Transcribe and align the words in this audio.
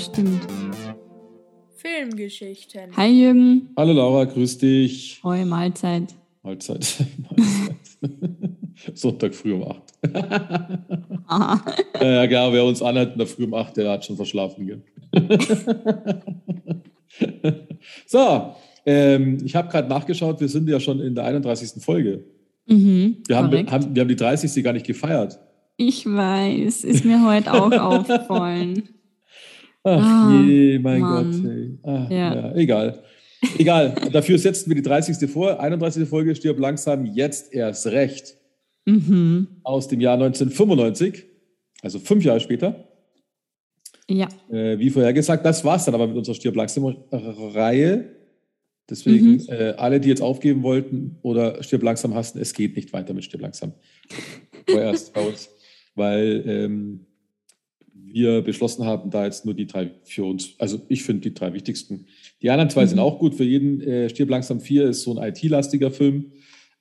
stimmt. 0.00 0.40
Filmgeschichten. 1.76 2.96
Hi 2.96 3.08
Jürgen. 3.08 3.70
Hallo 3.76 3.92
Laura, 3.92 4.24
grüß 4.24 4.58
dich. 4.58 5.20
Hoi, 5.22 5.44
Mahlzeit. 5.44 6.14
Mahlzeit. 6.42 6.80
Mahlzeit. 7.18 7.76
Sonntag 8.94 9.34
früh 9.34 9.52
um 9.52 9.64
8. 9.64 9.82
Aha. 11.26 11.64
ja, 12.00 12.26
genau, 12.26 12.52
wer 12.52 12.64
uns 12.64 12.82
anhört 12.82 13.12
in 13.12 13.18
der 13.18 13.26
Früh 13.26 13.44
um 13.44 13.54
8, 13.54 13.76
der 13.76 13.90
hat 13.90 14.04
schon 14.04 14.16
verschlafen. 14.16 14.66
Gell? 14.66 14.82
so, 18.06 18.54
ähm, 18.86 19.38
ich 19.44 19.54
habe 19.54 19.68
gerade 19.68 19.88
nachgeschaut, 19.88 20.40
wir 20.40 20.48
sind 20.48 20.68
ja 20.68 20.80
schon 20.80 21.00
in 21.00 21.14
der 21.14 21.24
31. 21.24 21.82
Folge. 21.82 22.24
Mhm, 22.66 23.18
Wir 23.26 23.36
haben, 23.36 23.70
haben, 23.70 23.94
wir 23.94 24.00
haben 24.00 24.08
die 24.08 24.16
30. 24.16 24.64
gar 24.64 24.72
nicht 24.72 24.86
gefeiert. 24.86 25.38
Ich 25.76 26.06
weiß, 26.06 26.84
ist 26.84 27.04
mir 27.04 27.26
heute 27.26 27.52
auch 27.52 27.72
aufgefallen. 27.72 28.88
Ach 29.82 30.28
Ah, 30.28 30.42
je, 30.46 30.78
mein 30.78 31.00
Mann. 31.00 31.30
Gott. 31.42 31.50
Ey. 31.50 31.78
Ah, 31.82 32.06
Ja. 32.10 32.34
ja. 32.34 32.54
egal. 32.54 33.02
Egal. 33.58 33.94
Dafür 34.12 34.38
setzen 34.38 34.68
wir 34.68 34.76
die 34.76 34.82
30. 34.82 35.26
vor. 35.30 35.58
31. 35.60 36.06
Folge 36.08 36.34
stirbt 36.34 36.60
langsam 36.60 37.06
jetzt 37.06 37.52
erst 37.54 37.86
recht. 37.86 38.34
Mhm. 38.84 39.46
Aus 39.62 39.88
dem 39.88 40.00
Jahr 40.00 40.14
1995, 40.14 41.24
also 41.82 41.98
fünf 41.98 42.24
Jahre 42.24 42.40
später. 42.40 42.86
Ja. 44.08 44.28
Äh, 44.50 44.78
wie 44.78 44.90
vorher 44.90 45.12
gesagt, 45.12 45.46
das 45.46 45.64
war's 45.64 45.84
dann 45.86 45.94
aber 45.94 46.06
mit 46.08 46.16
unserer 46.16 46.34
Stirb 46.34 46.56
langsam-Reihe. 46.56 48.16
Deswegen, 48.90 49.34
Mhm. 49.34 49.44
äh, 49.48 49.70
alle, 49.76 50.00
die 50.00 50.08
jetzt 50.08 50.20
aufgeben 50.22 50.62
wollten 50.62 51.16
oder 51.22 51.62
Stirb 51.62 51.82
langsam 51.84 52.14
hassen, 52.14 52.40
es 52.40 52.52
geht 52.52 52.74
nicht 52.76 52.92
weiter 52.92 53.14
mit 53.14 53.24
Stirb 53.24 53.40
langsam. 53.42 53.72
Vorerst 54.68 55.14
bei 55.14 55.26
uns, 55.26 55.48
weil 55.94 56.42
ähm, 56.46 57.06
wir 58.12 58.42
beschlossen 58.42 58.84
haben, 58.84 59.10
da 59.10 59.24
jetzt 59.24 59.44
nur 59.44 59.54
die 59.54 59.66
drei 59.66 59.90
für 60.04 60.24
uns, 60.24 60.54
also 60.58 60.80
ich 60.88 61.02
finde 61.02 61.22
die 61.22 61.34
drei 61.34 61.52
wichtigsten. 61.52 62.06
Die 62.42 62.50
anderen 62.50 62.70
zwei 62.70 62.86
sind 62.86 62.96
Mhm. 62.98 63.04
auch 63.04 63.18
gut 63.18 63.34
für 63.34 63.44
jeden. 63.44 63.80
Äh, 63.80 64.08
Stirb 64.08 64.30
langsam 64.30 64.60
4 64.60 64.88
ist 64.88 65.02
so 65.02 65.16
ein 65.18 65.28
IT-lastiger 65.28 65.90
Film 65.90 66.32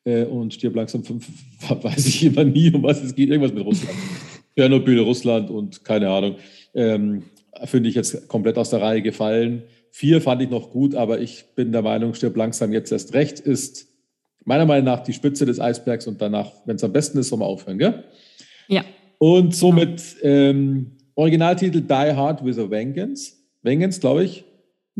äh, 0.05 0.23
und 0.23 0.53
Stirb 0.53 0.75
langsam 0.75 1.03
5 1.03 1.27
weiß 1.83 2.07
ich 2.07 2.25
immer 2.25 2.43
nie, 2.43 2.71
um 2.73 2.83
was 2.83 3.03
es 3.03 3.15
geht. 3.15 3.29
Irgendwas 3.29 3.53
mit 3.53 3.65
Russland. 3.65 3.97
Tschernobyl, 4.57 4.99
Russland 4.99 5.49
und 5.49 5.83
keine 5.83 6.09
Ahnung. 6.09 6.35
Ähm, 6.73 7.23
finde 7.65 7.89
ich 7.89 7.95
jetzt 7.95 8.27
komplett 8.27 8.57
aus 8.57 8.69
der 8.69 8.81
Reihe 8.81 9.01
gefallen. 9.01 9.63
Vier 9.91 10.21
fand 10.21 10.41
ich 10.41 10.49
noch 10.49 10.71
gut, 10.71 10.95
aber 10.95 11.19
ich 11.19 11.45
bin 11.55 11.71
der 11.71 11.81
Meinung, 11.81 12.13
Stirb 12.13 12.37
langsam 12.37 12.71
jetzt 12.73 12.91
erst 12.91 13.13
recht 13.13 13.39
ist 13.39 13.89
meiner 14.45 14.65
Meinung 14.65 14.85
nach 14.85 15.01
die 15.01 15.13
Spitze 15.13 15.45
des 15.45 15.59
Eisbergs 15.59 16.07
und 16.07 16.21
danach, 16.21 16.51
wenn 16.65 16.75
es 16.75 16.83
am 16.83 16.91
besten 16.91 17.19
ist, 17.19 17.29
soll 17.29 17.39
man 17.39 17.47
aufhören, 17.47 17.77
gell? 17.77 18.03
Ja. 18.67 18.83
Und 19.19 19.55
somit 19.55 20.01
ähm, 20.23 20.91
Originaltitel 21.19 21.81
Die 21.81 21.93
Hard 22.15 22.45
with 22.45 22.57
a 22.57 22.69
Vengeance. 22.69 23.33
Vengeance, 23.61 23.99
glaube 23.99 24.23
ich. 24.23 24.45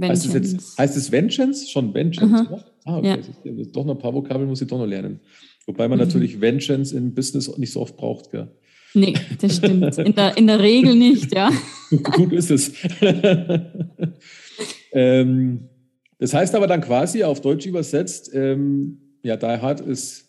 Heißt 0.02 0.26
es, 0.26 0.34
Vengeance. 0.34 0.52
jetzt, 0.54 0.78
heißt 0.78 0.98
es 0.98 1.12
Vengeance? 1.12 1.70
Schon 1.70 1.94
Vengeance, 1.94 2.34
Aha. 2.36 2.66
Ah, 2.86 2.98
okay. 2.98 3.20
Ja. 3.46 3.52
Ist 3.54 3.74
doch 3.76 3.86
noch 3.86 3.96
ein 3.96 4.00
paar 4.02 4.14
Vokabeln 4.14 4.50
muss 4.50 4.62
ich 4.62 4.68
doch 4.68 4.78
noch 4.78 4.86
lernen. 4.86 5.20
Wobei 5.66 5.88
man 5.88 5.98
Mhm. 5.98 6.06
natürlich 6.06 6.42
Vengeance 6.42 6.94
im 6.96 7.14
Business 7.14 7.56
nicht 7.58 7.72
so 7.72 7.80
oft 7.82 7.96
braucht, 7.96 8.32
gell? 8.32 8.50
Nee, 8.94 9.14
das 9.40 9.58
stimmt. 9.58 9.98
In 9.98 10.14
der, 10.16 10.36
in 10.38 10.48
der 10.48 10.60
Regel 10.60 10.96
nicht, 10.96 11.34
ja. 11.34 11.52
Gut 12.04 12.34
ist 12.34 12.50
es. 12.52 12.74
ähm, 14.92 15.70
das 16.18 16.34
heißt 16.34 16.56
aber 16.56 16.68
dann 16.68 16.82
quasi 16.82 17.24
auf 17.24 17.40
Deutsch 17.42 17.66
übersetzt, 17.66 18.32
ähm, 18.34 18.98
ja, 19.24 19.38
Die 19.38 19.46
Hard 19.46 19.82
ist 19.82 20.28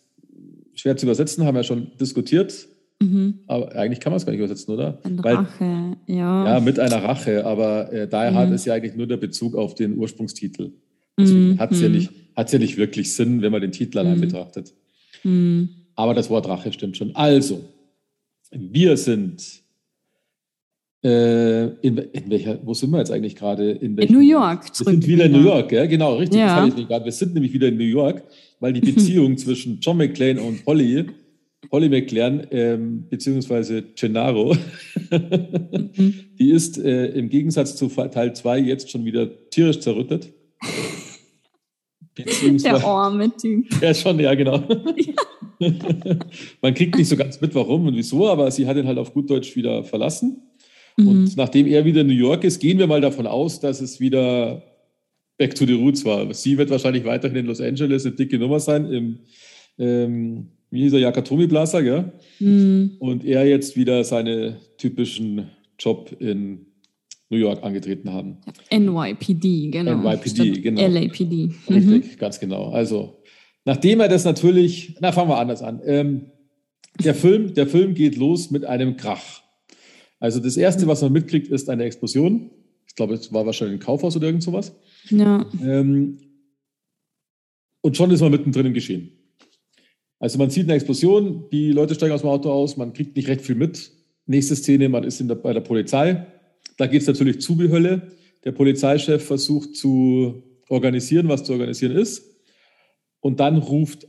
schwer 0.73 0.95
zu 0.95 1.05
übersetzen, 1.05 1.43
haben 1.45 1.55
wir 1.55 1.63
schon 1.63 1.91
diskutiert, 1.99 2.67
Mhm. 3.01 3.39
aber 3.47 3.75
eigentlich 3.75 3.99
kann 3.99 4.11
man 4.11 4.17
es 4.17 4.25
gar 4.25 4.31
nicht 4.31 4.39
übersetzen, 4.39 4.73
oder? 4.73 4.99
Weil, 5.03 5.35
Rache, 5.35 5.97
ja. 6.07 6.45
ja, 6.53 6.59
mit 6.59 6.79
einer 6.79 7.03
Rache, 7.03 7.45
aber 7.45 7.91
äh, 7.91 8.07
Die 8.07 8.15
Hard 8.15 8.49
Mhm. 8.49 8.55
ist 8.55 8.65
ja 8.65 8.73
eigentlich 8.75 8.95
nur 8.95 9.07
der 9.07 9.17
Bezug 9.17 9.55
auf 9.55 9.75
den 9.75 9.97
Ursprungstitel. 9.97 10.71
Deswegen 11.19 11.49
Mhm. 11.53 11.59
hat 11.59 11.71
es 11.71 11.81
ja, 11.81 11.89
Mhm. 11.89 11.95
nicht, 11.95 12.09
hat's 12.35 12.51
ja 12.51 12.59
nicht 12.59 12.77
wirklich 12.77 13.13
Sinn, 13.13 13.41
wenn 13.41 13.51
man 13.51 13.61
den 13.61 13.71
Titel 13.71 13.97
allein 13.99 14.17
Mhm. 14.17 14.21
betrachtet. 14.21 14.73
Mhm. 15.23 15.69
Aber 15.95 16.13
das 16.13 16.29
Wort 16.29 16.47
Rache 16.47 16.71
stimmt 16.71 16.95
schon. 16.97 17.15
Also, 17.15 17.61
wir 18.51 18.95
sind 18.97 19.43
äh, 21.03 21.65
in, 21.81 21.97
in 21.97 22.29
welcher, 22.29 22.59
wo 22.63 22.75
sind 22.75 22.91
wir 22.91 22.99
jetzt 22.99 23.11
eigentlich 23.11 23.35
gerade? 23.35 23.71
In, 23.71 23.97
In 23.97 24.13
New 24.13 24.19
York 24.19 24.65
Wir 24.79 24.85
sind 24.93 25.07
wieder 25.07 25.25
in 25.25 25.31
New 25.31 25.43
York, 25.43 25.71
ja, 25.71 25.87
genau, 25.87 26.17
richtig. 26.17 26.39
Ja. 26.39 26.59
Das 26.59 26.69
ich 26.69 26.75
nicht 26.75 26.89
gerade. 26.89 27.05
Wir 27.05 27.11
sind 27.11 27.33
nämlich 27.33 27.53
wieder 27.53 27.69
in 27.69 27.77
New 27.77 27.83
York, 27.83 28.23
weil 28.59 28.71
die 28.73 28.81
Beziehung 28.81 29.35
zwischen 29.37 29.79
John 29.79 29.97
McClane 29.97 30.39
und 30.39 30.63
Holly, 30.67 31.07
Holly 31.71 31.89
McClane, 31.89 32.47
ähm, 32.51 33.07
beziehungsweise 33.09 33.83
Gennaro, 33.95 34.55
Mhm. 35.09 36.13
die 36.39 36.51
ist 36.51 36.77
äh, 36.77 37.07
im 37.07 37.29
Gegensatz 37.29 37.75
zu 37.75 37.87
Teil 37.87 38.33
2 38.33 38.59
jetzt 38.59 38.89
schon 38.89 39.05
wieder 39.05 39.49
tierisch 39.49 39.79
zerrüttet. 39.79 40.33
Der 42.17 42.83
arme 42.83 43.31
Typ. 43.35 43.65
ja, 43.81 43.93
schon, 43.93 44.19
ja, 44.19 44.33
genau. 44.35 44.61
Man 46.61 46.73
kriegt 46.73 46.97
nicht 46.97 47.07
so 47.07 47.15
ganz 47.15 47.39
mit, 47.39 47.55
warum 47.55 47.87
und 47.87 47.95
wieso, 47.95 48.27
aber 48.27 48.51
sie 48.51 48.67
hat 48.67 48.77
ihn 48.77 48.87
halt 48.87 48.97
auf 48.97 49.13
gut 49.13 49.29
Deutsch 49.29 49.55
wieder 49.55 49.83
verlassen. 49.83 50.41
Mhm. 50.97 51.07
Und 51.07 51.37
nachdem 51.37 51.67
er 51.67 51.85
wieder 51.85 52.01
in 52.01 52.07
New 52.07 52.13
York 52.13 52.43
ist, 52.43 52.59
gehen 52.59 52.79
wir 52.79 52.87
mal 52.87 53.01
davon 53.01 53.27
aus, 53.27 53.59
dass 53.59 53.79
es 53.79 53.99
wieder 53.99 54.63
Back 55.37 55.55
to 55.55 55.65
the 55.65 55.73
Roots 55.73 56.03
war. 56.03 56.33
Sie 56.33 56.57
wird 56.57 56.69
wahrscheinlich 56.69 57.05
weiterhin 57.05 57.37
in 57.37 57.45
Los 57.45 57.61
Angeles 57.61 58.05
eine 58.05 58.15
dicke 58.15 58.37
Nummer 58.37 58.59
sein, 58.59 58.91
im, 58.91 59.19
ähm, 59.79 60.47
wie 60.71 60.83
hieß 60.83 60.93
er, 60.93 60.99
Yakatomi 60.99 61.47
Plaza, 61.47 61.81
gell? 61.81 62.13
Mhm. 62.39 62.95
Und 62.99 63.25
er 63.25 63.45
jetzt 63.45 63.75
wieder 63.75 64.03
seine 64.03 64.57
typischen 64.77 65.49
Job 65.77 66.15
in 66.19 66.65
New 67.29 67.37
York 67.37 67.61
angetreten 67.63 68.11
haben. 68.11 68.37
NYPD, 68.71 69.69
genau. 69.69 69.95
NYPD, 69.95 70.29
Statt 70.29 70.63
genau. 70.63 70.87
LAPD. 70.87 71.49
Mhm. 71.67 71.75
Richtig, 71.75 72.17
ganz 72.17 72.39
genau. 72.39 72.69
Also, 72.69 73.21
nachdem 73.65 73.99
er 73.99 74.07
das 74.07 74.23
natürlich, 74.23 74.95
na, 75.01 75.11
fangen 75.11 75.29
wir 75.29 75.37
anders 75.37 75.61
an. 75.61 75.81
Ähm, 75.85 76.31
der, 77.03 77.15
Film, 77.15 77.53
der 77.53 77.67
Film 77.67 77.93
geht 77.93 78.15
los 78.15 78.49
mit 78.49 78.65
einem 78.65 78.95
Krach. 78.95 79.41
Also, 80.19 80.39
das 80.39 80.55
Erste, 80.55 80.87
was 80.87 81.01
man 81.01 81.11
mitkriegt, 81.11 81.47
ist 81.47 81.69
eine 81.69 81.83
Explosion. 81.83 82.49
Ich 82.87 82.95
glaube, 82.95 83.13
es 83.13 83.31
war 83.33 83.45
wahrscheinlich 83.45 83.79
ein 83.79 83.83
Kaufhaus 83.83 84.15
oder 84.15 84.27
irgend 84.27 84.43
sowas. 84.43 84.73
Ja. 85.09 85.45
Ähm, 85.61 86.17
und 87.81 87.97
schon 87.97 88.11
ist 88.11 88.21
man 88.21 88.31
mittendrin 88.31 88.67
im 88.67 88.73
Geschehen. 88.73 89.20
Also, 90.21 90.37
man 90.37 90.51
sieht 90.51 90.65
eine 90.65 90.75
Explosion, 90.75 91.49
die 91.51 91.71
Leute 91.71 91.95
steigen 91.95 92.13
aus 92.13 92.21
dem 92.21 92.29
Auto 92.29 92.51
aus, 92.51 92.77
man 92.77 92.93
kriegt 92.93 93.15
nicht 93.15 93.27
recht 93.27 93.41
viel 93.41 93.55
mit. 93.55 93.91
Nächste 94.27 94.55
Szene, 94.55 94.87
man 94.87 95.03
ist 95.03 95.19
der, 95.19 95.33
bei 95.33 95.51
der 95.51 95.61
Polizei. 95.61 96.27
Da 96.77 96.85
geht 96.85 97.01
es 97.01 97.07
natürlich 97.07 97.41
zu 97.41 97.59
wie 97.59 97.69
Hölle. 97.69 98.11
Der 98.43 98.51
Polizeichef 98.51 99.25
versucht 99.25 99.75
zu 99.75 100.43
organisieren, 100.69 101.27
was 101.27 101.43
zu 101.43 101.53
organisieren 101.53 101.97
ist. 101.97 102.23
Und 103.19 103.39
dann 103.39 103.57
ruft 103.57 104.07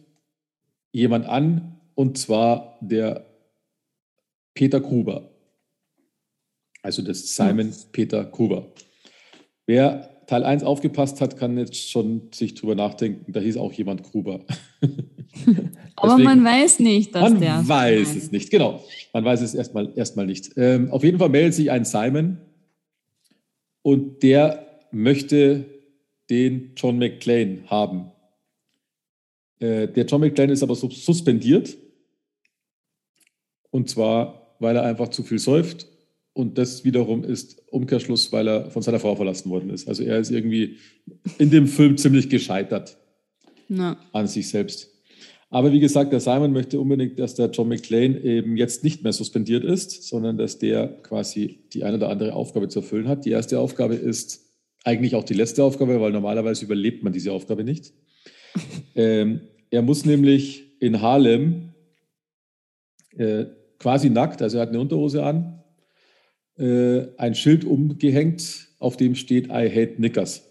jemand 0.93 1.25
an, 1.25 1.81
und 1.95 2.19
zwar 2.19 2.77
der 2.83 3.27
Peter 4.53 4.81
Gruber. 4.81 5.31
Also 6.83 7.01
das 7.01 7.35
Simon 7.35 7.73
Peter 7.91 8.23
Gruber. 8.27 8.71
Wer 9.65 10.11
Teil 10.27 10.45
1 10.45 10.63
aufgepasst 10.63 11.23
hat, 11.23 11.39
kann 11.39 11.57
jetzt 11.57 11.91
schon 11.91 12.29
sich 12.35 12.53
drüber 12.53 12.75
nachdenken, 12.75 13.33
da 13.33 13.41
hieß 13.41 13.57
auch 13.57 13.73
jemand 13.73 14.03
Gruber. 14.03 14.45
Aber 15.97 16.17
Deswegen- 16.17 16.25
man 16.25 16.45
weiß 16.45 16.79
nicht, 16.81 17.15
dass 17.15 17.23
Man 17.31 17.41
der. 17.41 17.69
weiß 17.69 18.17
es 18.17 18.31
nicht, 18.33 18.51
genau. 18.51 18.83
Man 19.13 19.25
weiß 19.25 19.41
es 19.43 19.55
erstmal 19.55 19.93
erstmal 19.97 20.27
nicht. 20.27 20.53
Ähm, 20.57 20.91
auf 20.91 21.05
jeden 21.05 21.19
Fall 21.19 21.29
meldet 21.29 21.55
sich 21.55 21.71
ein 21.71 21.85
Simon 21.85 22.39
und 23.83 24.23
der 24.23 24.67
möchte 24.91 25.67
den 26.31 26.73
John 26.77 26.99
McClane 26.99 27.65
haben. 27.67 28.11
Äh, 29.61 29.89
der 29.89 30.05
John 30.07 30.21
McClane 30.21 30.53
ist 30.53 30.63
aber 30.63 30.75
sus- 30.75 31.05
suspendiert. 31.05 31.77
Und 33.71 33.89
zwar, 33.89 34.55
weil 34.59 34.77
er 34.77 34.83
einfach 34.85 35.09
zu 35.09 35.23
viel 35.23 35.39
säuft. 35.39 35.87
Und 36.35 36.57
das 36.57 36.85
wiederum 36.85 37.25
ist 37.25 37.63
Umkehrschluss, 37.71 38.33
weil 38.33 38.49
er 38.49 38.71
von 38.71 38.81
seiner 38.83 38.99
Frau 39.01 39.15
verlassen 39.15 39.51
worden 39.51 39.69
ist. 39.71 39.87
Also 39.87 40.03
er 40.03 40.19
ist 40.19 40.31
irgendwie 40.31 40.79
in 41.39 41.51
dem 41.51 41.67
Film 41.67 41.99
ziemlich 41.99 42.31
gescheitert 42.31 42.97
Na, 43.69 43.99
an 44.13 44.27
sich 44.27 44.49
selbst. 44.49 44.89
Aber 45.53 45.71
wie 45.71 45.81
gesagt, 45.81 46.15
der 46.15 46.21
Simon 46.21 46.55
möchte 46.55 46.81
unbedingt, 46.81 47.19
dass 47.19 47.35
der 47.35 47.51
John 47.51 47.69
McClane 47.69 48.19
eben 48.21 48.57
jetzt 48.57 48.83
nicht 48.85 49.03
mehr 49.03 49.13
suspendiert 49.13 49.65
ist, 49.65 50.05
sondern 50.05 50.39
dass 50.39 50.59
der 50.59 50.89
quasi 51.03 51.59
die 51.75 51.85
eine 51.85 51.99
oder 51.99 52.09
andere 52.09 52.33
Aufgabe 52.33 52.69
zu 52.69 52.79
erfüllen 52.79 53.07
hat. 53.07 53.27
Die 53.27 53.33
erste 53.33 53.61
Aufgabe 53.61 53.95
ist 53.95 54.47
eigentlich 54.83 55.15
auch 55.15 55.25
die 55.25 55.35
letzte 55.35 55.63
Aufgabe, 55.63 56.01
weil 56.01 56.11
normalerweise 56.11 56.65
überlebt 56.65 57.03
man 57.03 57.13
diese 57.13 57.33
Aufgabe 57.33 57.65
nicht. 57.65 57.93
ähm, 58.95 59.43
er 59.71 59.83
muss 59.83 60.07
nämlich 60.07 60.81
in 60.81 61.03
Harlem 61.03 61.75
äh, 63.19 63.45
quasi 63.79 64.09
nackt, 64.09 64.41
also 64.41 64.57
er 64.57 64.63
hat 64.63 64.71
eine 64.71 64.81
Unterhose 64.81 65.23
an, 65.23 65.63
äh, 66.57 67.09
ein 67.19 67.35
Schild 67.35 67.67
umgehängt, 67.67 68.69
auf 68.79 68.97
dem 68.97 69.15
steht 69.15 69.49
I 69.49 69.69
hate 69.69 69.97
Knickers. 69.97 70.51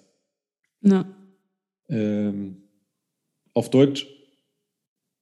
na. 0.79 1.11
Ähm, 1.89 2.57
auf 3.53 3.69
Deutsch, 3.69 4.07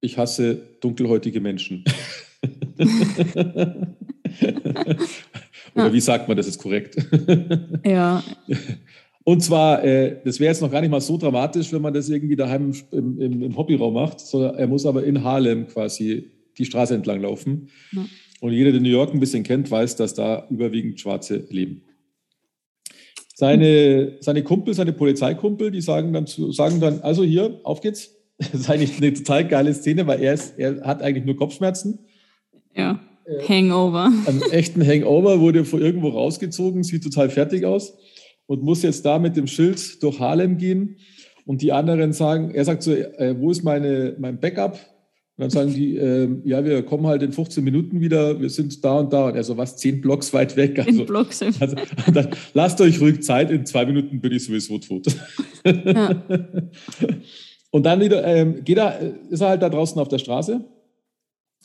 ich 0.02 0.18
hasse 0.18 0.62
dunkelhäutige 0.82 1.42
Menschen. 1.42 1.84
Oder 5.76 5.94
wie 5.94 6.00
sagt 6.00 6.28
man, 6.28 6.38
das 6.38 6.48
ist 6.48 6.60
korrekt? 6.60 6.96
Ja, 7.84 8.24
Und 9.30 9.42
zwar, 9.42 9.84
äh, 9.84 10.18
das 10.26 10.40
wäre 10.40 10.50
jetzt 10.50 10.62
noch 10.62 10.72
gar 10.72 10.82
nicht 10.82 10.90
mal 10.90 11.02
so 11.02 11.16
dramatisch, 11.16 11.72
wenn 11.72 11.84
man 11.84 11.94
das 11.94 12.10
irgendwie 12.10 12.36
daheim 12.36 12.74
im, 12.92 13.22
im, 13.22 13.44
im 13.44 13.56
Hobbyraum 13.56 13.94
macht, 13.94 14.20
sondern 14.20 14.56
er 14.56 14.66
muss 14.66 14.88
aber 14.88 15.04
in 15.04 15.24
Harlem 15.24 15.68
quasi 15.68 16.32
die 16.58 16.66
Straße 16.66 16.96
entlang 16.96 17.22
laufen. 17.22 17.70
Ja. 17.92 18.06
Und 18.42 18.54
jeder, 18.54 18.72
der 18.72 18.82
New 18.82 18.90
York 18.90 19.14
ein 19.14 19.20
bisschen 19.20 19.44
kennt, 19.44 19.70
weiß, 19.70 19.98
dass 19.98 20.16
da 20.16 20.48
überwiegend 20.50 21.00
Schwarze 21.00 21.46
leben. 21.50 21.84
Seine, 23.36 24.18
seine 24.20 24.44
Kumpel, 24.44 24.74
seine 24.74 24.94
Polizeikumpel, 24.94 25.70
die 25.70 25.82
sagen 25.82 26.12
dann, 26.12 26.26
zu, 26.26 26.52
sagen 26.52 26.80
dann, 26.80 27.02
also 27.02 27.24
hier, 27.24 27.60
auf 27.64 27.82
geht's. 27.82 28.16
Das 28.40 28.54
ist 28.54 28.70
eigentlich 28.70 28.98
eine 28.98 29.14
total 29.14 29.48
geile 29.48 29.74
Szene, 29.74 30.08
weil 30.08 30.22
er, 30.22 30.34
ist, 30.34 30.58
er 30.58 30.82
hat 30.82 31.02
eigentlich 31.02 31.26
nur 31.26 31.36
Kopfschmerzen. 31.36 32.00
ja. 32.74 33.00
Äh, 33.26 33.48
Hangover. 33.48 34.12
Einen 34.26 34.42
echten 34.52 34.86
Hangover, 34.86 35.40
wurde 35.40 35.66
vor 35.66 35.80
irgendwo 35.80 36.10
rausgezogen, 36.10 36.84
sieht 36.84 37.04
total 37.04 37.30
fertig 37.30 37.66
aus 37.66 37.94
und 38.48 38.64
muss 38.64 38.82
jetzt 38.82 39.06
da 39.06 39.20
mit 39.20 39.38
dem 39.38 39.48
Schild 39.48 40.02
durch 40.02 40.20
Harlem 40.20 40.58
gehen. 40.58 40.98
Und 41.46 41.62
die 41.62 41.72
anderen 41.72 42.14
sagen, 42.14 42.52
er 42.52 42.66
sagt 42.66 42.84
so, 42.84 42.92
äh, 42.94 43.36
wo 43.38 43.52
ist 43.52 43.64
meine, 43.64 44.16
mein 44.20 44.40
Backup? 44.40 44.74
Und 45.38 45.44
dann 45.44 45.50
sagen 45.50 45.74
die, 45.74 45.96
ähm, 45.96 46.42
ja, 46.44 46.66
wir 46.66 46.84
kommen 46.84 47.08
halt 47.08 47.24
in 47.24 47.32
15 47.32 47.64
Minuten 47.64 48.02
wieder, 48.02 48.42
wir 48.42 48.50
sind 48.50 48.84
da 48.84 49.00
und 49.00 49.14
da. 49.14 49.28
Und 49.28 49.36
er 49.36 49.44
so, 49.44 49.56
was, 49.58 49.78
zehn 49.78 50.02
Blocks 50.02 50.34
weit 50.34 50.58
weg? 50.58 50.80
Also, 50.86 51.06
Blocks. 51.06 51.42
also 51.42 51.76
dann, 52.14 52.30
lasst 52.54 52.82
euch 52.82 53.00
ruhig 53.00 53.22
Zeit, 53.22 53.50
in 53.52 53.66
zwei 53.66 53.86
Minuten 53.86 54.20
bin 54.20 54.32
ich 54.32 54.46
sowieso 54.46 54.80
tot. 54.80 55.08
Ja. 55.64 56.24
Und 57.72 57.84
dann 57.84 58.00
wieder, 58.00 58.24
ähm, 58.26 58.64
geht 58.64 58.78
er, 58.78 59.00
ist 59.30 59.42
er 59.42 59.50
halt 59.50 59.62
da 59.62 59.70
draußen 59.70 60.00
auf 60.00 60.08
der 60.08 60.18
Straße. 60.18 60.66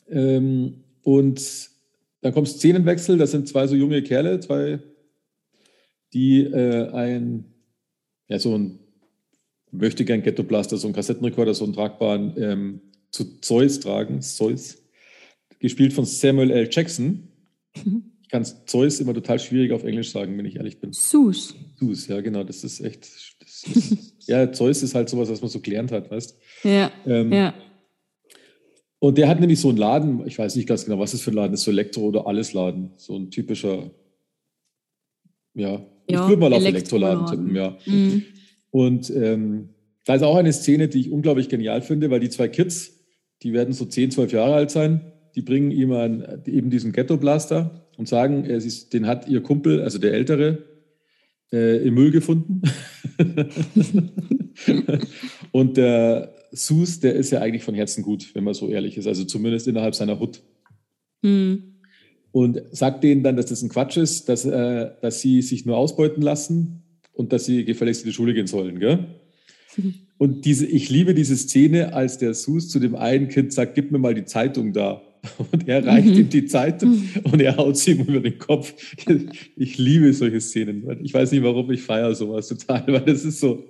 Ähm, 0.09 0.83
und 1.03 1.69
dann 2.21 2.33
kommt 2.33 2.47
Szenenwechsel, 2.47 3.17
das 3.17 3.31
sind 3.31 3.47
zwei 3.47 3.67
so 3.67 3.75
junge 3.75 4.01
Kerle, 4.03 4.39
zwei, 4.39 4.79
die 6.13 6.43
äh, 6.43 6.89
ein, 6.91 7.45
ja, 8.27 8.39
so 8.39 8.57
ein 8.57 8.79
möchte 9.71 10.05
gern 10.05 10.23
Ghetto 10.23 10.43
Blaster, 10.43 10.77
so 10.77 10.87
ein 10.87 10.93
Kassettenrekorder, 10.93 11.53
so 11.53 11.65
einen 11.65 11.73
tragbaren 11.73 12.33
ähm, 12.37 12.81
zu 13.11 13.39
Zeus 13.41 13.79
tragen, 13.79 14.21
Zeus, 14.21 14.77
gespielt 15.59 15.93
von 15.93 16.05
Samuel 16.05 16.51
L. 16.51 16.69
Jackson. 16.71 17.27
Ich 18.21 18.29
kann 18.29 18.45
Zeus 18.65 18.99
immer 18.99 19.13
total 19.13 19.39
schwierig 19.39 19.71
auf 19.71 19.83
Englisch 19.83 20.11
sagen, 20.11 20.37
wenn 20.37 20.45
ich 20.45 20.55
ehrlich 20.55 20.79
bin. 20.79 20.93
Sus. 20.93 21.55
Zeus, 21.79 22.07
ja, 22.07 22.21
genau, 22.21 22.43
das 22.43 22.63
ist 22.63 22.79
echt, 22.79 23.07
das 23.39 23.63
ist, 23.63 24.14
ja, 24.27 24.51
Zeus 24.51 24.83
ist 24.83 24.95
halt 24.95 25.09
sowas, 25.09 25.29
was 25.29 25.41
man 25.41 25.49
so 25.49 25.59
gelernt 25.59 25.91
hat, 25.91 26.09
weißt 26.09 26.37
Ja, 26.63 26.91
ähm, 27.05 27.31
ja. 27.31 27.53
Und 28.99 29.17
der 29.17 29.27
hat 29.27 29.39
nämlich 29.39 29.59
so 29.59 29.69
einen 29.69 29.77
Laden, 29.77 30.25
ich 30.25 30.37
weiß 30.37 30.55
nicht 30.55 30.67
ganz 30.67 30.85
genau, 30.85 30.99
was 30.99 31.11
das 31.11 31.21
für 31.21 31.31
ein 31.31 31.35
Laden 31.35 31.53
ist, 31.53 31.63
so 31.63 31.71
Elektro- 31.71 32.07
oder 32.07 32.25
alles 32.27 32.53
Laden. 32.53 32.91
So 32.97 33.15
ein 33.15 33.29
typischer, 33.29 33.91
ja, 35.53 35.85
ich 36.07 36.15
Ja, 36.15 36.27
würde 36.27 36.41
mal 36.41 36.53
auf 36.53 36.63
Elektroladen 36.65 37.25
tippen, 37.27 37.55
ja. 37.55 37.77
Mhm. 37.85 38.23
Und 38.71 39.09
ähm, 39.11 39.69
da 40.05 40.15
ist 40.15 40.23
auch 40.23 40.35
eine 40.35 40.53
Szene, 40.53 40.87
die 40.87 41.01
ich 41.01 41.11
unglaublich 41.11 41.49
genial 41.49 41.81
finde, 41.81 42.09
weil 42.09 42.19
die 42.19 42.29
zwei 42.29 42.47
Kids, 42.47 43.05
die 43.43 43.53
werden 43.53 43.73
so 43.73 43.85
10, 43.85 44.11
12 44.11 44.31
Jahre 44.31 44.55
alt 44.55 44.71
sein, 44.71 45.11
die 45.35 45.41
bringen 45.41 45.71
ihm 45.71 45.91
einen, 45.91 46.43
eben 46.45 46.69
diesen 46.69 46.91
Ghetto-Blaster 46.91 47.87
und 47.97 48.07
sagen, 48.07 48.45
ist, 48.45 48.93
den 48.93 49.07
hat 49.07 49.27
ihr 49.27 49.41
Kumpel, 49.41 49.81
also 49.81 49.99
der 49.99 50.13
Ältere, 50.13 50.63
äh, 51.51 51.85
im 51.85 51.93
Müll 51.93 52.11
gefunden. 52.11 52.61
und 55.51 55.77
der 55.77 56.33
Sus, 56.51 56.99
der 56.99 57.15
ist 57.15 57.31
ja 57.31 57.41
eigentlich 57.41 57.63
von 57.63 57.75
Herzen 57.75 58.03
gut, 58.03 58.33
wenn 58.33 58.43
man 58.43 58.53
so 58.53 58.69
ehrlich 58.69 58.97
ist, 58.97 59.07
also 59.07 59.25
zumindest 59.25 59.67
innerhalb 59.67 59.95
seiner 59.95 60.19
Hut. 60.19 60.41
Mhm. 61.21 61.75
Und 62.31 62.61
sagt 62.71 63.03
denen 63.03 63.23
dann, 63.23 63.37
dass 63.37 63.47
das 63.47 63.61
ein 63.61 63.69
Quatsch 63.69 63.97
ist, 63.97 64.27
dass, 64.27 64.45
äh, 64.45 64.91
dass 65.01 65.21
sie 65.21 65.41
sich 65.41 65.65
nur 65.65 65.77
ausbeuten 65.77 66.21
lassen 66.21 66.83
und 67.13 67.31
dass 67.31 67.45
sie 67.45 67.63
gefälligst 67.63 68.03
in 68.03 68.09
die 68.09 68.13
Schule 68.13 68.33
gehen 68.33 68.47
sollen. 68.47 68.79
Gell? 68.79 69.05
Und 70.17 70.45
diese, 70.45 70.65
ich 70.65 70.89
liebe 70.89 71.13
diese 71.13 71.35
Szene, 71.35 71.93
als 71.93 72.17
der 72.17 72.33
Sus 72.33 72.69
zu 72.69 72.79
dem 72.79 72.95
einen 72.95 73.27
Kind 73.27 73.51
sagt, 73.51 73.75
gib 73.75 73.91
mir 73.91 73.97
mal 73.97 74.15
die 74.15 74.25
Zeitung 74.25 74.71
da. 74.71 75.01
Und 75.51 75.67
er 75.67 75.85
reicht 75.85 76.07
Mhm. 76.07 76.13
ihm 76.19 76.29
die 76.29 76.45
Zeitung 76.45 77.03
und 77.23 77.41
er 77.41 77.57
haut 77.57 77.77
sie 77.77 77.91
ihm 77.91 78.01
über 78.01 78.19
den 78.19 78.37
Kopf. 78.37 78.73
Ich 79.55 79.77
liebe 79.77 80.13
solche 80.13 80.41
Szenen. 80.41 80.83
Ich 81.03 81.13
weiß 81.13 81.31
nicht, 81.31 81.43
warum 81.43 81.69
ich 81.71 81.81
feiere 81.81 82.13
sowas 82.15 82.47
total, 82.47 82.83
weil 82.87 83.01
das 83.01 83.25
ist 83.25 83.39
so, 83.39 83.63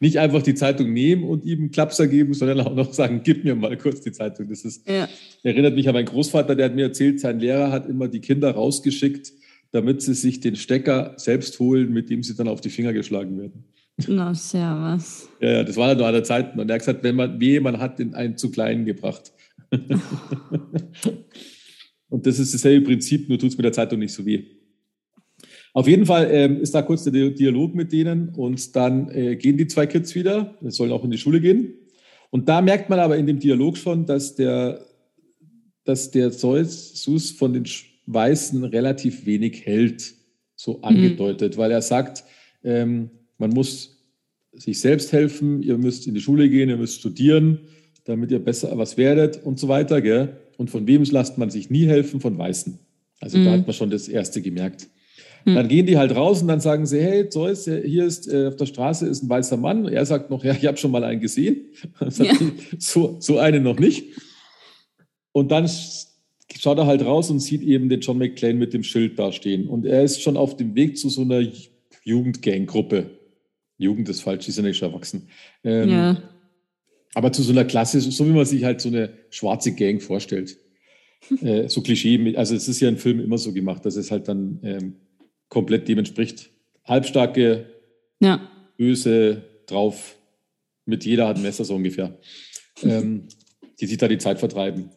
nicht 0.00 0.18
einfach 0.18 0.42
die 0.42 0.54
Zeitung 0.54 0.92
nehmen 0.92 1.24
und 1.24 1.44
ihm 1.44 1.58
einen 1.60 1.70
Klapser 1.70 2.06
geben, 2.06 2.34
sondern 2.34 2.60
auch 2.60 2.74
noch 2.74 2.92
sagen, 2.92 3.20
gib 3.24 3.44
mir 3.44 3.54
mal 3.54 3.76
kurz 3.78 4.00
die 4.02 4.12
Zeitung. 4.12 4.48
Das 4.48 4.64
ist, 4.64 4.86
Ja. 4.88 5.08
erinnert 5.42 5.74
mich 5.74 5.88
an 5.88 5.94
meinen 5.94 6.06
Großvater, 6.06 6.54
der 6.54 6.66
hat 6.66 6.74
mir 6.74 6.82
erzählt, 6.86 7.20
sein 7.20 7.40
Lehrer 7.40 7.70
hat 7.70 7.88
immer 7.88 8.08
die 8.08 8.20
Kinder 8.20 8.50
rausgeschickt, 8.50 9.32
damit 9.72 10.02
sie 10.02 10.14
sich 10.14 10.40
den 10.40 10.56
Stecker 10.56 11.14
selbst 11.16 11.58
holen, 11.60 11.92
mit 11.92 12.10
dem 12.10 12.22
sie 12.22 12.34
dann 12.36 12.48
auf 12.48 12.60
die 12.60 12.68
Finger 12.70 12.92
geschlagen 12.92 13.38
werden. 13.38 13.64
Na, 14.08 14.34
servus. 14.34 15.28
Ja, 15.40 15.52
ja, 15.52 15.64
das 15.64 15.76
war 15.76 15.86
halt 15.88 15.98
noch 15.98 16.06
an 16.06 16.14
der 16.14 16.24
Zeit. 16.24 16.56
Und 16.58 16.68
er 16.68 16.74
hat 16.74 16.80
gesagt, 16.80 17.02
wenn 17.04 17.14
man 17.14 17.40
weh, 17.40 17.60
man 17.60 17.78
hat 17.78 17.98
den 18.00 18.14
einen 18.14 18.36
zu 18.36 18.50
kleinen 18.50 18.84
gebracht. 18.84 19.32
Und 22.08 22.26
das 22.26 22.38
ist 22.38 22.54
dasselbe 22.54 22.86
Prinzip, 22.86 23.28
nur 23.28 23.38
tut 23.38 23.50
es 23.50 23.56
mit 23.56 23.64
der 23.64 23.72
Zeitung 23.72 23.98
nicht 23.98 24.12
so 24.12 24.24
weh. 24.24 24.44
Auf 25.72 25.88
jeden 25.88 26.06
Fall 26.06 26.28
ähm, 26.30 26.60
ist 26.60 26.74
da 26.74 26.82
kurz 26.82 27.02
der 27.02 27.12
Di- 27.12 27.34
Dialog 27.34 27.74
mit 27.74 27.92
denen 27.92 28.28
und 28.28 28.76
dann 28.76 29.10
äh, 29.10 29.34
gehen 29.34 29.56
die 29.56 29.66
zwei 29.66 29.86
Kids 29.86 30.14
wieder, 30.14 30.56
sollen 30.62 30.92
auch 30.92 31.02
in 31.02 31.10
die 31.10 31.18
Schule 31.18 31.40
gehen. 31.40 31.74
Und 32.30 32.48
da 32.48 32.62
merkt 32.62 32.88
man 32.90 33.00
aber 33.00 33.16
in 33.16 33.26
dem 33.26 33.40
Dialog 33.40 33.76
schon, 33.76 34.06
dass 34.06 34.36
der, 34.36 34.86
dass 35.84 36.10
der 36.12 36.30
Zeus 36.30 37.02
Sus 37.02 37.32
von 37.32 37.52
den 37.52 37.64
Weißen 38.06 38.62
relativ 38.64 39.26
wenig 39.26 39.66
hält, 39.66 40.14
so 40.54 40.80
angedeutet, 40.82 41.56
weil 41.56 41.72
er 41.72 41.82
sagt, 41.82 42.22
ähm, 42.62 43.10
man 43.38 43.50
muss 43.50 44.06
sich 44.52 44.78
selbst 44.78 45.12
helfen, 45.12 45.62
ihr 45.62 45.76
müsst 45.76 46.06
in 46.06 46.14
die 46.14 46.20
Schule 46.20 46.48
gehen, 46.48 46.68
ihr 46.68 46.76
müsst 46.76 47.00
studieren, 47.00 47.58
damit 48.04 48.30
ihr 48.30 48.38
besser 48.38 48.76
was 48.76 48.96
werdet 48.96 49.44
und 49.44 49.58
so 49.58 49.68
weiter. 49.68 50.00
Gell? 50.02 50.36
Und 50.58 50.70
von 50.70 50.86
wem 50.86 51.04
lasst 51.10 51.38
man 51.38 51.50
sich 51.50 51.70
nie 51.70 51.86
helfen? 51.86 52.20
Von 52.20 52.36
Weißen. 52.38 52.78
Also 53.20 53.38
da 53.38 53.44
Mhm. 53.50 53.52
hat 53.60 53.66
man 53.66 53.74
schon 53.74 53.90
das 53.90 54.08
Erste 54.08 54.42
gemerkt. 54.42 54.88
Mhm. 55.44 55.54
Dann 55.54 55.68
gehen 55.68 55.86
die 55.86 55.96
halt 55.98 56.14
raus 56.14 56.42
und 56.42 56.48
dann 56.48 56.60
sagen 56.60 56.86
sie, 56.86 57.00
hey 57.00 57.28
Zeus, 57.28 57.64
hier 57.64 58.04
ist 58.04 58.30
äh, 58.32 58.46
auf 58.48 58.56
der 58.56 58.66
Straße 58.66 59.06
ist 59.06 59.22
ein 59.22 59.28
weißer 59.28 59.56
Mann. 59.56 59.86
Er 59.88 60.04
sagt 60.06 60.30
noch, 60.30 60.42
ja, 60.44 60.52
ich 60.52 60.66
habe 60.66 60.76
schon 60.76 60.90
mal 60.90 61.04
einen 61.04 61.20
gesehen. 61.20 61.66
Ja. 62.00 62.08
die, 62.34 62.52
so, 62.78 63.16
so 63.20 63.38
einen 63.38 63.62
noch 63.62 63.78
nicht. 63.78 64.04
Und 65.32 65.50
dann 65.50 65.64
sch- 65.66 66.06
schaut 66.58 66.78
er 66.78 66.86
halt 66.86 67.04
raus 67.04 67.30
und 67.30 67.40
sieht 67.40 67.62
eben 67.62 67.88
den 67.88 68.00
John 68.00 68.18
McClane 68.18 68.54
mit 68.54 68.72
dem 68.72 68.82
Schild 68.84 69.18
da 69.18 69.32
stehen. 69.32 69.66
Und 69.68 69.84
er 69.86 70.02
ist 70.04 70.22
schon 70.22 70.36
auf 70.36 70.56
dem 70.56 70.74
Weg 70.74 70.96
zu 70.98 71.08
so 71.08 71.22
einer 71.22 71.42
Jugendganggruppe. 72.04 73.10
Jugend 73.78 74.08
ist 74.08 74.20
falsch, 74.20 74.44
die 74.46 74.52
sind 74.52 74.66
ja 74.66 74.72
schon 74.72 74.92
erwachsen. 74.92 75.28
Ähm, 75.64 75.88
ja. 75.90 76.22
Aber 77.14 77.32
zu 77.32 77.42
so 77.42 77.52
einer 77.52 77.64
Klasse, 77.64 78.00
so 78.00 78.26
wie 78.26 78.32
man 78.32 78.44
sich 78.44 78.64
halt 78.64 78.80
so 78.80 78.88
eine 78.88 79.10
schwarze 79.30 79.72
Gang 79.74 80.02
vorstellt. 80.02 80.58
äh, 81.42 81.68
so 81.68 81.80
Klischee, 81.80 82.36
also 82.36 82.54
es 82.54 82.68
ist 82.68 82.80
ja 82.80 82.88
in 82.88 82.98
Filmen 82.98 83.24
immer 83.24 83.38
so 83.38 83.52
gemacht, 83.52 83.84
dass 83.86 83.96
es 83.96 84.10
halt 84.10 84.28
dann 84.28 84.60
ähm, 84.62 84.96
komplett 85.48 85.88
dem 85.88 85.98
entspricht. 85.98 86.50
Halbstarke, 86.84 87.66
Ja. 88.20 88.50
böse 88.76 89.42
drauf, 89.66 90.16
mit 90.84 91.04
jeder 91.06 91.28
hat 91.28 91.36
ein 91.36 91.42
Messer 91.42 91.64
so 91.64 91.74
ungefähr. 91.74 92.18
Ähm, 92.82 93.28
die 93.80 93.86
sich 93.86 93.98
da 93.98 94.08
die 94.08 94.18
Zeit 94.18 94.40
vertreiben 94.40 94.90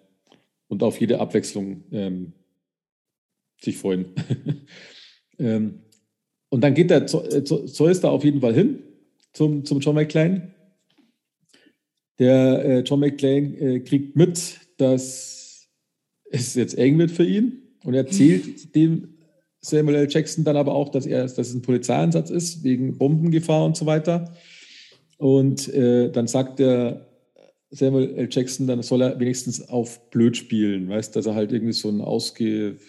und 0.68 0.82
auf 0.82 1.00
jede 1.00 1.20
Abwechslung 1.20 1.84
ähm, 1.92 2.34
sich 3.62 3.78
freuen. 3.78 4.08
ähm, 5.40 5.84
und 6.50 6.62
dann 6.62 6.74
geht 6.74 6.90
der 6.90 7.06
Zo- 7.06 7.24
äh, 7.24 7.44
Zeus 7.44 8.00
da 8.02 8.10
auf 8.10 8.24
jeden 8.24 8.42
Fall 8.42 8.56
hin 8.56 8.80
zum, 9.32 9.64
zum 9.64 9.80
John 9.80 9.94
McClane. 9.94 10.56
Der 12.20 12.66
äh, 12.66 12.80
John 12.80 13.00
McClane 13.00 13.58
äh, 13.60 13.80
kriegt 13.80 14.16
mit, 14.16 14.60
dass 14.78 15.68
es 16.30 16.56
jetzt 16.56 16.78
eng 16.78 16.98
wird 16.98 17.12
für 17.12 17.26
ihn 17.26 17.62
und 17.84 17.94
erzählt 17.94 18.76
dem 18.76 19.18
Samuel 19.62 19.96
L. 19.96 20.08
Jackson 20.10 20.44
dann 20.44 20.56
aber 20.56 20.74
auch, 20.74 20.90
dass, 20.90 21.06
er, 21.06 21.24
dass 21.24 21.38
es 21.38 21.54
ein 21.54 21.62
Polizeieinsatz 21.62 22.30
ist, 22.30 22.64
wegen 22.64 22.98
Bombengefahr 22.98 23.66
und 23.66 23.76
so 23.76 23.86
weiter. 23.86 24.34
Und 25.18 25.68
äh, 25.74 26.12
dann 26.12 26.28
sagt 26.28 26.60
der 26.60 27.08
Samuel 27.70 28.16
L. 28.16 28.30
Jackson, 28.32 28.68
dann 28.68 28.82
soll 28.82 29.02
er 29.02 29.20
wenigstens 29.20 29.68
auf 29.68 30.10
blöd 30.10 30.38
spielen, 30.38 30.90
weißt, 30.90 31.16
dass 31.16 31.26
er 31.26 31.36
halt 31.36 31.52
irgendwie 31.52 31.74
so 31.74 31.90
ein 31.90 32.02
ausgebrochener 32.02 32.80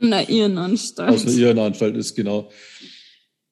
In 0.00 0.10
der 0.10 0.28
Irrenanstalt. 0.28 1.10
aus 1.10 1.26
einer 1.26 1.36
Irrenanstalt 1.36 1.96
ist, 1.96 2.14
genau. 2.14 2.48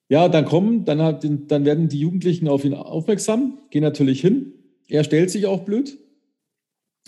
Ja, 0.09 0.29
dann 0.29 0.45
kommen, 0.45 0.85
dann, 0.85 1.03
hat, 1.03 1.25
dann 1.25 1.65
werden 1.65 1.89
die 1.89 2.01
Jugendlichen 2.01 2.49
auf 2.49 2.65
ihn 2.65 2.75
aufmerksam, 2.75 3.59
gehen 3.71 3.83
natürlich 3.83 4.21
hin. 4.21 4.53
Er 4.89 5.03
stellt 5.03 5.31
sich 5.31 5.47
auch 5.47 5.65
blöd, 5.65 5.99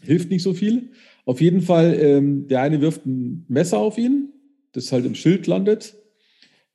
hilft 0.02 0.30
nicht 0.30 0.42
so 0.42 0.52
viel. 0.52 0.90
Auf 1.24 1.40
jeden 1.40 1.60
Fall, 1.60 1.96
ähm, 2.00 2.48
der 2.48 2.62
eine 2.62 2.80
wirft 2.80 3.06
ein 3.06 3.44
Messer 3.48 3.78
auf 3.78 3.98
ihn, 3.98 4.32
das 4.72 4.90
halt 4.90 5.06
im 5.06 5.14
Schild 5.14 5.46
landet. 5.46 5.94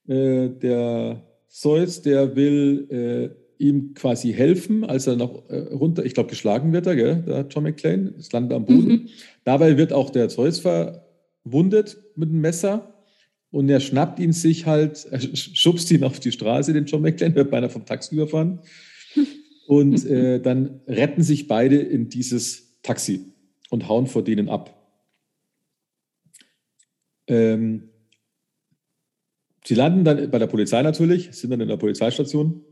Äh, 0.08 0.50
der 0.50 1.24
Zeus, 1.48 2.02
der 2.02 2.36
will 2.36 2.88
äh, 2.90 3.64
ihm 3.64 3.94
quasi 3.94 4.34
helfen, 4.34 4.84
als 4.84 5.08
er 5.08 5.16
noch 5.16 5.50
äh, 5.50 5.58
runter, 5.58 6.06
ich 6.06 6.14
glaube, 6.14 6.30
geschlagen 6.30 6.74
wird 6.74 6.88
er, 6.88 6.96
gell, 6.96 7.24
der 7.28 7.48
John 7.50 7.64
McClane, 7.64 8.14
das 8.18 8.32
landet 8.32 8.54
am 8.54 8.66
Boden. 8.66 8.88
Mhm. 8.88 9.10
Dabei 9.44 9.78
wird 9.78 9.94
auch 9.94 10.10
der 10.10 10.30
Zeus 10.30 10.60
ver, 10.60 11.06
verwundet 11.44 11.98
mit 12.16 12.30
einem 12.30 12.42
Messer 12.42 12.93
und 13.54 13.70
er 13.70 13.80
schnappt 13.80 14.18
ihn 14.18 14.34
sich 14.34 14.66
halt, 14.66 15.06
er 15.12 15.22
schubst 15.22 15.92
ihn 15.92 16.04
auf 16.04 16.20
die 16.20 16.32
Straße, 16.32 16.74
den 16.74 16.86
John 16.86 17.04
McClane, 17.04 17.36
wird 17.36 17.52
beinahe 17.52 17.70
vom 17.70 17.86
Taxi 17.86 18.16
überfahren. 18.16 18.60
Und 19.68 20.06
äh, 20.06 20.42
dann 20.42 20.82
retten 20.88 21.24
sich 21.24 21.48
beide 21.48 21.78
in 21.78 22.10
dieses 22.10 22.82
Taxi 22.82 23.32
und 23.70 23.88
hauen 23.88 24.08
vor 24.08 24.22
denen 24.22 24.50
ab. 24.50 24.78
Ähm, 27.28 27.90
sie 29.64 29.76
landen 29.76 30.04
dann 30.04 30.30
bei 30.30 30.38
der 30.38 30.48
Polizei 30.48 30.82
natürlich, 30.82 31.32
sind 31.32 31.52
dann 31.52 31.62
in 31.62 31.70
der 31.70 31.78
Polizeistation 31.78 32.66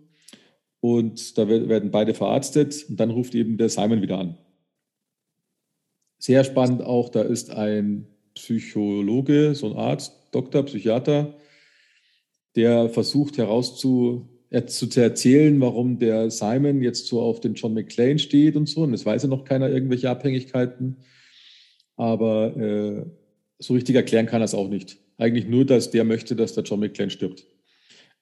und 0.81 1.38
da 1.38 1.47
werden 1.47 1.91
beide 1.91 2.13
verarztet 2.13 2.85
und 2.89 3.00
dann 3.00 3.09
ruft 3.09 3.35
eben 3.35 3.57
der 3.57 3.69
Simon 3.69 4.01
wieder 4.01 4.17
an. 4.17 4.38
Sehr 6.17 6.43
spannend 6.43 6.81
auch, 6.81 7.07
da 7.07 7.21
ist 7.21 7.51
ein 7.51 8.07
Psychologe, 8.35 9.55
so 9.55 9.71
ein 9.71 9.77
Arzt, 9.77 10.20
Doktor, 10.31 10.63
Psychiater, 10.63 11.35
der 12.55 12.89
versucht 12.89 13.38
herauszu, 13.38 14.27
zu 14.67 14.88
erzählen, 15.00 15.61
warum 15.61 15.97
der 15.97 16.29
Simon 16.29 16.81
jetzt 16.81 17.07
so 17.07 17.21
auf 17.21 17.39
den 17.39 17.53
John 17.53 17.73
McClane 17.73 18.19
steht 18.19 18.57
und 18.57 18.67
so. 18.67 18.81
Und 18.81 18.93
es 18.93 19.05
weiß 19.05 19.23
ja 19.23 19.29
noch 19.29 19.45
keiner 19.45 19.69
irgendwelche 19.69 20.09
Abhängigkeiten. 20.09 20.97
Aber 21.95 22.57
äh, 22.57 23.05
so 23.59 23.73
richtig 23.73 23.95
erklären 23.95 24.25
kann 24.25 24.41
er 24.41 24.45
es 24.45 24.53
auch 24.53 24.67
nicht. 24.67 24.97
Eigentlich 25.17 25.47
nur, 25.47 25.65
dass 25.65 25.91
der 25.91 26.03
möchte, 26.03 26.35
dass 26.35 26.53
der 26.53 26.63
John 26.63 26.81
McClane 26.81 27.11
stirbt. 27.11 27.45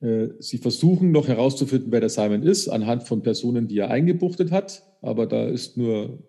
Äh, 0.01 0.27
sie 0.39 0.59
versuchen 0.59 1.11
noch 1.11 1.27
herauszufinden, 1.27 1.91
wer 1.91 2.01
der 2.01 2.09
Simon 2.09 2.43
ist, 2.43 2.67
anhand 2.67 3.03
von 3.03 3.23
Personen, 3.23 3.67
die 3.67 3.79
er 3.79 3.89
eingebuchtet 3.89 4.51
hat. 4.51 4.83
Aber 5.01 5.25
da 5.25 5.47
ist 5.47 5.77
nur 5.77 6.19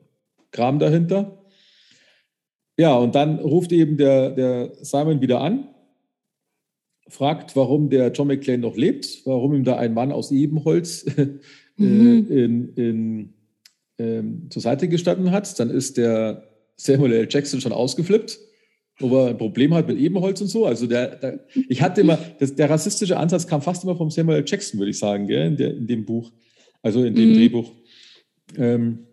Kram 0.51 0.79
dahinter. 0.79 1.45
Ja, 2.79 2.97
und 2.97 3.15
dann 3.15 3.39
ruft 3.39 3.73
eben 3.73 3.99
der, 3.99 4.31
der 4.31 4.73
Simon 4.81 5.21
wieder 5.21 5.43
an, 5.43 5.70
fragt, 7.11 7.57
warum 7.57 7.91
der 7.91 8.13
John 8.13 8.29
McClane 8.29 8.59
noch 8.59 8.77
lebt, 8.77 9.23
warum 9.27 9.55
ihm 9.55 9.65
da 9.65 9.77
ein 9.77 9.93
Mann 9.93 10.13
aus 10.13 10.31
Ebenholz 10.31 11.05
äh, 11.17 11.27
mhm. 11.77 12.27
in, 12.31 12.75
in, 12.75 13.35
ähm, 13.99 14.47
zur 14.51 14.63
Seite 14.63 14.89
gestanden 14.89 15.31
hat. 15.31 15.59
Dann 15.59 15.71
ist 15.71 15.97
der 15.97 16.45
Samuel 16.77 17.13
L. 17.13 17.29
Jackson 17.29 17.61
schon 17.61 17.73
ausgeflippt, 17.73 18.39
ob 19.01 19.13
er 19.13 19.27
ein 19.29 19.39
Problem 19.39 19.75
hat 19.75 19.89
mit 19.89 19.99
Ebenholz 19.99 20.41
und 20.41 20.49
so. 20.49 20.67
Also 20.67 20.87
der, 20.87 21.17
der 21.17 21.47
ich 21.69 21.83
hatte 21.83 22.01
immer, 22.01 22.19
das, 22.39 22.55
der 22.55 22.71
rassistische 22.71 23.19
Ansatz 23.19 23.47
kam 23.47 23.61
fast 23.61 23.85
immer 23.85 23.97
vom 23.97 24.11
Samuel 24.11 24.39
L. 24.39 24.45
Jackson, 24.47 24.79
würde 24.79 24.91
ich 24.91 24.99
sagen, 24.99 25.27
gell, 25.27 25.49
in, 25.49 25.57
der, 25.57 25.77
in 25.77 25.87
dem 25.87 26.05
Buch, 26.05 26.33
also 26.83 27.05
in 27.05 27.15
dem 27.15 27.31
mhm. 27.31 27.35
Drehbuch. 27.35 27.71
Ähm, 28.57 29.07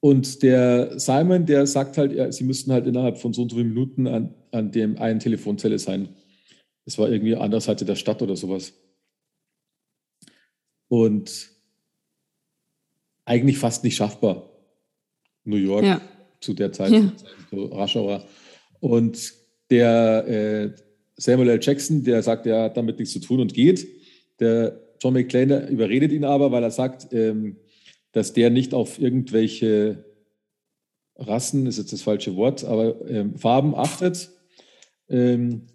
und 0.00 0.42
der 0.42 0.98
Simon, 0.98 1.46
der 1.46 1.66
sagt 1.66 1.96
halt, 1.96 2.12
ja, 2.12 2.32
sie 2.32 2.42
müssten 2.42 2.72
halt 2.72 2.86
innerhalb 2.88 3.18
von 3.18 3.32
so 3.32 3.42
und 3.42 3.50
so 3.50 3.56
vielen 3.56 3.68
Minuten 3.68 4.08
an, 4.08 4.34
an 4.50 4.72
dem 4.72 4.98
einen 4.98 5.20
Telefonzelle 5.20 5.78
sein. 5.78 6.08
Das 6.84 6.98
war 6.98 7.10
irgendwie 7.10 7.36
an 7.36 7.50
der 7.50 7.60
Seite 7.60 7.84
der 7.84 7.96
Stadt 7.96 8.22
oder 8.22 8.36
sowas. 8.36 8.72
Und 10.88 11.50
eigentlich 13.24 13.58
fast 13.58 13.84
nicht 13.84 13.96
schaffbar. 13.96 14.50
New 15.44 15.56
York 15.56 15.84
ja. 15.84 16.00
zu 16.40 16.54
der 16.54 16.72
Zeit, 16.72 16.92
ja. 16.92 17.12
so 17.50 17.66
Raschauer. 17.66 18.24
Und 18.80 19.32
der 19.70 20.26
äh, 20.28 20.74
Samuel 21.16 21.50
L. 21.50 21.60
Jackson, 21.62 22.04
der 22.04 22.22
sagt, 22.22 22.46
er 22.46 22.64
hat 22.64 22.76
damit 22.76 22.98
nichts 22.98 23.12
zu 23.12 23.20
tun 23.20 23.40
und 23.40 23.54
geht. 23.54 23.86
Der 24.40 24.80
John 25.00 25.14
McClane 25.14 25.68
überredet 25.68 26.12
ihn 26.12 26.24
aber, 26.24 26.52
weil 26.52 26.62
er 26.62 26.70
sagt, 26.70 27.12
ähm, 27.12 27.56
dass 28.12 28.32
der 28.32 28.50
nicht 28.50 28.74
auf 28.74 29.00
irgendwelche 29.00 30.04
Rassen, 31.16 31.66
ist 31.66 31.78
jetzt 31.78 31.92
das 31.92 32.02
falsche 32.02 32.36
Wort, 32.36 32.64
aber 32.64 33.08
ähm, 33.08 33.36
Farben 33.36 33.74
achtet, 33.74 34.30
ähm, 35.08 35.66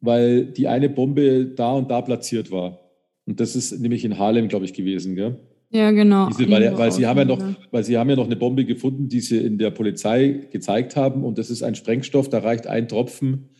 weil 0.00 0.46
die 0.46 0.68
eine 0.68 0.88
Bombe 0.88 1.46
da 1.46 1.72
und 1.72 1.90
da 1.90 2.00
platziert 2.02 2.50
war. 2.50 2.80
Und 3.26 3.40
das 3.40 3.56
ist 3.56 3.78
nämlich 3.78 4.04
in 4.04 4.18
Harlem, 4.18 4.48
glaube 4.48 4.64
ich, 4.64 4.72
gewesen, 4.72 5.14
gell? 5.14 5.36
Ja, 5.70 5.90
genau. 5.90 6.28
Diese, 6.28 6.50
weil, 6.50 6.78
weil, 6.78 6.92
sie 6.92 7.06
haben 7.06 7.18
ja 7.18 7.24
noch, 7.26 7.42
weil 7.70 7.84
sie 7.84 7.98
haben 7.98 8.08
ja 8.08 8.16
noch 8.16 8.24
eine 8.24 8.36
Bombe 8.36 8.64
gefunden, 8.64 9.08
die 9.08 9.20
sie 9.20 9.36
in 9.36 9.58
der 9.58 9.70
Polizei 9.70 10.46
gezeigt 10.50 10.96
haben. 10.96 11.24
Und 11.24 11.36
das 11.36 11.50
ist 11.50 11.62
ein 11.62 11.74
Sprengstoff, 11.74 12.30
da 12.30 12.38
reicht 12.38 12.66
ein 12.66 12.88
Tropfen. 12.88 13.50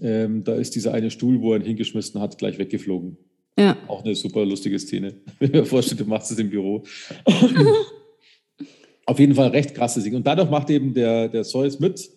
Ähm, 0.00 0.44
da 0.44 0.54
ist 0.54 0.76
dieser 0.76 0.94
eine 0.94 1.10
Stuhl, 1.10 1.40
wo 1.40 1.54
er 1.54 1.60
ihn 1.60 1.66
hingeschmissen 1.66 2.20
hat, 2.20 2.38
gleich 2.38 2.58
weggeflogen. 2.58 3.16
Ja. 3.58 3.76
Auch 3.88 4.04
eine 4.04 4.14
super 4.14 4.44
lustige 4.44 4.78
Szene. 4.78 5.14
Wenn 5.40 5.50
man 5.50 5.64
vorstellt, 5.64 6.00
du 6.00 6.04
machst 6.04 6.30
es 6.30 6.38
im 6.38 6.50
Büro. 6.50 6.84
Auf 9.06 9.18
jeden 9.18 9.34
Fall 9.34 9.48
recht 9.48 9.74
krasse 9.74 10.02
Dinge. 10.02 10.16
Und 10.16 10.26
dadurch 10.26 10.50
macht 10.50 10.70
eben 10.70 10.94
der, 10.94 11.28
der 11.28 11.42
Zeus 11.44 11.80
mit. 11.80 12.10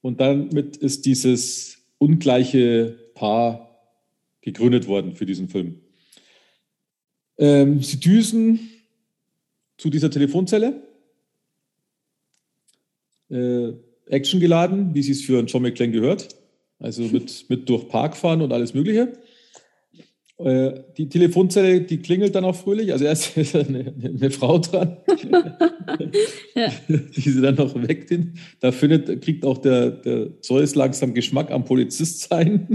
Und 0.00 0.20
damit 0.20 0.76
ist 0.76 1.04
dieses 1.06 1.78
ungleiche 1.98 2.96
Paar 3.18 3.68
gegründet 4.42 4.86
worden 4.86 5.16
für 5.16 5.26
diesen 5.26 5.48
Film. 5.48 5.80
Ähm, 7.36 7.82
sie 7.82 7.98
düsen 7.98 8.60
zu 9.76 9.90
dieser 9.90 10.10
Telefonzelle. 10.10 10.82
Äh, 13.28 13.72
Action 14.06 14.38
geladen, 14.38 14.94
wie 14.94 15.02
sie 15.02 15.12
es 15.12 15.22
für 15.22 15.38
einen 15.38 15.48
John 15.48 15.62
McClane 15.62 15.92
gehört. 15.92 16.28
Also 16.78 17.02
mit, 17.02 17.46
mit 17.48 17.68
durch 17.68 17.88
Park 17.88 18.16
fahren 18.16 18.40
und 18.40 18.52
alles 18.52 18.72
Mögliche. 18.72 19.12
Äh, 20.38 20.84
die 20.96 21.08
Telefonzelle, 21.08 21.80
die 21.80 21.98
klingelt 21.98 22.34
dann 22.34 22.44
auch 22.44 22.54
fröhlich. 22.54 22.92
Also 22.92 23.04
erst 23.04 23.36
ist 23.36 23.56
eine, 23.56 23.92
eine 24.02 24.30
Frau 24.30 24.58
dran, 24.58 24.98
ja. 26.54 26.72
die 26.88 27.20
sie 27.20 27.40
dann 27.40 27.56
noch 27.56 27.74
weckt. 27.74 28.16
Da 28.60 28.70
findet, 28.70 29.20
kriegt 29.20 29.44
auch 29.44 29.58
der, 29.58 29.90
der 29.90 30.40
Zeus 30.40 30.76
langsam 30.76 31.12
Geschmack 31.12 31.50
am 31.50 31.64
Polizist 31.64 32.28
sein. 32.28 32.68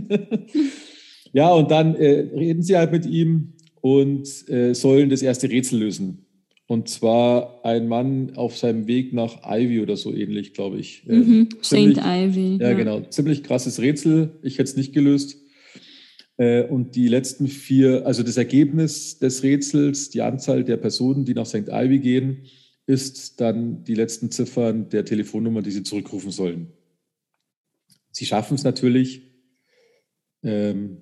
ja, 1.31 1.53
und 1.53 1.71
dann 1.71 1.95
äh, 1.95 2.27
reden 2.35 2.63
sie 2.63 2.75
halt 2.75 2.91
mit 2.91 3.05
ihm 3.05 3.53
und 3.79 4.27
äh, 4.49 4.73
sollen 4.73 5.09
das 5.09 5.21
erste 5.21 5.49
Rätsel 5.49 5.79
lösen. 5.79 6.25
Und 6.67 6.89
zwar 6.89 7.63
ein 7.63 7.87
Mann 7.87 8.33
auf 8.35 8.57
seinem 8.57 8.87
Weg 8.87 9.13
nach 9.13 9.41
Ivy 9.45 9.81
oder 9.81 9.95
so 9.95 10.13
ähnlich, 10.13 10.53
glaube 10.53 10.79
ich. 10.79 11.03
Äh, 11.07 11.15
mhm, 11.15 11.49
St. 11.61 11.75
Ivy. 11.75 12.57
Ja, 12.59 12.69
ja, 12.69 12.73
genau. 12.73 13.01
Ziemlich 13.09 13.43
krasses 13.43 13.79
Rätsel. 13.79 14.31
Ich 14.41 14.53
hätte 14.55 14.69
es 14.69 14.75
nicht 14.75 14.93
gelöst. 14.93 15.37
Äh, 16.37 16.63
und 16.63 16.95
die 16.95 17.07
letzten 17.07 17.47
vier, 17.47 18.05
also 18.05 18.23
das 18.23 18.37
Ergebnis 18.37 19.19
des 19.19 19.43
Rätsels, 19.43 20.09
die 20.09 20.21
Anzahl 20.21 20.63
der 20.63 20.77
Personen, 20.77 21.25
die 21.25 21.33
nach 21.33 21.45
St. 21.45 21.69
Ivy 21.69 21.99
gehen, 21.99 22.45
ist 22.85 23.39
dann 23.39 23.83
die 23.83 23.95
letzten 23.95 24.31
Ziffern 24.31 24.89
der 24.89 25.05
Telefonnummer, 25.05 25.61
die 25.61 25.71
sie 25.71 25.83
zurückrufen 25.83 26.31
sollen. 26.31 26.73
Sie 28.11 28.25
schaffen 28.25 28.55
es 28.55 28.63
natürlich. 28.63 29.21
Ähm, 30.43 30.97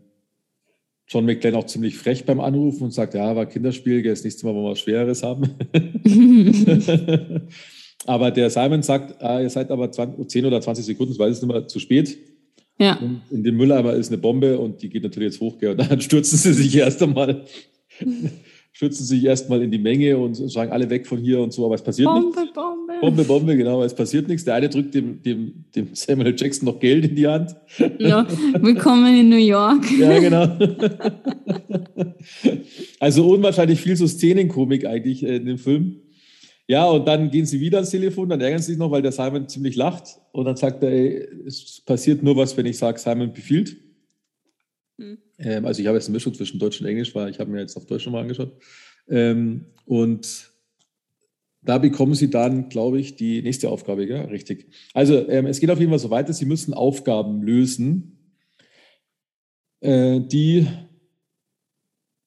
John 1.07 1.25
McClane 1.25 1.57
auch 1.57 1.65
ziemlich 1.65 1.97
frech 1.97 2.25
beim 2.25 2.39
Anrufen 2.39 2.83
und 2.85 2.91
sagt, 2.91 3.15
ja, 3.15 3.35
war 3.35 3.45
Kinderspiel, 3.45 4.01
das 4.03 4.23
nächste 4.23 4.45
Mal 4.45 4.53
wollen 4.53 4.65
wir 4.65 4.71
was 4.71 4.79
Schweres 4.79 5.23
haben. 5.23 5.49
aber 8.05 8.31
der 8.31 8.49
Simon 8.49 8.81
sagt, 8.81 9.21
ah, 9.21 9.41
ihr 9.41 9.49
seid 9.49 9.71
aber 9.71 9.91
20, 9.91 10.29
10 10.29 10.45
oder 10.45 10.61
20 10.61 10.85
Sekunden, 10.85 11.13
ich 11.13 11.19
weiß 11.19 11.35
es 11.35 11.41
nicht 11.41 11.51
mehr, 11.51 11.67
zu 11.67 11.79
spät. 11.79 12.17
Ja. 12.81 12.97
Und 12.97 13.21
in 13.29 13.43
dem 13.43 13.57
Mülleimer 13.57 13.93
ist 13.93 14.09
eine 14.09 14.17
Bombe 14.17 14.57
und 14.57 14.81
die 14.81 14.89
geht 14.89 15.03
natürlich 15.03 15.33
jetzt 15.33 15.39
hoch. 15.39 15.55
Und 15.61 15.77
dann 15.77 16.01
stürzen 16.01 16.37
sie 16.37 16.53
sich 16.53 16.75
erst 16.75 17.01
einmal, 17.03 17.45
stürzen 18.71 19.05
sich 19.05 19.23
erstmal 19.23 19.61
in 19.61 19.69
die 19.69 19.77
Menge 19.77 20.17
und 20.17 20.33
sagen 20.33 20.71
alle 20.71 20.89
weg 20.89 21.05
von 21.05 21.19
hier 21.19 21.39
und 21.41 21.53
so, 21.53 21.63
aber 21.65 21.75
es 21.75 21.83
passiert 21.83 22.07
Bombe, 22.07 22.39
nichts. 22.41 22.53
Bombe, 22.53 22.93
Bombe. 23.01 23.23
Bombe, 23.23 23.55
genau, 23.55 23.75
aber 23.75 23.85
es 23.85 23.93
passiert 23.93 24.27
nichts. 24.27 24.45
Der 24.45 24.55
eine 24.55 24.67
drückt 24.67 24.95
dem, 24.95 25.21
dem, 25.21 25.65
dem 25.75 25.89
Samuel 25.93 26.33
Jackson 26.35 26.65
noch 26.65 26.79
Geld 26.79 27.05
in 27.05 27.15
die 27.15 27.27
Hand. 27.27 27.55
Ja, 27.99 28.25
willkommen 28.59 29.15
in 29.15 29.29
New 29.29 29.35
York. 29.35 29.85
Ja, 29.99 30.17
genau. 30.19 30.47
Also 32.99 33.27
unwahrscheinlich 33.27 33.81
viel 33.81 33.95
so 33.95 34.05
Szenenkomik 34.05 34.85
eigentlich 34.85 35.23
in 35.23 35.45
dem 35.45 35.57
Film. 35.57 36.01
Ja, 36.71 36.85
und 36.85 37.05
dann 37.05 37.29
gehen 37.29 37.45
sie 37.45 37.59
wieder 37.59 37.79
ans 37.79 37.89
Telefon, 37.89 38.29
dann 38.29 38.39
ärgern 38.39 38.61
sie 38.61 38.71
sich 38.71 38.77
noch, 38.77 38.89
weil 38.91 39.01
der 39.01 39.11
Simon 39.11 39.45
ziemlich 39.49 39.75
lacht. 39.75 40.21
Und 40.31 40.45
dann 40.45 40.55
sagt 40.55 40.81
er, 40.81 40.89
ey, 40.89 41.27
es 41.45 41.81
passiert 41.81 42.23
nur 42.23 42.37
was, 42.37 42.55
wenn 42.55 42.65
ich 42.65 42.77
sage, 42.77 42.97
Simon 42.97 43.33
befiehlt. 43.33 43.75
Mhm. 44.95 45.17
Ähm, 45.37 45.65
also 45.65 45.81
ich 45.81 45.87
habe 45.87 45.97
jetzt 45.97 46.07
eine 46.07 46.13
Mischung 46.13 46.33
zwischen 46.33 46.59
Deutsch 46.59 46.79
und 46.79 46.87
Englisch, 46.87 47.13
weil 47.13 47.29
ich 47.29 47.41
habe 47.41 47.51
mir 47.51 47.59
jetzt 47.59 47.75
auf 47.75 47.87
Deutsch 47.87 48.05
nochmal 48.05 48.21
angeschaut. 48.21 48.53
Ähm, 49.09 49.65
und 49.83 50.49
da 51.61 51.77
bekommen 51.77 52.15
sie 52.15 52.29
dann, 52.29 52.69
glaube 52.69 53.01
ich, 53.01 53.17
die 53.17 53.41
nächste 53.41 53.69
Aufgabe, 53.69 54.07
gell? 54.07 54.27
richtig. 54.27 54.67
Also 54.93 55.27
ähm, 55.27 55.47
es 55.47 55.59
geht 55.59 55.71
auf 55.71 55.79
jeden 55.79 55.91
Fall 55.91 55.99
so 55.99 56.09
weiter, 56.09 56.31
sie 56.31 56.45
müssen 56.45 56.73
Aufgaben 56.73 57.43
lösen, 57.43 58.33
äh, 59.81 60.21
die 60.21 60.67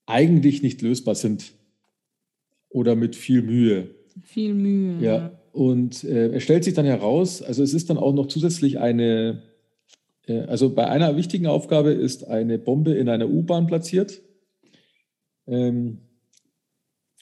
eigentlich 0.05 0.61
nicht 0.61 0.83
lösbar 0.83 1.15
sind 1.15 1.55
oder 2.69 2.95
mit 2.95 3.17
viel 3.17 3.41
Mühe. 3.41 4.04
Viel 4.23 4.55
Mühe. 4.55 5.01
Ja, 5.01 5.33
und 5.53 6.05
äh, 6.05 6.35
es 6.35 6.43
stellt 6.43 6.65
sich 6.65 6.75
dann 6.75 6.87
heraus, 6.87 7.43
also 7.43 7.63
es 7.63 7.75
ist 7.75 7.91
dann 7.91 7.99
auch 7.99 8.13
noch 8.13 8.27
zusätzlich 8.27 8.79
eine, 8.79 9.43
äh, 10.27 10.41
also 10.41 10.75
bei 10.75 10.89
einer 10.89 11.17
wichtigen 11.17 11.47
Aufgabe 11.47 11.93
ist 11.93 12.27
eine 12.27 12.59
Bombe 12.59 12.95
in 12.95 13.09
einer 13.09 13.29
U-Bahn 13.29 13.67
platziert. 13.67 14.21
Ähm, 15.47 15.99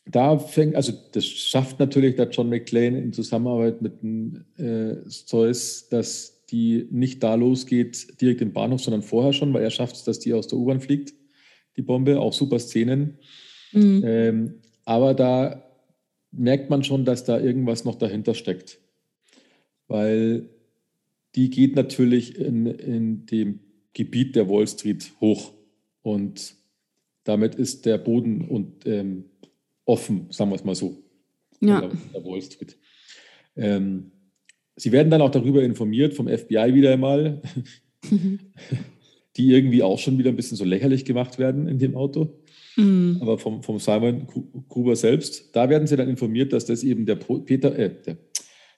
da 0.06 0.38
fängt, 0.38 0.74
also 0.74 0.92
das 1.12 1.24
schafft 1.24 1.78
natürlich 1.78 2.16
der 2.16 2.28
John 2.30 2.48
McClane 2.48 2.98
in 3.00 3.12
Zusammenarbeit 3.12 3.82
mit 3.82 4.02
dem 4.02 4.44
äh, 4.56 5.08
Zeus, 5.08 5.88
dass 5.88 6.44
die 6.46 6.88
nicht 6.90 7.22
da 7.22 7.34
losgeht, 7.34 8.20
direkt 8.20 8.40
im 8.40 8.52
Bahnhof, 8.52 8.82
sondern 8.82 9.02
vorher 9.02 9.32
schon, 9.32 9.54
weil 9.54 9.62
er 9.62 9.70
schafft 9.70 9.96
es, 9.96 10.04
dass 10.04 10.18
die 10.18 10.34
aus 10.34 10.48
der 10.48 10.58
U-Bahn 10.58 10.80
fliegt, 10.80 11.14
die 11.76 11.82
Bombe, 11.82 12.20
auch 12.20 12.32
super 12.32 12.58
Szenen. 12.58 13.18
Mhm. 13.72 14.02
Ähm, 14.04 14.54
aber 14.84 15.14
da 15.14 15.62
merkt 16.32 16.70
man 16.70 16.82
schon, 16.82 17.04
dass 17.04 17.24
da 17.24 17.38
irgendwas 17.38 17.84
noch 17.84 17.94
dahinter 17.94 18.34
steckt. 18.34 18.80
Weil 19.86 20.48
die 21.34 21.50
geht 21.50 21.76
natürlich 21.76 22.36
in, 22.38 22.66
in 22.66 23.26
dem 23.26 23.60
Gebiet 23.92 24.36
der 24.36 24.48
Wall 24.48 24.66
Street 24.66 25.12
hoch. 25.20 25.52
Und 26.02 26.54
damit 27.24 27.54
ist 27.54 27.86
der 27.86 27.98
Boden 27.98 28.42
und, 28.42 28.86
ähm, 28.86 29.24
offen, 29.84 30.26
sagen 30.30 30.50
wir 30.50 30.56
es 30.56 30.64
mal 30.64 30.74
so. 30.74 31.02
Ja. 31.60 31.80
Der, 31.80 31.90
der 32.14 32.24
Wall 32.24 32.42
Street. 32.42 32.76
Ähm, 33.56 34.10
sie 34.76 34.92
werden 34.92 35.10
dann 35.10 35.22
auch 35.22 35.30
darüber 35.30 35.62
informiert 35.62 36.14
vom 36.14 36.28
FBI 36.28 36.74
wieder 36.74 36.92
einmal, 36.92 37.42
die 39.36 39.50
irgendwie 39.50 39.82
auch 39.82 39.98
schon 39.98 40.18
wieder 40.18 40.30
ein 40.30 40.36
bisschen 40.36 40.56
so 40.56 40.64
lächerlich 40.64 41.04
gemacht 41.04 41.38
werden 41.38 41.68
in 41.68 41.78
dem 41.78 41.96
Auto. 41.96 42.41
Mhm. 42.76 43.18
Aber 43.20 43.38
vom, 43.38 43.62
vom 43.62 43.78
Simon 43.78 44.26
Gruber 44.68 44.96
selbst, 44.96 45.54
da 45.54 45.68
werden 45.68 45.86
sie 45.86 45.96
dann 45.96 46.08
informiert, 46.08 46.52
dass 46.52 46.66
das 46.66 46.82
eben 46.82 47.06
der 47.06 47.16
Peter, 47.16 47.78
äh, 47.78 47.90
der 48.02 48.16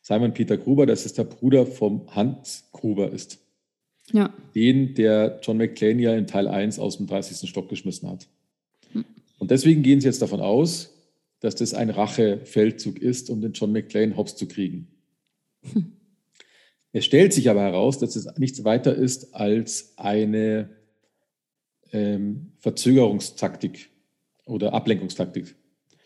Simon 0.03 0.35
Peter 0.35 0.57
Gruber, 0.57 0.87
dass 0.87 1.07
es 1.07 1.15
der 1.15 1.25
Bruder 1.25 1.67
vom 1.67 2.15
Hans 2.15 2.69
Gruber 2.73 3.11
ist. 3.11 3.39
Ja. 4.13 4.35
Den, 4.55 4.95
der 4.95 5.41
John 5.43 5.57
McClane 5.57 6.03
ja 6.03 6.15
in 6.15 6.27
Teil 6.27 6.47
1 6.47 6.79
aus 6.79 6.99
dem 6.99 7.07
30. 7.07 7.49
Stock 7.49 7.69
geschmissen 7.69 8.11
hat. 8.11 8.29
Mhm. 8.93 9.05
Und 9.39 9.51
deswegen 9.51 9.83
gehen 9.83 10.01
sie 10.01 10.09
jetzt 10.09 10.21
davon 10.21 10.41
aus, 10.41 10.91
dass 11.41 11.55
das 11.55 11.75
ein 11.75 11.91
Rachefeldzug 11.91 12.99
ist, 12.99 13.31
um 13.31 13.41
den 13.41 13.53
John 13.53 13.73
McClane 13.73 14.17
hops 14.17 14.37
zu 14.37 14.47
kriegen. 14.47 14.89
Hm. 15.73 15.93
Es 16.93 17.05
stellt 17.05 17.33
sich 17.33 17.51
aber 17.51 17.61
heraus, 17.61 17.99
dass 17.99 18.15
es 18.15 18.27
nichts 18.39 18.65
weiter 18.65 18.95
ist 18.95 19.35
als 19.35 19.95
eine 19.97 20.71
ähm, 21.95 22.53
Verzögerungstaktik 22.59 23.91
oder 24.45 24.75
Ablenkungstaktik. 24.75 25.55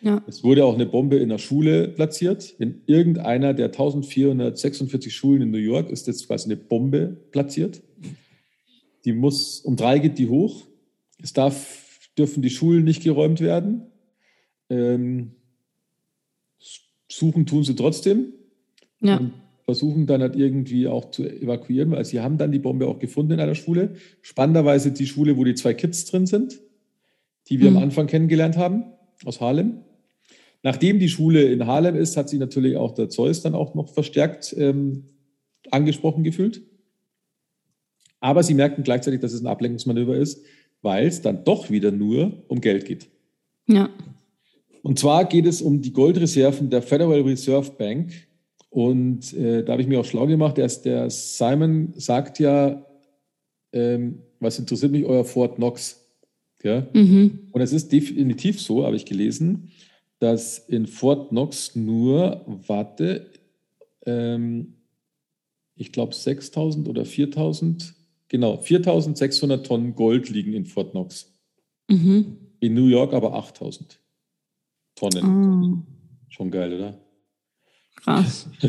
Ja. 0.00 0.22
Es 0.28 0.44
wurde 0.44 0.64
auch 0.64 0.74
eine 0.74 0.86
Bombe 0.86 1.16
in 1.16 1.30
der 1.30 1.38
Schule 1.38 1.88
platziert. 1.88 2.54
In 2.58 2.82
irgendeiner 2.86 3.54
der 3.54 3.66
1446 3.66 5.14
Schulen 5.14 5.42
in 5.42 5.50
New 5.50 5.58
York 5.58 5.90
ist 5.90 6.06
jetzt 6.06 6.28
quasi 6.28 6.46
eine 6.46 6.56
Bombe 6.56 7.16
platziert. 7.32 7.82
Die 9.04 9.12
muss, 9.12 9.60
um 9.60 9.74
drei 9.74 9.98
geht 9.98 10.18
die 10.18 10.28
hoch. 10.28 10.66
Es 11.20 11.32
darf, 11.32 12.10
dürfen 12.16 12.42
die 12.42 12.50
Schulen 12.50 12.84
nicht 12.84 13.02
geräumt 13.02 13.40
werden. 13.40 13.86
Ähm, 14.70 15.32
suchen 17.08 17.46
tun 17.46 17.64
sie 17.64 17.74
trotzdem. 17.74 18.34
Ja. 19.00 19.16
Und 19.16 19.32
versuchen 19.68 20.06
dann 20.06 20.22
halt 20.22 20.34
irgendwie 20.34 20.88
auch 20.88 21.10
zu 21.10 21.28
evakuieren, 21.28 21.90
weil 21.90 22.02
sie 22.06 22.20
haben 22.20 22.38
dann 22.38 22.52
die 22.52 22.58
Bombe 22.58 22.88
auch 22.88 22.98
gefunden 22.98 23.32
in 23.32 23.40
einer 23.40 23.54
Schule. 23.54 23.96
Spannenderweise 24.22 24.92
die 24.92 25.06
Schule, 25.06 25.36
wo 25.36 25.44
die 25.44 25.52
zwei 25.52 25.74
Kids 25.74 26.06
drin 26.06 26.24
sind, 26.24 26.58
die 27.50 27.60
wir 27.60 27.70
mhm. 27.70 27.76
am 27.76 27.82
Anfang 27.82 28.06
kennengelernt 28.06 28.56
haben, 28.56 28.84
aus 29.26 29.42
Harlem. 29.42 29.82
Nachdem 30.62 30.98
die 30.98 31.10
Schule 31.10 31.42
in 31.42 31.66
Harlem 31.66 31.96
ist, 31.96 32.16
hat 32.16 32.30
sich 32.30 32.38
natürlich 32.38 32.78
auch 32.78 32.92
der 32.92 33.10
Zeus 33.10 33.42
dann 33.42 33.54
auch 33.54 33.74
noch 33.74 33.90
verstärkt 33.90 34.56
ähm, 34.56 35.04
angesprochen 35.70 36.24
gefühlt. 36.24 36.62
Aber 38.20 38.42
sie 38.42 38.54
merken 38.54 38.84
gleichzeitig, 38.84 39.20
dass 39.20 39.34
es 39.34 39.42
ein 39.42 39.48
Ablenkungsmanöver 39.48 40.16
ist, 40.16 40.42
weil 40.80 41.06
es 41.06 41.20
dann 41.20 41.44
doch 41.44 41.68
wieder 41.68 41.90
nur 41.90 42.42
um 42.48 42.62
Geld 42.62 42.86
geht. 42.86 43.10
Ja. 43.66 43.90
Und 44.82 44.98
zwar 44.98 45.26
geht 45.26 45.44
es 45.44 45.60
um 45.60 45.82
die 45.82 45.92
Goldreserven 45.92 46.70
der 46.70 46.80
Federal 46.80 47.20
Reserve 47.20 47.70
Bank. 47.72 48.27
Und 48.70 49.32
äh, 49.34 49.64
da 49.64 49.72
habe 49.72 49.82
ich 49.82 49.88
mir 49.88 50.00
auch 50.00 50.04
schlau 50.04 50.26
gemacht. 50.26 50.58
Der, 50.58 50.68
der 50.68 51.10
Simon 51.10 51.92
sagt 51.96 52.38
ja, 52.38 52.84
ähm, 53.72 54.22
was 54.40 54.58
interessiert 54.58 54.92
mich 54.92 55.04
euer 55.04 55.24
Fort 55.24 55.56
Knox? 55.56 56.04
Ja? 56.62 56.86
Mhm. 56.92 57.48
Und 57.52 57.60
es 57.60 57.72
ist 57.72 57.92
definitiv 57.92 58.60
so, 58.60 58.84
habe 58.84 58.96
ich 58.96 59.06
gelesen, 59.06 59.70
dass 60.18 60.58
in 60.58 60.86
Fort 60.86 61.30
Knox 61.30 61.76
nur, 61.76 62.44
warte, 62.66 63.30
ähm, 64.04 64.74
ich 65.76 65.92
glaube 65.92 66.14
6000 66.14 66.88
oder 66.88 67.04
4000, 67.04 67.94
genau, 68.28 68.56
4600 68.56 69.64
Tonnen 69.64 69.94
Gold 69.94 70.28
liegen 70.28 70.52
in 70.52 70.66
Fort 70.66 70.90
Knox. 70.90 71.32
Mhm. 71.88 72.36
In 72.60 72.74
New 72.74 72.86
York 72.86 73.14
aber 73.14 73.34
8000 73.34 74.00
Tonnen. 74.96 75.84
Oh. 75.84 75.94
Schon 76.28 76.50
geil, 76.50 76.74
oder? 76.74 76.98
Krass. 78.00 78.48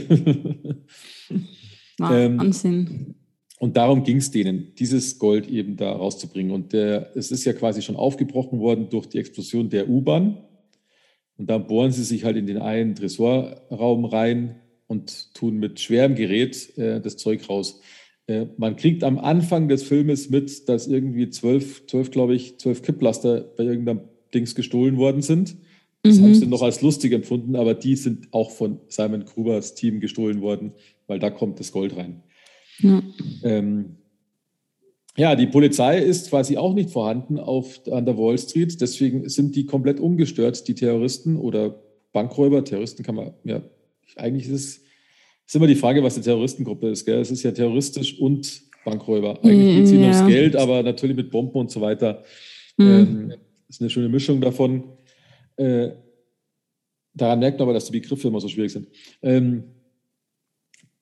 Ähm, 2.01 2.39
Wahnsinn. 2.39 3.15
Und 3.59 3.75
darum 3.75 4.03
ging 4.03 4.17
es 4.17 4.31
denen, 4.31 4.73
dieses 4.75 5.19
Gold 5.19 5.49
eben 5.49 5.75
da 5.75 5.91
rauszubringen. 5.91 6.53
Und 6.53 6.71
der, 6.71 7.11
es 7.15 7.29
ist 7.29 7.43
ja 7.43 7.53
quasi 7.53 7.81
schon 7.81 7.97
aufgebrochen 7.97 8.59
worden 8.59 8.87
durch 8.89 9.07
die 9.07 9.17
Explosion 9.17 9.69
der 9.69 9.89
U-Bahn. 9.89 10.37
Und 11.37 11.49
dann 11.49 11.67
bohren 11.67 11.91
sie 11.91 12.03
sich 12.03 12.23
halt 12.23 12.37
in 12.37 12.47
den 12.47 12.57
einen 12.57 12.95
Tresorraum 12.95 14.05
rein 14.05 14.55
und 14.87 15.33
tun 15.33 15.57
mit 15.57 15.79
schwerem 15.79 16.15
Gerät 16.15 16.77
äh, 16.77 17.01
das 17.01 17.17
Zeug 17.17 17.49
raus. 17.49 17.81
Äh, 18.27 18.45
man 18.57 18.77
kriegt 18.77 19.03
am 19.03 19.19
Anfang 19.19 19.67
des 19.67 19.83
Filmes 19.83 20.29
mit, 20.29 20.69
dass 20.69 20.87
irgendwie 20.87 21.29
zwölf, 21.29 21.85
zwölf 21.87 22.11
glaube 22.11 22.35
ich, 22.35 22.59
zwölf 22.59 22.81
Kipplaster 22.81 23.41
bei 23.41 23.63
irgendeinem 23.63 24.01
Dings 24.33 24.55
gestohlen 24.55 24.97
worden 24.97 25.21
sind. 25.21 25.57
Das 26.03 26.17
mhm. 26.17 26.23
haben 26.23 26.35
sie 26.35 26.47
noch 26.47 26.62
als 26.62 26.81
lustig 26.81 27.12
empfunden, 27.13 27.55
aber 27.55 27.73
die 27.73 27.95
sind 27.95 28.27
auch 28.31 28.51
von 28.51 28.79
Simon 28.88 29.25
Grubers 29.25 29.75
Team 29.75 29.99
gestohlen 29.99 30.41
worden, 30.41 30.73
weil 31.07 31.19
da 31.19 31.29
kommt 31.29 31.59
das 31.59 31.71
Gold 31.71 31.95
rein. 31.97 32.23
Ja. 32.79 33.03
Ähm, 33.43 33.97
ja, 35.17 35.35
die 35.35 35.47
Polizei 35.47 35.99
ist 35.99 36.29
quasi 36.29 36.55
auch 36.55 36.73
nicht 36.73 36.91
vorhanden 36.91 37.39
auf, 37.39 37.81
an 37.91 38.05
der 38.05 38.17
Wall 38.17 38.38
Street. 38.38 38.79
Deswegen 38.79 39.27
sind 39.27 39.55
die 39.55 39.65
komplett 39.65 39.99
ungestört, 39.99 40.67
die 40.67 40.75
Terroristen 40.75 41.35
oder 41.35 41.81
Bankräuber. 42.13 42.63
Terroristen 42.63 43.03
kann 43.03 43.15
man, 43.15 43.33
ja, 43.43 43.62
eigentlich 44.15 44.47
ist 44.47 44.53
es 44.53 44.89
ist 45.49 45.55
immer 45.55 45.65
die 45.65 45.75
Frage, 45.75 46.03
was 46.03 46.13
die 46.13 46.21
Terroristengruppe 46.21 46.89
ist. 46.89 47.05
Gell? 47.05 47.19
Es 47.19 47.31
ist 47.31 47.41
ja 47.41 47.51
terroristisch 47.51 48.19
und 48.19 48.62
Bankräuber. 48.85 49.43
Eigentlich 49.43 49.77
geht 49.77 49.85
es 49.85 49.91
ihnen 49.91 50.03
ja. 50.03 50.12
ums 50.12 50.27
Geld, 50.27 50.55
aber 50.55 50.83
natürlich 50.83 51.15
mit 51.15 51.31
Bomben 51.31 51.57
und 51.57 51.71
so 51.71 51.81
weiter. 51.81 52.23
Mhm. 52.77 52.88
Ähm, 52.88 53.33
ist 53.67 53.81
eine 53.81 53.89
schöne 53.89 54.09
Mischung 54.09 54.41
davon. 54.41 54.83
Äh, 55.59 55.95
daran 57.13 57.39
merkt 57.39 57.59
man 57.59 57.67
aber, 57.67 57.73
dass 57.73 57.85
die 57.85 57.99
Begriffe 57.99 58.27
immer 58.27 58.39
so 58.39 58.47
schwierig 58.47 58.71
sind. 58.71 58.87
Ähm, 59.21 59.63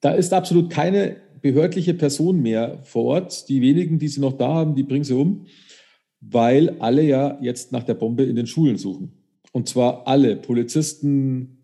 da 0.00 0.12
ist 0.12 0.32
absolut 0.32 0.70
keine 0.70 1.16
behördliche 1.40 1.94
Person 1.94 2.42
mehr 2.42 2.80
vor 2.82 3.04
Ort. 3.04 3.48
Die 3.48 3.60
wenigen, 3.60 3.98
die 3.98 4.08
sie 4.08 4.20
noch 4.20 4.36
da 4.36 4.48
haben, 4.48 4.74
die 4.74 4.82
bringen 4.82 5.04
sie 5.04 5.14
um, 5.14 5.46
weil 6.20 6.70
alle 6.80 7.02
ja 7.02 7.38
jetzt 7.40 7.72
nach 7.72 7.84
der 7.84 7.94
Bombe 7.94 8.24
in 8.24 8.36
den 8.36 8.46
Schulen 8.46 8.76
suchen. 8.76 9.12
Und 9.52 9.68
zwar 9.68 10.06
alle, 10.06 10.36
Polizisten, 10.36 11.58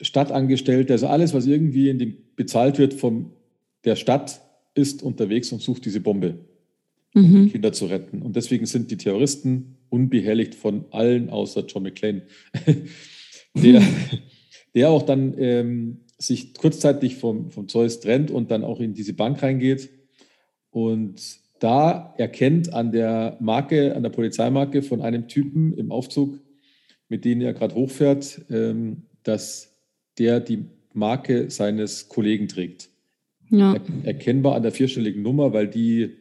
Stadtangestellte, 0.00 0.94
also 0.94 1.06
alles, 1.06 1.34
was 1.34 1.46
irgendwie 1.46 1.88
in 1.88 1.98
dem 1.98 2.16
bezahlt 2.36 2.78
wird 2.78 2.94
von 2.94 3.30
der 3.84 3.96
Stadt, 3.96 4.40
ist 4.74 5.02
unterwegs 5.02 5.52
und 5.52 5.62
sucht 5.62 5.84
diese 5.84 6.00
Bombe, 6.00 6.38
um 7.14 7.42
mhm. 7.44 7.50
Kinder 7.50 7.72
zu 7.72 7.86
retten. 7.86 8.22
Und 8.22 8.34
deswegen 8.34 8.66
sind 8.66 8.90
die 8.90 8.96
Terroristen 8.96 9.76
unbehelligt 9.94 10.56
von 10.56 10.86
allen 10.90 11.30
außer 11.30 11.64
John 11.66 11.84
McClane, 11.84 12.22
der, 13.54 13.82
der 14.74 14.90
auch 14.90 15.02
dann 15.02 15.34
ähm, 15.38 16.00
sich 16.18 16.54
kurzzeitig 16.54 17.14
vom, 17.16 17.50
vom 17.50 17.68
Zeus 17.68 18.00
trennt 18.00 18.32
und 18.32 18.50
dann 18.50 18.64
auch 18.64 18.80
in 18.80 18.94
diese 18.94 19.12
Bank 19.12 19.42
reingeht 19.42 19.90
und 20.70 21.38
da 21.60 22.14
erkennt 22.18 22.74
an 22.74 22.90
der 22.90 23.36
Marke, 23.40 23.94
an 23.94 24.02
der 24.02 24.10
Polizeimarke 24.10 24.82
von 24.82 25.00
einem 25.00 25.28
Typen 25.28 25.72
im 25.74 25.92
Aufzug, 25.92 26.40
mit 27.08 27.24
dem 27.24 27.40
er 27.40 27.54
gerade 27.54 27.76
hochfährt, 27.76 28.42
ähm, 28.50 29.04
dass 29.22 29.76
der 30.18 30.40
die 30.40 30.64
Marke 30.92 31.50
seines 31.50 32.08
Kollegen 32.08 32.48
trägt. 32.48 32.90
Ja. 33.50 33.76
erkennbar 34.02 34.56
an 34.56 34.62
der 34.62 34.72
vierstelligen 34.72 35.22
Nummer, 35.22 35.52
weil 35.52 35.68
die 35.68 36.16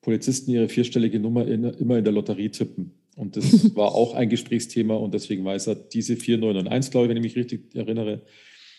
Polizisten 0.00 0.50
ihre 0.50 0.68
vierstellige 0.68 1.18
Nummer 1.18 1.46
in, 1.46 1.64
immer 1.64 1.98
in 1.98 2.04
der 2.04 2.12
Lotterie 2.12 2.50
tippen. 2.50 2.92
Und 3.18 3.36
das 3.36 3.74
war 3.76 3.94
auch 3.94 4.14
ein 4.14 4.28
Gesprächsthema 4.28 4.94
und 4.94 5.12
deswegen 5.12 5.44
weiß 5.44 5.66
er, 5.66 5.74
diese 5.74 6.16
4991, 6.16 6.90
glaube 6.90 7.06
ich, 7.06 7.10
wenn 7.10 7.16
ich 7.16 7.22
mich 7.22 7.36
richtig 7.36 7.74
erinnere, 7.74 8.22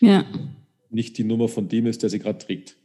ja. 0.00 0.24
nicht 0.88 1.18
die 1.18 1.24
Nummer 1.24 1.46
von 1.46 1.68
dem 1.68 1.86
ist, 1.86 2.02
der 2.02 2.08
sie 2.08 2.18
gerade 2.18 2.38
trägt. 2.38 2.76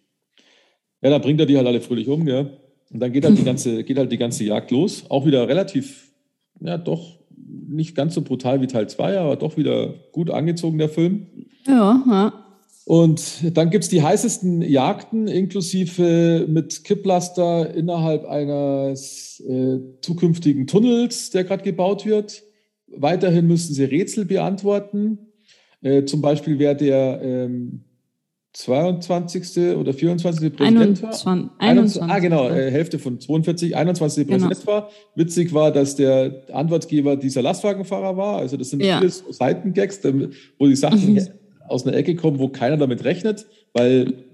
Ja, 1.01 1.09
dann 1.09 1.21
bringt 1.21 1.39
er 1.39 1.45
die 1.45 1.55
halt 1.55 1.67
alle 1.67 1.81
fröhlich 1.81 2.09
um, 2.09 2.27
ja. 2.27 2.49
Und 2.91 2.99
dann 2.99 3.13
geht 3.13 3.23
halt 3.23 3.37
die 3.37 3.43
ganze, 3.45 3.83
geht 3.83 3.97
halt 3.97 4.11
die 4.11 4.17
ganze 4.17 4.43
Jagd 4.43 4.71
los. 4.71 5.09
Auch 5.09 5.25
wieder 5.25 5.47
relativ, 5.47 6.11
ja, 6.59 6.77
doch 6.77 7.19
nicht 7.37 7.95
ganz 7.95 8.15
so 8.15 8.21
brutal 8.21 8.61
wie 8.61 8.67
Teil 8.67 8.89
2, 8.89 9.19
aber 9.19 9.35
doch 9.37 9.55
wieder 9.55 9.93
gut 10.11 10.29
angezogen, 10.29 10.77
der 10.77 10.89
Film. 10.89 11.27
Ja, 11.65 12.03
ja. 12.07 12.44
Und 12.85 13.57
dann 13.57 13.71
gibt 13.71 13.83
es 13.83 13.89
die 13.89 14.03
heißesten 14.03 14.61
Jagden, 14.61 15.27
inklusive 15.27 16.45
mit 16.47 16.83
Kipplaster 16.83 17.73
innerhalb 17.73 18.25
eines 18.25 19.43
äh, 19.47 19.79
zukünftigen 20.01 20.67
Tunnels, 20.67 21.31
der 21.31 21.43
gerade 21.45 21.63
gebaut 21.63 22.05
wird. 22.05 22.43
weiterhin 22.87 23.47
müssen 23.47 23.73
sie 23.73 23.83
Rätsel 23.83 24.25
beantworten. 24.25 25.17
Äh, 25.81 26.05
zum 26.05 26.21
Beispiel, 26.21 26.59
wer 26.59 26.75
der 26.75 27.21
ähm, 27.23 27.85
22. 28.53 29.75
oder 29.75 29.91
24. 29.91 30.55
Präsident 30.55 31.03
21, 31.03 31.25
war. 31.25 31.49
21, 31.57 32.01
ah, 32.03 32.19
genau, 32.19 32.49
äh, 32.49 32.69
Hälfte 32.69 32.99
von 32.99 33.19
42, 33.19 33.75
21. 33.75 34.27
Genau. 34.27 34.37
Präsident 34.37 34.67
war. 34.67 34.89
Witzig 35.15 35.53
war, 35.53 35.71
dass 35.71 35.95
der 35.95 36.43
Antwortgeber 36.53 37.17
dieser 37.17 37.41
Lastwagenfahrer 37.41 38.15
war. 38.15 38.37
Also 38.37 38.57
das 38.57 38.69
sind 38.69 38.83
ja. 38.83 38.99
viele 38.99 39.09
Seitengags, 39.09 39.99
wo 40.59 40.67
die 40.67 40.75
Sachen. 40.75 41.19
aus 41.67 41.85
einer 41.85 41.95
Ecke 41.95 42.15
kommen, 42.15 42.39
wo 42.39 42.49
keiner 42.49 42.77
damit 42.77 43.03
rechnet, 43.03 43.45
weil, 43.73 44.25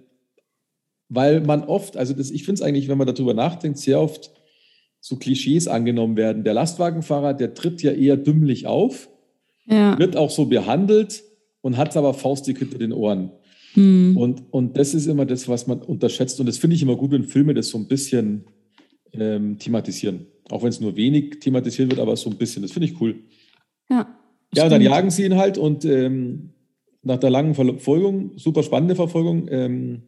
weil 1.09 1.41
man 1.41 1.63
oft, 1.63 1.97
also 1.97 2.13
das, 2.13 2.31
ich 2.31 2.43
finde 2.43 2.61
es 2.61 2.61
eigentlich, 2.61 2.87
wenn 2.87 2.97
man 2.97 3.07
darüber 3.07 3.33
nachdenkt, 3.33 3.77
sehr 3.77 3.99
oft 3.99 4.31
so 4.99 5.15
Klischees 5.17 5.67
angenommen 5.67 6.15
werden. 6.15 6.43
Der 6.43 6.53
Lastwagenfahrer, 6.53 7.33
der 7.33 7.53
tritt 7.53 7.81
ja 7.81 7.91
eher 7.91 8.17
dümmlich 8.17 8.67
auf, 8.67 9.09
ja. 9.65 9.97
wird 9.97 10.15
auch 10.15 10.29
so 10.29 10.45
behandelt 10.45 11.23
und 11.61 11.77
hat 11.77 11.97
aber 11.97 12.13
faustig 12.13 12.59
hinter 12.59 12.77
den 12.77 12.93
Ohren. 12.93 13.31
Mhm. 13.75 14.17
Und, 14.17 14.43
und 14.51 14.77
das 14.77 14.93
ist 14.93 15.07
immer 15.07 15.25
das, 15.25 15.47
was 15.47 15.67
man 15.67 15.81
unterschätzt. 15.81 16.39
Und 16.39 16.45
das 16.45 16.57
finde 16.57 16.75
ich 16.75 16.81
immer 16.83 16.95
gut, 16.95 17.11
wenn 17.11 17.23
Filme 17.23 17.53
das 17.53 17.69
so 17.69 17.77
ein 17.77 17.87
bisschen 17.87 18.45
ähm, 19.13 19.57
thematisieren. 19.57 20.27
Auch 20.49 20.63
wenn 20.63 20.69
es 20.69 20.81
nur 20.81 20.95
wenig 20.95 21.39
thematisiert 21.39 21.89
wird, 21.89 21.99
aber 21.99 22.15
so 22.15 22.29
ein 22.29 22.37
bisschen. 22.37 22.61
Das 22.61 22.71
finde 22.71 22.87
ich 22.87 22.99
cool. 22.99 23.15
Ja. 23.89 24.17
Ja, 24.53 24.65
und 24.65 24.69
dann 24.69 24.81
jagen 24.81 25.09
sie 25.11 25.23
ihn 25.23 25.37
halt 25.37 25.57
und 25.57 25.85
ähm, 25.85 26.49
nach 27.03 27.17
der 27.17 27.29
langen 27.29 27.55
Verfolgung, 27.55 28.37
super 28.37 28.63
spannende 28.63 28.95
Verfolgung, 28.95 29.47
ähm, 29.49 30.03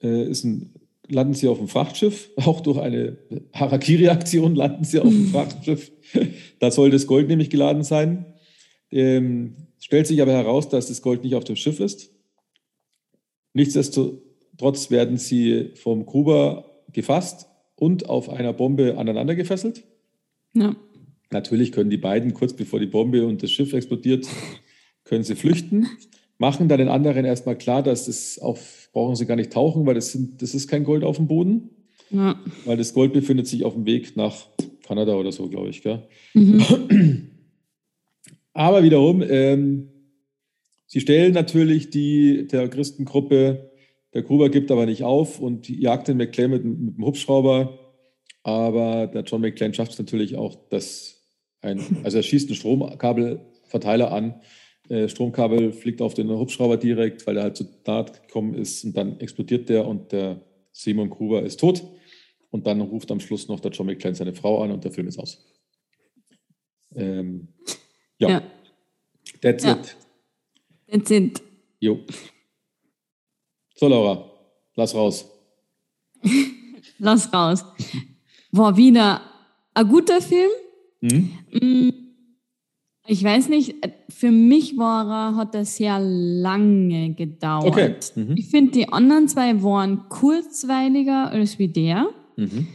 äh, 0.00 0.30
ein, 0.30 0.74
landen 1.08 1.34
sie 1.34 1.48
auf 1.48 1.58
dem 1.58 1.68
Frachtschiff. 1.68 2.30
Auch 2.36 2.60
durch 2.60 2.78
eine 2.78 3.18
Harakiri-Aktion 3.52 4.54
landen 4.54 4.84
sie 4.84 5.00
auf 5.00 5.08
dem 5.08 5.26
Frachtschiff. 5.32 5.92
da 6.58 6.70
soll 6.70 6.90
das 6.90 7.06
Gold 7.06 7.28
nämlich 7.28 7.50
geladen 7.50 7.84
sein. 7.84 8.26
Ähm, 8.90 9.56
stellt 9.78 10.06
sich 10.06 10.22
aber 10.22 10.32
heraus, 10.32 10.68
dass 10.68 10.86
das 10.86 11.02
Gold 11.02 11.22
nicht 11.22 11.34
auf 11.34 11.44
dem 11.44 11.56
Schiff 11.56 11.80
ist, 11.80 12.10
Nichtsdestotrotz 13.56 14.90
werden 14.90 15.16
sie 15.16 15.70
vom 15.76 16.04
Gruber 16.04 16.82
gefasst 16.92 17.48
und 17.74 18.06
auf 18.06 18.28
einer 18.28 18.52
Bombe 18.52 18.98
aneinander 18.98 19.34
gefesselt. 19.34 19.82
Ja. 20.52 20.76
Natürlich 21.30 21.72
können 21.72 21.88
die 21.88 21.96
beiden 21.96 22.34
kurz 22.34 22.52
bevor 22.52 22.80
die 22.80 22.86
Bombe 22.86 23.26
und 23.26 23.42
das 23.42 23.50
Schiff 23.50 23.72
explodiert, 23.72 24.28
können 25.06 25.24
sie 25.24 25.34
flüchten, 25.34 25.86
machen 26.38 26.68
dann 26.68 26.78
den 26.78 26.88
anderen 26.88 27.24
erstmal 27.24 27.56
klar, 27.56 27.82
dass 27.82 28.04
das 28.06 28.38
auf, 28.38 28.90
brauchen 28.92 29.16
sie 29.16 29.26
gar 29.26 29.36
nicht 29.36 29.52
tauchen, 29.52 29.86
weil 29.86 29.94
das, 29.94 30.12
sind, 30.12 30.42
das 30.42 30.54
ist 30.54 30.68
kein 30.68 30.84
Gold 30.84 31.02
auf 31.02 31.16
dem 31.16 31.26
Boden. 31.26 31.70
Ja. 32.10 32.38
Weil 32.64 32.76
das 32.76 32.94
Gold 32.94 33.12
befindet 33.12 33.46
sich 33.46 33.64
auf 33.64 33.74
dem 33.74 33.86
Weg 33.86 34.16
nach 34.16 34.46
Kanada 34.86 35.14
oder 35.14 35.32
so, 35.32 35.48
glaube 35.48 35.70
ich. 35.70 35.82
Mhm. 36.34 37.30
Aber 38.52 38.82
wiederum, 38.82 39.22
ähm, 39.28 39.88
Sie 40.86 41.00
stellen 41.00 41.32
natürlich 41.32 41.90
die 41.90 42.46
Terroristengruppe, 42.46 43.72
der 44.14 44.22
Gruber 44.22 44.48
gibt 44.48 44.70
aber 44.70 44.86
nicht 44.86 45.02
auf 45.02 45.40
und 45.40 45.68
jagt 45.68 46.08
den 46.08 46.16
McClane 46.16 46.48
mit, 46.48 46.64
mit 46.64 46.96
dem 46.96 47.04
Hubschrauber. 47.04 47.78
Aber 48.44 49.08
der 49.08 49.22
John 49.24 49.40
McClane 49.40 49.74
schafft 49.74 49.92
es 49.92 49.98
natürlich 49.98 50.36
auch, 50.36 50.54
dass 50.68 51.24
ein, 51.60 51.80
also 52.04 52.18
er 52.18 52.22
schießt 52.22 52.48
einen 52.48 52.56
Stromkabelverteiler 52.56 54.12
an. 54.12 54.40
Äh, 54.88 55.08
Stromkabel 55.08 55.72
fliegt 55.72 56.00
auf 56.00 56.14
den 56.14 56.30
Hubschrauber 56.30 56.76
direkt, 56.76 57.26
weil 57.26 57.36
er 57.36 57.44
halt 57.44 57.56
zu 57.56 57.64
nahe 57.86 58.04
gekommen 58.04 58.54
ist 58.54 58.84
und 58.84 58.96
dann 58.96 59.18
explodiert 59.20 59.68
der 59.68 59.86
und 59.86 60.12
der 60.12 60.40
Simon 60.72 61.10
Gruber 61.10 61.42
ist 61.42 61.60
tot. 61.60 61.82
Und 62.50 62.66
dann 62.66 62.80
ruft 62.80 63.10
am 63.10 63.20
Schluss 63.20 63.48
noch 63.48 63.60
der 63.60 63.70
John 63.72 63.86
McClane 63.86 64.14
seine 64.14 64.34
Frau 64.34 64.62
an 64.62 64.70
und 64.70 64.84
der 64.84 64.92
Film 64.92 65.08
ist 65.08 65.18
aus. 65.18 65.44
Ähm, 66.94 67.48
ja. 68.18 68.28
ja. 68.28 68.42
That's 69.40 69.64
ja. 69.64 69.72
it. 69.72 69.96
Jetzt 70.86 71.08
sind. 71.08 71.42
Jo. 71.80 72.00
So, 73.74 73.88
Laura, 73.88 74.30
lass 74.74 74.94
raus. 74.94 75.28
lass 76.98 77.32
raus. 77.32 77.64
War 78.52 78.76
wieder 78.76 79.20
ein 79.74 79.88
guter 79.88 80.22
Film. 80.22 80.50
Mhm. 81.00 81.38
Mm, 81.52 82.05
ich 83.06 83.22
weiß 83.22 83.48
nicht, 83.48 83.74
für 84.08 84.30
mich 84.30 84.76
war 84.76 85.10
er, 85.10 85.36
hat 85.36 85.54
er 85.54 85.64
sehr 85.64 85.98
lange 86.00 87.14
gedauert. 87.14 87.66
Okay. 87.66 87.94
Mhm. 88.14 88.34
Ich 88.36 88.46
finde, 88.46 88.72
die 88.72 88.88
anderen 88.88 89.28
zwei 89.28 89.62
waren 89.62 90.08
kurzweiliger 90.08 91.30
als 91.30 91.58
wie 91.58 91.68
der. 91.68 92.08
Mhm. 92.36 92.68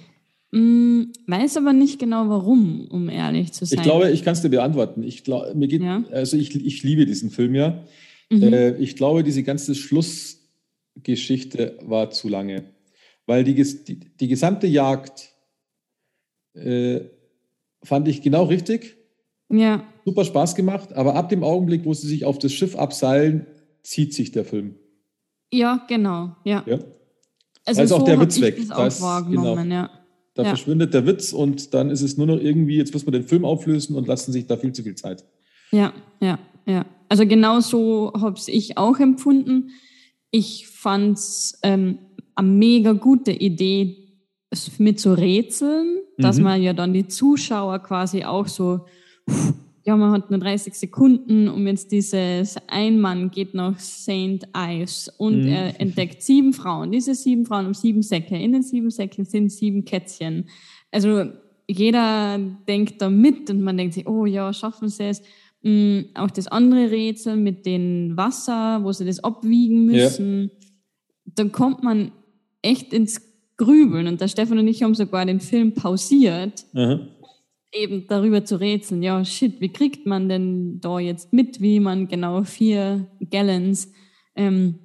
Mm, 0.52 1.14
weiß 1.28 1.58
aber 1.58 1.74
nicht 1.74 2.00
genau 2.00 2.28
warum, 2.28 2.88
um 2.90 3.10
ehrlich 3.10 3.54
zu 3.54 3.66
sein. 3.66 3.80
Ich 3.80 3.84
glaube, 3.84 4.12
ich 4.12 4.24
kann 4.24 4.34
es 4.34 4.42
dir 4.42 4.50
beantworten. 4.50 5.04
Ich 5.04 5.24
glaub, 5.24 5.56
mir 5.56 5.68
geht, 5.68 5.82
ja. 5.82 6.04
also 6.12 6.36
ich, 6.36 6.54
ich 6.56 6.84
liebe 6.84 7.06
diesen 7.06 7.30
Film 7.30 7.56
ja. 7.56 7.84
Mhm. 8.30 8.54
Äh, 8.54 8.78
ich 8.78 8.98
glaube, 8.98 9.24
diese 9.24 9.44
ganze 9.44 9.76
Schlussgeschichte 9.76 11.78
war 11.84 12.12
zu 12.12 12.28
lange, 12.28 12.66
weil 13.26 13.46
die, 13.46 13.56
die, 13.56 14.00
die 14.00 14.28
gesamte 14.28 14.68
Jagd 14.68 15.30
äh, 16.54 17.00
fand 17.84 18.08
ich 18.08 18.22
genau 18.22 18.44
richtig. 18.44 18.98
Ja. 19.50 19.84
Super 20.06 20.26
Spaß 20.26 20.56
gemacht, 20.56 20.94
aber 20.94 21.16
ab 21.16 21.30
dem 21.30 21.44
Augenblick, 21.44 21.86
wo 21.86 21.94
sie 21.94 22.08
sich 22.08 22.26
auf 22.26 22.40
das 22.40 22.52
Schiff 22.52 22.76
abseilen, 22.76 23.48
zieht 23.84 24.14
sich 24.14 24.32
der 24.32 24.46
Film. 24.46 24.76
Ja, 25.52 25.86
genau. 25.88 26.36
Ja. 26.44 26.64
ja. 26.66 26.80
Also 27.66 27.80
da 27.80 27.84
ist 27.84 27.90
so 27.90 27.96
auch 27.98 28.04
der 28.04 28.20
Witz 28.20 28.42
weg. 28.42 28.60
Da, 28.68 28.88
ist, 28.88 29.00
genau, 29.30 29.58
ja. 29.58 29.90
da 30.34 30.44
ja. 30.44 30.50
verschwindet 30.50 30.94
der 30.94 31.06
Witz 31.06 31.34
und 31.34 31.74
dann 31.74 31.90
ist 31.90 32.02
es 32.02 32.18
nur 32.18 32.28
noch 32.28 32.40
irgendwie, 32.40 32.78
jetzt 32.78 32.94
muss 32.94 33.06
man 33.06 33.14
den 33.14 33.24
Film 33.24 33.46
auflösen 33.46 33.96
und 33.96 34.08
lassen 34.08 34.32
sich 34.32 34.48
da 34.48 34.58
viel 34.58 34.74
zu 34.74 34.84
viel 34.84 34.96
Zeit. 34.96 35.24
Ja, 35.72 35.94
ja, 36.20 36.40
ja. 36.66 36.86
Also 37.10 37.28
genau 37.28 37.60
so 37.60 38.14
habe 38.16 38.40
ich 38.48 38.78
auch 38.78 39.00
empfunden. 39.00 39.72
Ich 40.32 40.68
fand 40.68 41.18
es 41.18 41.60
ähm, 41.62 42.00
eine 42.36 42.48
mega 42.48 42.94
gute 42.94 43.32
Idee 43.32 43.98
mit 44.78 45.00
so 45.00 45.14
Rätseln, 45.14 45.98
mhm. 46.18 46.22
dass 46.22 46.40
man 46.40 46.62
ja 46.62 46.74
dann 46.74 46.94
die 46.94 47.08
Zuschauer 47.08 47.80
quasi 47.80 48.24
auch 48.24 48.48
so, 48.48 48.86
ja, 49.84 49.98
man 49.98 50.12
hat 50.12 50.30
nur 50.30 50.40
30 50.40 50.76
Sekunden, 50.76 51.48
um 51.48 51.66
jetzt 51.66 51.92
dieses 51.92 52.56
ein 52.68 53.00
Mann 53.00 53.32
geht 53.32 53.54
nach 53.54 53.80
St. 53.80 54.48
Ives 54.56 55.10
und 55.18 55.42
mhm. 55.42 55.48
er 55.48 55.80
entdeckt 55.82 56.22
sieben 56.22 56.54
Frauen. 56.54 56.92
Diese 56.92 57.16
sieben 57.16 57.46
Frauen 57.46 57.66
haben 57.66 57.74
sieben 57.74 58.04
Säcke. 58.04 58.38
In 58.38 58.52
den 58.52 58.64
sieben 58.64 58.92
Säcken 58.92 59.26
sind 59.26 59.52
sieben 59.52 59.84
Kätzchen. 59.84 60.50
Also 60.92 61.26
jeder 61.68 62.38
denkt 62.68 63.02
da 63.02 63.10
mit 63.10 63.50
und 63.50 63.62
man 63.62 63.78
denkt 63.78 63.96
sich, 63.96 64.08
oh 64.08 64.26
ja, 64.26 64.54
schaffen 64.54 64.90
sie 64.90 65.06
es. 65.06 65.22
Mm, 65.64 66.02
auch 66.16 66.30
das 66.30 66.48
andere 66.48 66.92
Rätsel 66.92 67.38
mit 67.38 67.66
dem 67.66 68.16
Wasser, 68.18 68.84
wo 68.84 68.92
sie 68.92 69.06
das 69.06 69.24
abwiegen 69.24 69.86
müssen. 69.86 70.44
Ja. 70.44 70.68
Dann 71.36 71.52
kommt 71.52 71.82
man 71.82 72.12
echt 72.62 72.94
ins 72.94 73.22
Grübeln. 73.58 74.08
Und 74.08 74.22
der 74.22 74.28
Stefan 74.28 74.60
und 74.60 74.68
ich 74.68 74.84
haben 74.84 74.96
sogar 74.96 75.26
den 75.26 75.40
Film 75.40 75.74
pausiert, 75.74 76.66
Aha. 76.74 77.00
Eben 77.74 78.06
darüber 78.08 78.44
zu 78.44 78.60
rätseln. 78.60 79.02
Ja, 79.02 79.24
shit, 79.24 79.62
wie 79.62 79.70
kriegt 79.70 80.06
man 80.06 80.30
denn 80.30 80.80
da 80.82 81.00
jetzt 81.00 81.34
mit, 81.34 81.62
wie 81.62 81.80
man 81.80 82.08
genau 82.08 82.44
vier 82.44 83.08
Gallons 83.30 83.92
ähm, 84.36 84.80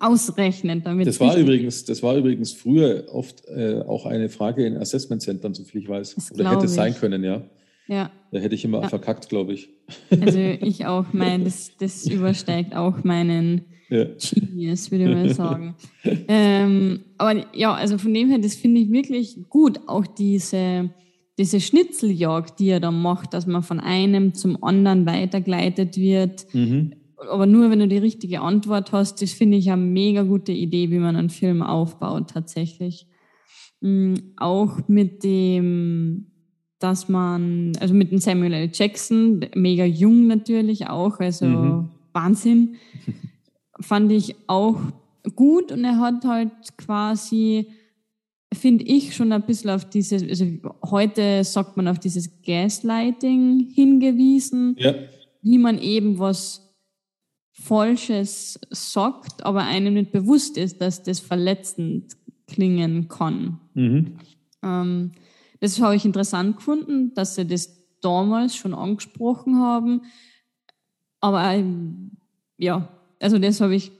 ausrechnet? 0.00 0.86
Damit 0.86 1.06
das 1.06 1.20
war 1.20 1.36
übrigens, 1.36 1.84
das 1.84 2.02
war 2.02 2.16
übrigens 2.16 2.52
früher 2.52 3.06
oft 3.12 3.46
äh, 3.48 3.82
auch 3.86 4.06
eine 4.06 4.28
Frage 4.28 4.66
in 4.66 4.76
Assessment 4.76 5.22
Centern, 5.22 5.54
soviel 5.54 5.82
ich 5.82 5.88
weiß. 5.88 6.14
Das 6.14 6.32
Oder 6.32 6.50
hätte 6.50 6.66
es 6.66 6.74
sein 6.74 6.94
können, 6.94 7.22
ja. 7.24 7.42
Ja. 7.88 8.10
Da 8.30 8.38
hätte 8.38 8.54
ich 8.54 8.64
immer 8.64 8.82
ja. 8.82 8.88
verkackt, 8.88 9.28
glaube 9.28 9.54
ich. 9.54 9.70
Also 10.10 10.38
ich 10.60 10.86
auch, 10.86 11.06
mein, 11.12 11.44
das, 11.44 11.72
das 11.78 12.06
übersteigt 12.06 12.74
auch 12.76 13.02
meinen 13.02 13.64
ja. 13.88 14.04
Genius, 14.04 14.90
würde 14.90 15.04
ich 15.04 15.10
mal 15.10 15.28
sagen. 15.34 15.74
ähm, 16.04 17.00
aber 17.16 17.46
ja, 17.54 17.72
also 17.74 17.96
von 17.96 18.12
dem 18.12 18.28
her, 18.28 18.38
das 18.38 18.54
finde 18.54 18.80
ich 18.80 18.92
wirklich 18.92 19.48
gut. 19.48 19.80
Auch 19.86 20.06
diese, 20.06 20.90
diese 21.38 21.60
Schnitzeljagd, 21.60 22.58
die 22.58 22.68
er 22.68 22.80
da 22.80 22.90
macht, 22.90 23.32
dass 23.32 23.46
man 23.46 23.62
von 23.62 23.80
einem 23.80 24.34
zum 24.34 24.62
anderen 24.62 25.06
weitergeleitet 25.06 25.96
wird. 25.96 26.52
Mhm. 26.52 26.94
Aber 27.30 27.46
nur 27.46 27.70
wenn 27.70 27.78
du 27.78 27.88
die 27.88 27.98
richtige 27.98 28.40
Antwort 28.40 28.92
hast, 28.92 29.22
das 29.22 29.32
finde 29.32 29.56
ich 29.56 29.70
eine 29.70 29.82
mega 29.82 30.22
gute 30.22 30.52
Idee, 30.52 30.90
wie 30.90 30.98
man 30.98 31.16
einen 31.16 31.30
Film 31.30 31.62
aufbaut 31.62 32.30
tatsächlich. 32.30 33.06
Mhm, 33.80 34.32
auch 34.36 34.88
mit 34.88 35.22
dem 35.24 36.26
dass 36.78 37.08
man, 37.08 37.72
also 37.80 37.94
mit 37.94 38.12
dem 38.12 38.18
Samuel 38.18 38.52
L. 38.52 38.70
Jackson, 38.72 39.44
mega 39.54 39.84
jung 39.84 40.26
natürlich 40.26 40.86
auch, 40.86 41.18
also 41.18 41.46
mhm. 41.46 41.88
Wahnsinn, 42.12 42.76
fand 43.80 44.12
ich 44.12 44.36
auch 44.46 44.78
gut 45.34 45.72
und 45.72 45.84
er 45.84 45.98
hat 45.98 46.24
halt 46.24 46.50
quasi, 46.76 47.68
finde 48.52 48.84
ich, 48.84 49.14
schon 49.14 49.32
ein 49.32 49.44
bisschen 49.44 49.70
auf 49.70 49.88
dieses, 49.88 50.22
also 50.22 50.46
heute 50.84 51.44
sagt 51.44 51.76
man 51.76 51.88
auf 51.88 51.98
dieses 51.98 52.42
Gaslighting 52.42 53.70
hingewiesen, 53.74 54.76
ja. 54.78 54.94
wie 55.42 55.58
man 55.58 55.78
eben 55.78 56.18
was 56.18 56.64
Falsches 57.52 58.58
sagt, 58.70 59.44
aber 59.44 59.64
einem 59.64 59.94
nicht 59.94 60.12
bewusst 60.12 60.56
ist, 60.56 60.80
dass 60.80 61.02
das 61.02 61.20
verletzend 61.20 62.16
klingen 62.46 63.08
kann. 63.08 63.60
Mhm. 63.74 64.18
Ähm, 64.62 65.12
das 65.60 65.80
habe 65.80 65.96
ich 65.96 66.04
interessant 66.04 66.56
gefunden, 66.56 67.12
dass 67.14 67.34
sie 67.34 67.46
das 67.46 67.78
damals 68.00 68.54
schon 68.54 68.74
angesprochen 68.74 69.58
haben. 69.58 70.02
Aber 71.20 71.52
ähm, 71.52 72.12
ja, 72.56 72.88
also 73.20 73.38
das 73.38 73.60
habe 73.60 73.74
ich 73.74 73.90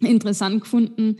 interessant 0.00 0.60
gefunden. 0.60 1.16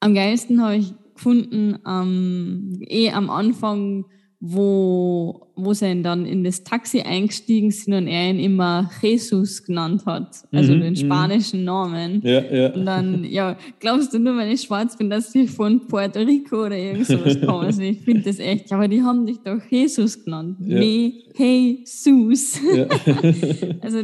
Am 0.00 0.14
geilsten 0.14 0.62
habe 0.62 0.76
ich 0.76 0.94
gefunden, 1.18 1.78
ähm, 1.86 2.80
eh 2.88 3.10
am 3.10 3.28
Anfang, 3.28 4.06
wo, 4.40 5.48
wo 5.56 5.74
sie 5.74 6.00
dann 6.02 6.24
in 6.24 6.44
das 6.44 6.62
Taxi 6.62 7.00
eingestiegen 7.00 7.72
sind 7.72 7.92
und 7.92 8.06
er 8.06 8.30
ihn 8.30 8.38
immer 8.38 8.88
Jesus 9.02 9.64
genannt 9.64 10.06
hat, 10.06 10.44
also 10.52 10.74
mhm, 10.74 10.80
den 10.80 10.92
mhm. 10.92 10.96
spanischen 10.96 11.64
Namen. 11.64 12.20
Ja, 12.22 12.44
ja. 12.44 12.72
Und 12.72 12.86
dann, 12.86 13.24
ja, 13.24 13.56
glaubst 13.80 14.14
du 14.14 14.20
nur, 14.20 14.36
wenn 14.36 14.48
ich 14.48 14.62
schwarz 14.62 14.96
bin, 14.96 15.10
dass 15.10 15.34
ich 15.34 15.50
von 15.50 15.88
Puerto 15.88 16.20
Rico 16.20 16.66
oder 16.66 16.76
irgend 16.76 17.06
sowas 17.06 17.40
komme? 17.46 17.66
Also 17.66 17.82
ich 17.82 18.00
finde 18.00 18.22
das 18.22 18.38
echt, 18.38 18.72
aber 18.72 18.86
die 18.86 19.02
haben 19.02 19.26
dich 19.26 19.38
doch 19.38 19.60
Jesus 19.68 20.24
genannt. 20.24 20.58
Ja. 20.60 20.78
Nee, 20.78 21.24
Jesus. 21.36 22.60
Ja. 22.72 22.86
also 23.80 24.02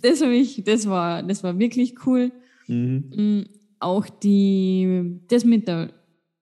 das 0.00 0.22
habe 0.22 0.34
ich, 0.34 0.64
das 0.64 0.88
war, 0.88 1.22
das 1.22 1.44
war 1.44 1.58
wirklich 1.58 1.94
cool. 2.06 2.32
Mhm. 2.68 3.04
Mm, 3.14 3.44
auch 3.80 4.08
die, 4.08 5.20
das 5.28 5.44
mit 5.44 5.68
der 5.68 5.90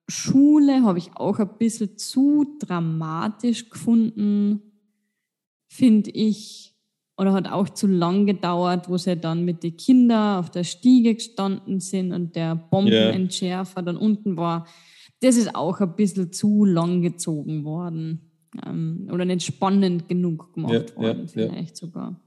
Schule 0.07 0.83
habe 0.83 0.99
ich 0.99 1.11
auch 1.15 1.39
ein 1.39 1.57
bisschen 1.57 1.97
zu 1.97 2.57
dramatisch 2.59 3.69
gefunden, 3.69 4.61
finde 5.67 6.11
ich. 6.11 6.73
Oder 7.19 7.33
hat 7.33 7.51
auch 7.51 7.69
zu 7.69 7.87
lang 7.87 8.25
gedauert, 8.27 8.89
wo 8.89 8.97
sie 8.97 9.17
dann 9.17 9.43
mit 9.43 9.63
den 9.63 9.75
Kindern 9.75 10.39
auf 10.39 10.51
der 10.51 10.63
Stiege 10.63 11.15
gestanden 11.15 11.79
sind 11.79 12.13
und 12.13 12.35
der 12.35 12.55
Bombenentschärfer 12.55 13.79
yeah. 13.79 13.85
dann 13.85 13.97
unten 13.97 14.37
war. 14.37 14.67
Das 15.21 15.35
ist 15.35 15.55
auch 15.55 15.79
ein 15.79 15.95
bisschen 15.95 16.31
zu 16.31 16.63
lang 16.63 17.01
gezogen 17.01 17.63
worden. 17.63 18.27
Ähm, 18.65 19.09
oder 19.11 19.25
nicht 19.25 19.45
spannend 19.45 20.07
genug 20.07 20.53
gemacht 20.53 20.91
ja, 20.91 20.95
worden, 20.95 21.21
ja, 21.21 21.27
vielleicht 21.27 21.81
ja. 21.81 21.87
sogar. 21.87 22.21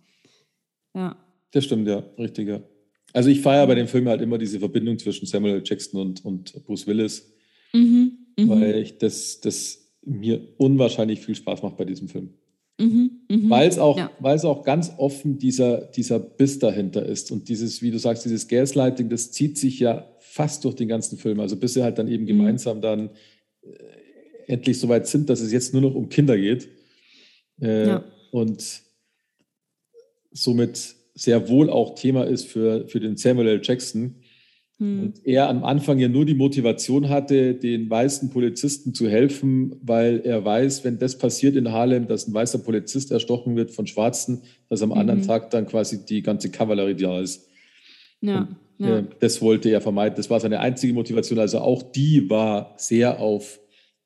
Ja. 0.95 1.17
Das 1.53 1.65
stimmt, 1.65 1.87
ja, 1.89 2.03
richtig, 2.19 2.49
ja. 2.49 2.61
Also 3.13 3.31
ich 3.31 3.41
feiere 3.41 3.67
bei 3.67 3.75
dem 3.75 3.89
Film 3.89 4.09
halt 4.09 4.21
immer 4.21 4.39
diese 4.39 4.59
Verbindung 4.59 4.99
zwischen 4.99 5.27
Samuel 5.27 5.63
Jackson 5.65 6.01
und, 6.01 6.25
und 6.25 6.65
Bruce 6.65 6.87
Willis. 6.87 7.33
Mhm, 7.73 8.19
mh. 8.39 8.49
Weil 8.49 8.77
ich 8.77 8.99
das, 8.99 9.41
das 9.41 9.91
mir 10.05 10.41
unwahrscheinlich 10.57 11.21
viel 11.21 11.35
Spaß 11.35 11.63
macht 11.63 11.77
bei 11.77 11.85
diesem 11.85 12.09
Film. 12.09 12.31
Mhm, 12.79 13.21
mh. 13.29 13.51
Weil 13.51 13.69
es 13.69 13.79
auch, 13.79 13.99
ja. 13.99 14.11
auch 14.21 14.65
ganz 14.65 14.93
offen 14.97 15.39
dieser, 15.39 15.83
dieser 15.83 16.19
Biss 16.19 16.59
dahinter 16.59 17.05
ist. 17.05 17.31
Und 17.31 17.49
dieses, 17.49 17.83
wie 17.83 17.91
du 17.91 17.99
sagst, 17.99 18.25
dieses 18.25 18.49
Gaslighting, 18.49 19.09
das 19.09 19.33
zieht 19.33 19.59
sich 19.59 19.79
ja 19.81 20.11
fast 20.19 20.65
durch 20.65 20.75
den 20.75 20.89
ganzen 20.89 21.19
Film. 21.19 21.41
Also 21.41 21.57
bis 21.57 21.75
sie 21.75 21.83
halt 21.83 21.99
dann 21.99 22.09
eben 22.09 22.25
mhm. 22.25 22.29
gemeinsam 22.29 22.81
dann 22.81 23.11
äh, 23.63 23.69
endlich 24.47 24.79
so 24.79 24.89
weit 24.89 25.07
sind, 25.07 25.29
dass 25.29 25.41
es 25.41 25.53
jetzt 25.53 25.73
nur 25.73 25.83
noch 25.83 25.95
um 25.95 26.09
Kinder 26.09 26.39
geht. 26.39 26.69
Äh, 27.61 27.87
ja. 27.87 28.05
Und 28.31 28.83
somit 30.33 30.95
sehr 31.15 31.49
wohl 31.49 31.69
auch 31.69 31.95
Thema 31.95 32.25
ist 32.27 32.47
für, 32.47 32.89
für 32.89 33.01
den 33.01 33.17
Samuel 33.17 33.49
L. 33.49 33.61
Jackson, 33.63 34.20
hm. 34.81 35.03
Und 35.03 35.27
er 35.27 35.51
am 35.51 35.63
Anfang 35.63 35.99
ja 35.99 36.09
nur 36.09 36.25
die 36.25 36.35
Motivation 36.35 37.11
hatte, 37.11 37.55
den 37.55 37.91
weißen 37.91 38.31
Polizisten 38.31 38.95
zu 38.95 39.09
helfen, 39.09 39.77
weil 39.83 40.21
er 40.25 40.43
weiß, 40.43 40.85
wenn 40.85 40.99
das 40.99 41.19
passiert 41.19 41.55
in 41.55 41.71
Harlem, 41.71 42.09
dass 42.09 42.27
ein 42.27 42.33
weißer 42.33 42.61
Polizist 42.61 43.11
erstochen 43.11 43.57
wird 43.57 43.71
von 43.71 43.87
Schwarzen, 43.87 44.43
dass 44.71 44.81
am 44.81 44.89
mhm. 44.89 44.97
anderen 44.97 45.23
Tag 45.23 45.51
dann 45.51 45.67
quasi 45.67 46.07
die 46.07 46.23
ganze 46.23 46.51
Kavallerie 46.51 46.95
da 46.95 47.21
ist. 47.21 47.47
Ja, 48.23 48.49
Und, 48.79 48.87
ja. 48.87 48.99
Äh, 49.01 49.05
das 49.21 49.43
wollte 49.43 49.69
er 49.69 49.83
vermeiden. 49.83 50.17
Das 50.17 50.31
war 50.31 50.41
seine 50.41 50.61
einzige 50.61 50.95
Motivation. 50.95 51.39
Also 51.39 51.59
auch 51.59 51.83
die 51.83 52.31
war 52.31 52.75
sehr 52.79 53.21
auf 53.21 53.61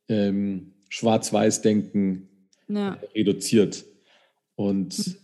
ähm, 0.09 0.73
Schwarz-Weiß-Denken 0.89 2.29
ja. 2.67 2.99
reduziert. 3.15 3.85
Und 4.57 4.99
mhm 4.99 5.24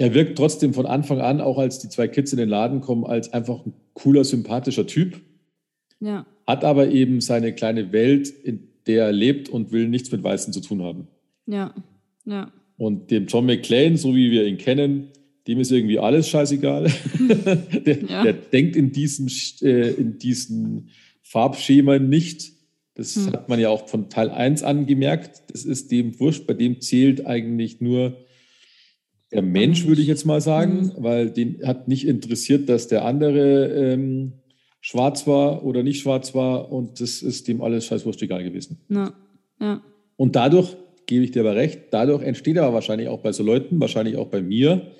er 0.00 0.14
wirkt 0.14 0.38
trotzdem 0.38 0.72
von 0.72 0.86
Anfang 0.86 1.20
an, 1.20 1.42
auch 1.42 1.58
als 1.58 1.78
die 1.78 1.90
zwei 1.90 2.08
Kids 2.08 2.32
in 2.32 2.38
den 2.38 2.48
Laden 2.48 2.80
kommen, 2.80 3.04
als 3.04 3.34
einfach 3.34 3.66
ein 3.66 3.74
cooler, 3.92 4.24
sympathischer 4.24 4.86
Typ. 4.86 5.20
Ja. 6.00 6.24
Hat 6.46 6.64
aber 6.64 6.88
eben 6.88 7.20
seine 7.20 7.52
kleine 7.54 7.92
Welt, 7.92 8.30
in 8.30 8.68
der 8.86 9.04
er 9.04 9.12
lebt 9.12 9.50
und 9.50 9.72
will 9.72 9.88
nichts 9.88 10.10
mit 10.10 10.24
Weißen 10.24 10.54
zu 10.54 10.62
tun 10.62 10.82
haben. 10.82 11.08
Ja, 11.46 11.74
ja. 12.24 12.50
Und 12.78 13.10
dem 13.10 13.26
John 13.26 13.44
McClane, 13.44 13.98
so 13.98 14.16
wie 14.16 14.30
wir 14.30 14.46
ihn 14.46 14.56
kennen, 14.56 15.08
dem 15.46 15.60
ist 15.60 15.70
irgendwie 15.70 15.98
alles 15.98 16.30
scheißegal. 16.30 16.90
der, 17.84 18.02
ja. 18.02 18.22
der, 18.22 18.32
denkt 18.32 18.76
in 18.76 18.92
diesen, 18.92 19.30
äh, 19.60 19.90
in 19.90 20.16
diesen 20.16 20.88
Farbschemen 21.20 22.08
nicht. 22.08 22.52
Das 22.94 23.16
hm. 23.16 23.34
hat 23.34 23.50
man 23.50 23.60
ja 23.60 23.68
auch 23.68 23.86
von 23.86 24.08
Teil 24.08 24.30
1 24.30 24.62
an 24.62 24.86
gemerkt. 24.86 25.42
Das 25.52 25.66
ist 25.66 25.90
dem 25.90 26.18
wurscht. 26.18 26.46
Bei 26.46 26.54
dem 26.54 26.80
zählt 26.80 27.26
eigentlich 27.26 27.82
nur 27.82 28.16
der 29.32 29.42
Mensch, 29.42 29.86
würde 29.86 30.00
ich 30.02 30.08
jetzt 30.08 30.26
mal 30.26 30.40
sagen, 30.40 30.86
mhm. 30.86 30.92
weil 30.98 31.30
den 31.30 31.66
hat 31.66 31.88
nicht 31.88 32.06
interessiert, 32.06 32.68
dass 32.68 32.88
der 32.88 33.04
andere 33.04 33.66
ähm, 33.68 34.32
schwarz 34.80 35.26
war 35.26 35.64
oder 35.64 35.82
nicht 35.82 36.00
schwarz 36.00 36.34
war 36.34 36.72
und 36.72 37.00
das 37.00 37.22
ist 37.22 37.48
dem 37.48 37.60
alles 37.60 37.86
scheißwurst 37.86 38.22
egal 38.22 38.42
gewesen. 38.42 38.80
Ja. 38.88 39.12
ja. 39.60 39.82
Und 40.16 40.36
dadurch, 40.36 40.76
gebe 41.06 41.24
ich 41.24 41.30
dir 41.30 41.40
aber 41.40 41.56
recht, 41.56 41.80
dadurch 41.90 42.22
entsteht 42.22 42.58
aber 42.58 42.74
wahrscheinlich 42.74 43.08
auch 43.08 43.20
bei 43.20 43.32
so 43.32 43.42
Leuten, 43.42 43.80
wahrscheinlich 43.80 44.16
auch 44.16 44.28
bei 44.28 44.42
mir, 44.42 44.92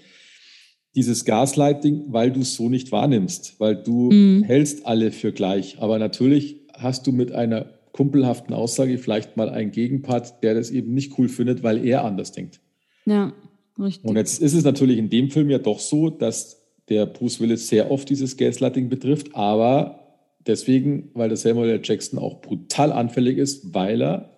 dieses 0.94 1.24
Gaslighting, 1.24 2.06
weil 2.08 2.32
du 2.32 2.40
es 2.40 2.54
so 2.54 2.68
nicht 2.68 2.90
wahrnimmst, 2.90 3.60
weil 3.60 3.76
du 3.76 4.10
mhm. 4.10 4.42
hältst 4.42 4.86
alle 4.86 5.12
für 5.12 5.32
gleich. 5.32 5.76
Aber 5.78 5.98
natürlich 5.98 6.56
hast 6.74 7.06
du 7.06 7.12
mit 7.12 7.32
einer 7.32 7.66
kumpelhaften 7.92 8.54
Aussage 8.54 8.98
vielleicht 8.98 9.36
mal 9.36 9.48
einen 9.48 9.70
Gegenpart, 9.70 10.42
der 10.42 10.54
das 10.54 10.70
eben 10.70 10.94
nicht 10.94 11.18
cool 11.18 11.28
findet, 11.28 11.62
weil 11.62 11.84
er 11.84 12.04
anders 12.04 12.32
denkt. 12.32 12.60
Ja. 13.04 13.32
Richtig. 13.78 14.04
Und 14.04 14.16
jetzt 14.16 14.40
ist 14.40 14.54
es 14.54 14.64
natürlich 14.64 14.98
in 14.98 15.10
dem 15.10 15.30
Film 15.30 15.50
ja 15.50 15.58
doch 15.58 15.78
so, 15.78 16.10
dass 16.10 16.60
der 16.88 17.06
Bruce 17.06 17.40
Willis 17.40 17.68
sehr 17.68 17.90
oft 17.90 18.08
dieses 18.10 18.36
Gaslighting 18.36 18.88
betrifft, 18.88 19.34
aber 19.34 20.00
deswegen, 20.46 21.10
weil 21.14 21.28
der 21.28 21.36
Samuel 21.36 21.70
L. 21.70 21.80
Jackson 21.82 22.18
auch 22.18 22.40
brutal 22.40 22.92
anfällig 22.92 23.38
ist, 23.38 23.72
weil 23.72 24.02
er 24.02 24.30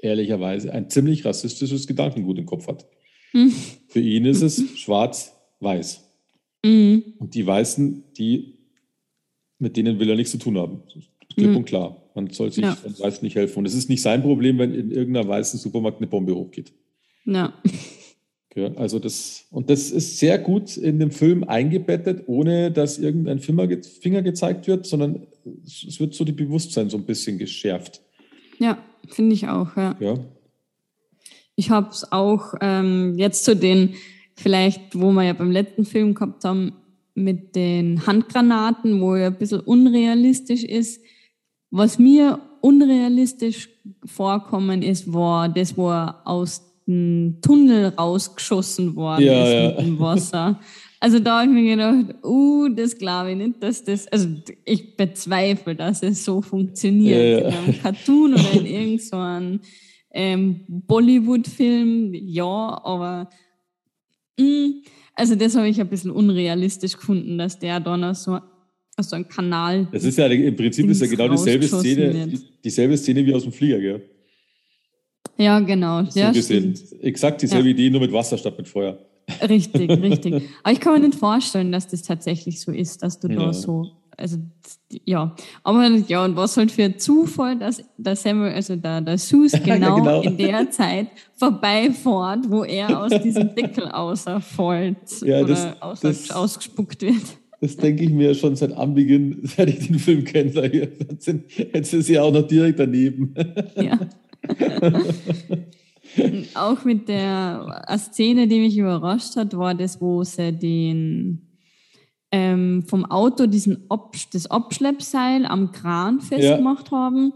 ehrlicherweise 0.00 0.72
ein 0.72 0.90
ziemlich 0.90 1.24
rassistisches 1.24 1.86
Gedankengut 1.86 2.38
im 2.38 2.46
Kopf 2.46 2.66
hat. 2.66 2.86
Mhm. 3.32 3.52
Für 3.88 4.00
ihn 4.00 4.24
ist 4.24 4.42
es 4.42 4.62
schwarz-weiß. 4.78 6.02
Mhm. 6.64 7.04
Und 7.18 7.34
die 7.34 7.46
Weißen, 7.46 8.04
die, 8.18 8.58
mit 9.58 9.76
denen 9.76 9.98
will 9.98 10.10
er 10.10 10.16
nichts 10.16 10.32
zu 10.32 10.38
tun 10.38 10.58
haben. 10.58 10.82
Klipp 11.34 11.50
mhm. 11.50 11.56
und 11.58 11.64
klar. 11.64 12.02
Man 12.14 12.30
soll 12.30 12.52
sich 12.52 12.64
ja. 12.64 12.74
von 12.74 12.98
Weißen 12.98 13.24
nicht 13.24 13.36
helfen. 13.36 13.60
Und 13.60 13.66
es 13.66 13.74
ist 13.74 13.88
nicht 13.88 14.02
sein 14.02 14.22
Problem, 14.22 14.58
wenn 14.58 14.74
in 14.74 14.90
irgendeiner 14.90 15.26
weißen 15.26 15.58
Supermarkt 15.58 15.98
eine 15.98 16.08
Bombe 16.08 16.34
hochgeht. 16.34 16.72
Ja. 17.24 17.54
Also 18.76 18.98
das, 18.98 19.46
und 19.50 19.70
das 19.70 19.90
ist 19.90 20.18
sehr 20.18 20.38
gut 20.38 20.76
in 20.76 20.98
dem 20.98 21.10
Film 21.10 21.44
eingebettet, 21.44 22.24
ohne 22.26 22.70
dass 22.70 22.98
irgendein 22.98 23.38
Finger 23.38 24.22
gezeigt 24.22 24.66
wird, 24.66 24.86
sondern 24.86 25.26
es 25.64 25.98
wird 25.98 26.14
so 26.14 26.24
die 26.24 26.32
Bewusstsein 26.32 26.90
so 26.90 26.98
ein 26.98 27.04
bisschen 27.04 27.38
geschärft. 27.38 28.02
Ja, 28.58 28.78
finde 29.08 29.34
ich 29.34 29.48
auch, 29.48 29.76
ja. 29.76 29.96
ja. 30.00 30.18
Ich 31.56 31.70
habe 31.70 31.88
es 31.90 32.12
auch 32.12 32.54
ähm, 32.60 33.14
jetzt 33.16 33.44
zu 33.44 33.56
den, 33.56 33.94
vielleicht, 34.36 34.98
wo 34.98 35.12
wir 35.12 35.24
ja 35.24 35.32
beim 35.32 35.50
letzten 35.50 35.84
Film 35.84 36.14
gehabt 36.14 36.44
haben, 36.44 36.72
mit 37.14 37.56
den 37.56 38.06
Handgranaten, 38.06 39.00
wo 39.00 39.16
ja 39.16 39.28
ein 39.28 39.38
bisschen 39.38 39.60
unrealistisch 39.60 40.64
ist. 40.64 41.02
Was 41.70 41.98
mir 41.98 42.40
unrealistisch 42.60 43.68
vorkommen 44.04 44.82
ist, 44.82 45.12
war 45.12 45.48
das, 45.48 45.76
wo 45.76 45.90
er 45.90 46.26
aus 46.26 46.71
Tunnel 46.86 47.88
rausgeschossen 47.96 48.96
worden 48.96 49.24
ja, 49.24 49.44
ist 49.44 49.52
ja. 49.52 49.68
mit 49.68 49.78
dem 49.78 49.98
Wasser. 50.00 50.60
Also 51.00 51.18
da 51.18 51.40
habe 51.40 51.50
ich 51.50 51.54
mir 51.54 51.76
gedacht, 51.76 52.24
uh, 52.24 52.68
das 52.68 52.96
glaube 52.96 53.32
ich 53.32 53.36
nicht, 53.36 53.62
dass 53.62 53.82
das, 53.82 54.06
also 54.08 54.28
ich 54.64 54.96
bezweifle, 54.96 55.74
dass 55.74 56.02
es 56.02 56.24
so 56.24 56.40
funktioniert. 56.40 57.42
Ja, 57.42 57.48
in 57.48 57.54
einem 57.54 57.82
Cartoon 57.82 58.34
oder 58.34 58.52
in 58.52 58.66
irgendeinem 58.66 59.60
ähm, 60.12 60.60
Bollywood-Film, 60.68 62.14
ja, 62.14 62.80
aber 62.84 63.28
mh, 64.38 64.46
mm, 64.46 64.82
also 65.14 65.34
das 65.34 65.56
habe 65.56 65.68
ich 65.68 65.80
ein 65.80 65.88
bisschen 65.88 66.10
unrealistisch 66.10 66.96
gefunden, 66.96 67.36
dass 67.36 67.58
der 67.58 67.80
dann 67.80 68.14
so 68.14 68.38
aus 68.96 69.10
so 69.10 69.16
einem 69.16 69.28
Kanal. 69.28 69.88
Das 69.92 70.04
ist 70.04 70.18
ja 70.18 70.26
im 70.26 70.56
Prinzip 70.56 70.88
ist 70.88 71.00
ja 71.00 71.06
genau 71.06 71.28
dieselbe 71.28 71.66
Szene, 71.66 72.28
dieselbe 72.62 72.96
Szene 72.96 73.26
wie 73.26 73.34
aus 73.34 73.42
dem 73.42 73.52
Flieger, 73.52 73.80
gell? 73.80 74.02
Ja, 75.36 75.60
genau. 75.60 76.04
So 76.04 76.20
ja, 76.20 76.30
gesehen. 76.30 76.76
Stimmt. 76.76 77.02
Exakt 77.02 77.42
dieselbe 77.42 77.68
ja. 77.68 77.74
Idee, 77.74 77.90
nur 77.90 78.00
mit 78.00 78.12
Wasser 78.12 78.38
statt 78.38 78.56
mit 78.58 78.68
Feuer. 78.68 78.98
Richtig, 79.48 79.90
richtig. 80.02 80.42
Aber 80.62 80.72
ich 80.72 80.80
kann 80.80 80.94
mir 80.94 81.08
nicht 81.08 81.18
vorstellen, 81.18 81.72
dass 81.72 81.88
das 81.88 82.02
tatsächlich 82.02 82.60
so 82.60 82.72
ist, 82.72 83.02
dass 83.02 83.18
du 83.18 83.28
ja. 83.28 83.36
da 83.36 83.52
so, 83.52 83.92
also 84.16 84.38
ja. 85.04 85.34
Aber 85.62 85.88
ja, 85.88 86.24
und 86.24 86.36
was 86.36 86.56
halt 86.56 86.70
für 86.70 86.84
ein 86.84 86.98
Zufall, 86.98 87.58
dass 87.58 87.82
der 87.96 88.16
Samuel, 88.16 88.52
also 88.52 88.76
der, 88.76 89.00
der 89.00 89.18
Sus 89.18 89.52
genau, 89.64 89.96
genau, 89.96 90.22
in 90.22 90.36
der 90.36 90.70
Zeit 90.70 91.08
vorbeifährt, 91.34 92.50
wo 92.50 92.64
er 92.64 93.02
aus 93.02 93.12
diesem 93.22 93.54
Deckel 93.54 93.88
außerfällt 93.88 95.22
ja, 95.24 95.40
oder 95.40 95.76
das, 95.80 96.00
das, 96.00 96.30
ausgespuckt 96.30 97.02
wird. 97.02 97.22
Das 97.60 97.76
denke 97.76 98.02
ich 98.02 98.10
mir 98.10 98.34
schon 98.34 98.56
seit 98.56 98.72
Anbeginn, 98.72 99.40
seit 99.44 99.68
ich 99.68 99.86
den 99.86 99.98
Film 100.00 100.24
kenne. 100.24 100.90
Jetzt 101.72 101.94
ist 101.94 102.06
sie 102.06 102.18
auch 102.18 102.32
noch 102.32 102.46
direkt 102.46 102.80
daneben. 102.80 103.34
Ja. 103.76 104.00
auch 106.54 106.84
mit 106.84 107.08
der 107.08 107.84
Szene, 107.98 108.46
die 108.46 108.60
mich 108.60 108.76
überrascht 108.76 109.36
hat, 109.36 109.56
war 109.56 109.74
das, 109.74 110.00
wo 110.00 110.22
sie 110.24 110.52
den 110.52 111.52
ähm, 112.32 112.82
vom 112.86 113.04
Auto 113.04 113.46
diesen 113.46 113.84
Ob 113.88 114.16
das 114.32 114.50
Abschleppseil 114.50 115.46
am 115.46 115.70
Kran 115.70 116.20
festgemacht 116.20 116.90
ja. 116.90 116.98
haben. 116.98 117.34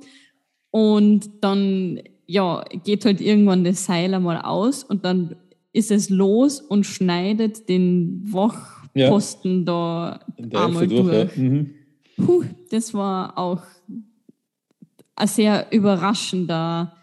Und 0.71 1.31
dann 1.43 2.01
ja, 2.27 2.65
geht 2.85 3.05
halt 3.05 3.21
irgendwann 3.21 3.63
das 3.63 3.85
Seil 3.85 4.13
einmal 4.13 4.41
aus 4.41 4.83
und 4.83 5.05
dann 5.05 5.37
ist 5.73 5.91
es 5.91 6.11
los 6.11 6.61
und 6.61 6.85
schneidet 6.85 7.69
den 7.69 8.23
Wachposten 8.33 9.65
ja. 9.67 10.21
da 10.39 10.65
einmal 10.65 10.89
durch. 10.89 11.03
durch. 11.03 11.37
Ja. 11.37 11.43
Mhm. 11.43 11.71
Puh, 12.17 12.45
das 12.71 12.95
war 12.95 13.39
auch 13.39 13.61
eine 15.17 15.29
sehr 15.29 15.67
überraschender, 15.73 16.95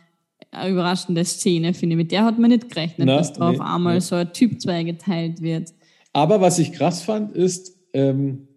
eine 0.51 0.71
überraschende 0.71 1.25
Szene, 1.25 1.73
finde 1.73 1.95
ich. 1.95 1.97
Mit 1.97 2.11
der 2.11 2.25
hat 2.25 2.39
man 2.39 2.51
nicht 2.51 2.69
gerechnet, 2.69 3.07
Na, 3.07 3.17
dass 3.17 3.33
da 3.33 3.49
nee, 3.49 3.57
auf 3.57 3.65
einmal 3.65 3.95
nee. 3.95 3.99
so 3.99 4.15
ein 4.15 4.31
Typ 4.31 4.61
zweigeteilt 4.61 5.41
wird. 5.41 5.73
Aber 6.13 6.41
was 6.41 6.59
ich 6.59 6.71
krass 6.73 7.01
fand, 7.01 7.35
ist, 7.35 7.75
ähm, 7.93 8.47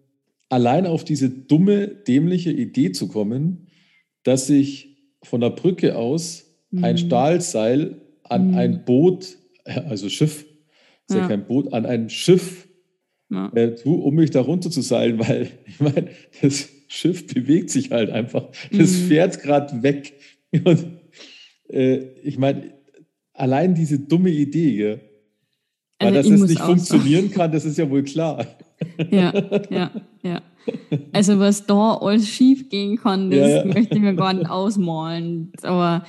allein 0.49 0.85
auf 0.85 1.03
diese 1.03 1.29
dumme, 1.29 1.87
dämliche 1.87 2.51
Idee 2.51 2.91
zu 2.91 3.07
kommen, 3.07 3.67
dass 4.23 4.49
ich 4.49 4.97
von 5.23 5.41
der 5.41 5.49
Brücke 5.49 5.97
aus 5.97 6.45
mhm. 6.71 6.83
ein 6.83 6.97
Stahlseil 6.97 8.01
an 8.23 8.51
mhm. 8.51 8.57
ein 8.57 8.85
Boot, 8.85 9.37
also 9.65 10.09
Schiff, 10.09 10.45
ist 11.07 11.15
ja, 11.15 11.21
ja 11.21 11.27
kein 11.27 11.45
Boot, 11.45 11.73
an 11.73 11.85
ein 11.85 12.09
Schiff 12.09 12.67
ja. 13.29 13.51
äh, 13.53 13.75
tue, 13.75 13.97
um 13.97 14.15
mich 14.15 14.31
da 14.31 14.41
runter 14.41 14.69
zu 14.69 14.81
seilen, 14.81 15.19
weil 15.27 15.49
ich 15.65 15.79
meine, 15.79 16.09
das 16.41 16.69
Schiff 16.87 17.27
bewegt 17.27 17.69
sich 17.69 17.91
halt 17.91 18.09
einfach. 18.09 18.49
Das 18.71 18.91
mhm. 18.91 19.07
fährt 19.07 19.41
gerade 19.41 19.83
weg. 19.83 20.13
Und 20.51 20.99
äh, 21.69 21.97
ich 22.23 22.37
meine, 22.37 22.73
allein 23.33 23.75
diese 23.75 23.99
dumme 23.99 24.29
Idee, 24.29 24.91
ja, 24.91 24.97
weil 25.99 26.17
also 26.17 26.31
dass 26.31 26.41
es 26.41 26.49
nicht 26.49 26.61
funktionieren 26.61 27.31
kann, 27.31 27.51
das 27.51 27.65
ist 27.65 27.77
ja 27.77 27.89
wohl 27.89 28.03
klar. 28.03 28.45
Ja, 29.09 29.33
ja, 29.69 29.91
ja. 30.21 30.41
Also 31.11 31.39
was 31.39 31.65
da 31.65 31.95
alles 31.95 32.27
schief 32.27 32.69
gehen 32.69 32.97
kann, 32.97 33.31
das 33.31 33.39
ja, 33.39 33.47
ja. 33.57 33.65
möchte 33.65 33.95
ich 33.95 34.01
mir 34.01 34.13
gar 34.13 34.33
nicht 34.33 34.49
ausmalen. 34.49 35.51
Aber 35.63 36.03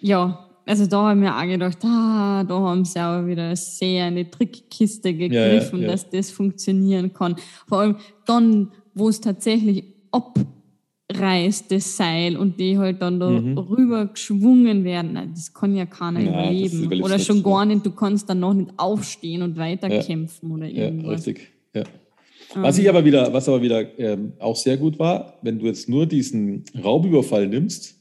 ja, 0.00 0.48
also 0.66 0.86
da 0.86 1.10
haben 1.10 1.22
wir 1.22 1.36
auch 1.36 1.46
gedacht, 1.46 1.78
ah, 1.84 2.44
da 2.44 2.54
haben 2.54 2.84
sie 2.84 2.98
aber 2.98 3.26
wieder 3.26 3.54
sehr 3.54 4.08
in 4.08 4.16
die 4.16 4.30
Trickkiste 4.30 5.14
gegriffen, 5.14 5.82
ja, 5.82 5.88
dass 5.88 6.08
das 6.08 6.30
funktionieren 6.30 7.12
kann. 7.12 7.36
Vor 7.68 7.80
allem 7.80 7.96
dann, 8.26 8.72
wo 8.94 9.08
es 9.08 9.20
tatsächlich 9.20 9.84
ab 10.10 10.38
reißt, 11.12 11.70
das 11.70 11.96
Seil, 11.96 12.36
und 12.36 12.58
die 12.58 12.78
halt 12.78 13.02
dann 13.02 13.20
da 13.20 13.28
mhm. 13.28 13.58
rüber 13.58 14.06
geschwungen 14.06 14.84
werden. 14.84 15.18
Das 15.34 15.52
kann 15.52 15.76
ja 15.76 15.86
keiner 15.86 16.20
ja, 16.20 16.30
überleben. 16.30 17.02
Oder 17.02 17.18
schon 17.18 17.42
gar 17.42 17.64
nicht, 17.64 17.84
du 17.84 17.90
kannst 17.90 18.28
dann 18.28 18.40
noch 18.40 18.54
nicht 18.54 18.70
aufstehen 18.76 19.42
und 19.42 19.56
weiterkämpfen 19.56 20.48
ja. 20.48 20.54
oder 20.54 20.66
irgendwas. 20.66 21.04
Ja, 21.06 21.12
richtig. 21.12 21.52
Ja. 21.74 21.84
Was 22.54 22.78
ich 22.78 22.88
aber 22.88 23.04
wieder, 23.04 23.32
was 23.32 23.48
aber 23.48 23.62
wieder 23.62 23.98
ähm, 23.98 24.34
auch 24.38 24.56
sehr 24.56 24.76
gut 24.76 24.98
war, 24.98 25.38
wenn 25.42 25.58
du 25.58 25.66
jetzt 25.66 25.88
nur 25.88 26.06
diesen 26.06 26.64
Raubüberfall 26.82 27.48
nimmst, 27.48 27.96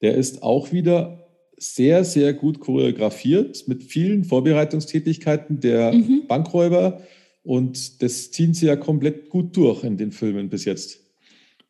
der 0.00 0.14
ist 0.14 0.42
auch 0.42 0.72
wieder 0.72 1.20
sehr, 1.56 2.04
sehr 2.04 2.32
gut 2.32 2.60
choreografiert 2.60 3.64
mit 3.68 3.84
vielen 3.84 4.24
Vorbereitungstätigkeiten 4.24 5.60
der 5.60 5.92
mhm. 5.92 6.22
Bankräuber 6.26 7.00
und 7.44 8.02
das 8.02 8.32
ziehen 8.32 8.54
sie 8.54 8.66
ja 8.66 8.74
komplett 8.74 9.28
gut 9.28 9.56
durch 9.56 9.84
in 9.84 9.96
den 9.96 10.10
Filmen 10.10 10.48
bis 10.48 10.64
jetzt. 10.64 10.98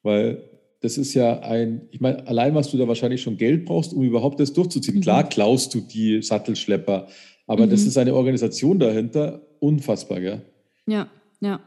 Weil 0.03 0.49
das 0.81 0.99
ist 0.99 1.15
ja 1.15 1.41
ein, 1.41 1.89
ich 1.91 2.01
meine, 2.01 2.27
allein 2.27 2.55
was 2.55 2.71
du 2.71 2.77
da 2.77 2.87
wahrscheinlich 2.87 3.23
schon 3.23 3.37
Geld 3.37 3.65
brauchst, 3.65 3.93
um 3.93 4.03
überhaupt 4.03 4.39
das 4.39 4.53
durchzuziehen. 4.53 4.99
Mhm. 4.99 5.01
Klar 5.01 5.29
klaust 5.29 5.75
du 5.75 5.81
die 5.81 6.23
Sattelschlepper, 6.23 7.09
aber 7.47 7.67
mhm. 7.67 7.71
das 7.71 7.83
ist 7.83 7.99
eine 7.99 8.15
Organisation 8.15 8.79
dahinter, 8.79 9.43
unfassbar, 9.59 10.21
gell? 10.21 10.43
Ja, 10.87 11.09
ja, 11.41 11.61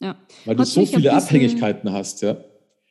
ja. 0.00 0.16
Weil 0.44 0.56
du 0.56 0.64
so 0.64 0.86
viele 0.86 1.02
bisschen, 1.02 1.16
Abhängigkeiten 1.16 1.92
hast, 1.92 2.22
ja. 2.22 2.36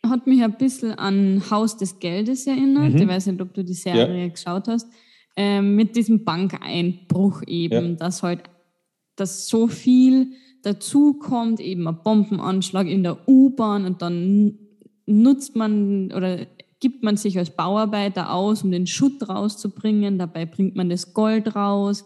Hat 0.05 0.27
mich 0.27 0.43
ein 0.43 0.57
bisschen 0.57 0.93
an 0.93 1.43
Haus 1.49 1.77
des 1.77 1.99
Geldes 1.99 2.45
erinnert. 2.45 2.93
Mhm. 2.93 3.01
Ich 3.01 3.07
weiß 3.07 3.27
nicht, 3.27 3.41
ob 3.41 3.53
du 3.53 3.63
die 3.63 3.73
Serie 3.73 4.23
ja. 4.23 4.27
geschaut 4.27 4.67
hast. 4.67 4.87
Ähm, 5.35 5.75
mit 5.75 5.95
diesem 5.95 6.25
Bankeinbruch 6.25 7.43
eben, 7.45 7.91
ja. 7.91 7.95
dass 7.95 8.23
halt, 8.23 8.41
dass 9.15 9.47
so 9.47 9.67
viel 9.67 10.33
dazu 10.63 11.13
kommt, 11.13 11.59
eben 11.59 11.87
ein 11.87 12.03
Bombenanschlag 12.03 12.87
in 12.87 13.03
der 13.03 13.27
U-Bahn 13.27 13.85
und 13.85 14.01
dann 14.01 14.57
nutzt 15.05 15.55
man 15.55 16.11
oder 16.11 16.45
gibt 16.79 17.03
man 17.03 17.17
sich 17.17 17.37
als 17.37 17.49
Bauarbeiter 17.49 18.33
aus, 18.33 18.63
um 18.63 18.71
den 18.71 18.87
Schutt 18.87 19.27
rauszubringen. 19.27 20.19
Dabei 20.19 20.45
bringt 20.45 20.75
man 20.75 20.89
das 20.89 21.13
Gold 21.13 21.55
raus. 21.55 22.05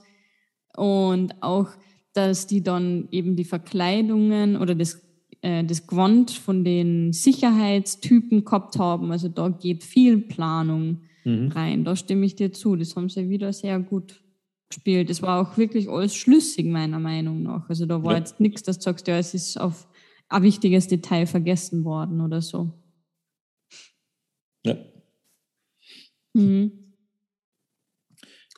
Und 0.76 1.42
auch, 1.42 1.68
dass 2.14 2.48
die 2.48 2.64
dann 2.64 3.08
eben 3.12 3.36
die 3.36 3.44
Verkleidungen 3.44 4.56
oder 4.56 4.76
das, 4.76 5.02
äh, 5.42 5.64
das 5.66 5.88
Gewand 5.88 6.32
von 6.32 6.64
den 6.64 7.12
Sicherheitstypen 7.12 8.46
gehabt 8.46 8.80
haben. 8.80 9.12
Also 9.12 9.28
da 9.28 9.50
geht 9.50 9.84
viel 9.84 10.20
Planung 10.20 11.02
mhm. 11.26 11.50
rein. 11.50 11.84
Da 11.84 11.96
stimme 11.96 12.26
ich 12.26 12.36
dir 12.36 12.54
zu. 12.54 12.78
Das 12.78 12.96
haben 12.96 13.10
sie 13.10 13.30
wieder 13.30 13.52
sehr 13.52 13.80
gut 13.80 14.21
gespielt. 14.72 15.10
Das 15.10 15.22
war 15.22 15.42
auch 15.42 15.58
wirklich 15.58 15.90
alles 15.90 16.16
schlüssig, 16.16 16.66
meiner 16.66 17.00
Meinung 17.00 17.44
nach. 17.44 17.70
Also 17.70 17.86
da 17.86 18.04
war 18.04 18.14
ja. 18.14 18.20
jetzt 18.20 18.40
nichts, 18.40 18.64
dass 18.64 18.80
du 18.80 18.84
sagst, 18.84 19.08
ja, 19.08 19.18
es 19.18 19.34
ist 19.34 19.60
auf 19.60 19.88
ein 20.30 20.44
wichtiges 20.44 20.88
Detail 20.88 21.26
vergessen 21.26 21.84
worden 21.84 22.22
oder 22.22 22.42
so. 22.42 22.72
Ja. 24.66 24.78
Mhm. 26.34 26.72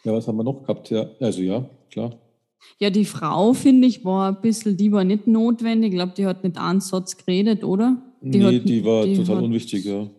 Ja, 0.04 0.14
was 0.14 0.28
haben 0.28 0.38
wir 0.38 0.44
noch 0.44 0.62
gehabt? 0.62 0.90
Ja, 0.90 1.10
also 1.20 1.42
ja, 1.42 1.70
klar. 1.90 2.20
Ja, 2.80 2.90
die 2.90 3.06
Frau, 3.06 3.54
finde 3.54 3.88
ich, 3.88 4.04
war 4.04 4.30
ein 4.30 4.42
bisschen, 4.42 4.78
die 4.78 4.92
war 4.92 5.04
nicht 5.04 5.28
notwendig. 5.28 5.92
Ich 5.92 5.96
glaube, 5.96 6.14
die 6.16 6.26
hat 6.26 6.44
nicht 6.44 6.58
einen 6.58 6.82
Satz 6.82 7.18
geredet, 7.18 7.64
oder? 7.64 8.02
Die 8.22 8.40
nee, 8.40 8.60
hat, 8.60 8.70
die 8.70 8.86
war 8.86 9.06
die 9.06 9.16
total 9.16 9.38
hat, 9.38 9.44
unwichtig, 9.44 9.86
ja. 9.86 10.10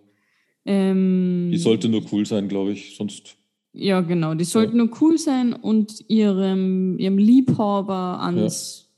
Ähm, 0.66 1.50
die 1.52 1.58
sollte 1.58 1.88
nur 1.88 2.02
cool 2.12 2.24
sein, 2.24 2.48
glaube 2.48 2.72
ich, 2.72 2.96
sonst. 2.96 3.36
Ja, 3.76 4.00
genau, 4.02 4.34
die 4.34 4.44
sollte 4.44 4.76
ja. 4.76 4.78
nur 4.78 4.90
cool 5.00 5.18
sein 5.18 5.52
und 5.52 6.08
ihrem, 6.08 6.96
ihrem 6.96 7.18
Liebhaber 7.18 8.20
ans, 8.22 8.88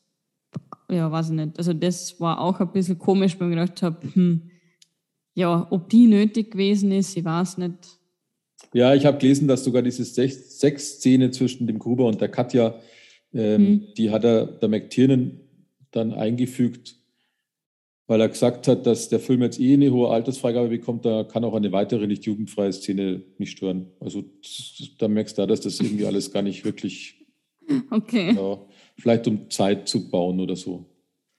ja. 0.90 0.96
ja, 0.96 1.12
weiß 1.12 1.30
ich 1.30 1.34
nicht. 1.34 1.56
Also, 1.56 1.72
das 1.72 2.20
war 2.20 2.40
auch 2.40 2.60
ein 2.60 2.72
bisschen 2.72 2.98
komisch, 2.98 3.40
weil 3.40 3.48
ich 3.48 3.56
gedacht 3.56 3.82
habe, 3.82 4.06
hm, 4.12 4.50
ja, 5.34 5.66
ob 5.70 5.88
die 5.88 6.06
nötig 6.06 6.50
gewesen 6.50 6.92
ist, 6.92 7.16
ich 7.16 7.24
weiß 7.24 7.56
nicht. 7.58 7.98
Ja, 8.74 8.94
ich 8.94 9.06
habe 9.06 9.16
gelesen, 9.16 9.48
dass 9.48 9.64
sogar 9.64 9.80
diese 9.80 10.04
Sexszene 10.04 11.30
zwischen 11.30 11.66
dem 11.66 11.78
Gruber 11.78 12.04
und 12.04 12.20
der 12.20 12.28
Katja, 12.28 12.78
ähm, 13.32 13.66
hm. 13.66 13.86
die 13.96 14.10
hat 14.10 14.24
er 14.24 14.46
der 14.46 14.68
McTiernan 14.68 15.40
dann 15.90 16.12
eingefügt, 16.12 16.96
weil 18.06 18.20
er 18.20 18.28
gesagt 18.28 18.68
hat, 18.68 18.86
dass 18.86 19.08
der 19.08 19.20
Film 19.20 19.42
jetzt 19.42 19.58
eh 19.60 19.74
eine 19.74 19.92
hohe 19.92 20.10
Altersfreigabe 20.10 20.68
bekommt, 20.68 21.04
da 21.04 21.24
kann 21.24 21.44
auch 21.44 21.54
eine 21.54 21.72
weitere 21.72 22.06
nicht 22.06 22.24
jugendfreie 22.24 22.72
Szene 22.72 23.22
nicht 23.38 23.52
stören. 23.52 23.86
Also 24.00 24.24
da 24.98 25.08
merkst 25.08 25.38
du, 25.38 25.46
dass 25.46 25.60
das 25.60 25.80
irgendwie 25.80 26.06
alles 26.06 26.30
gar 26.30 26.42
nicht 26.42 26.64
wirklich, 26.64 27.26
okay. 27.90 28.34
Ja, 28.34 28.58
vielleicht 28.96 29.26
um 29.26 29.50
Zeit 29.50 29.88
zu 29.88 30.08
bauen 30.08 30.40
oder 30.40 30.56
so. 30.56 30.86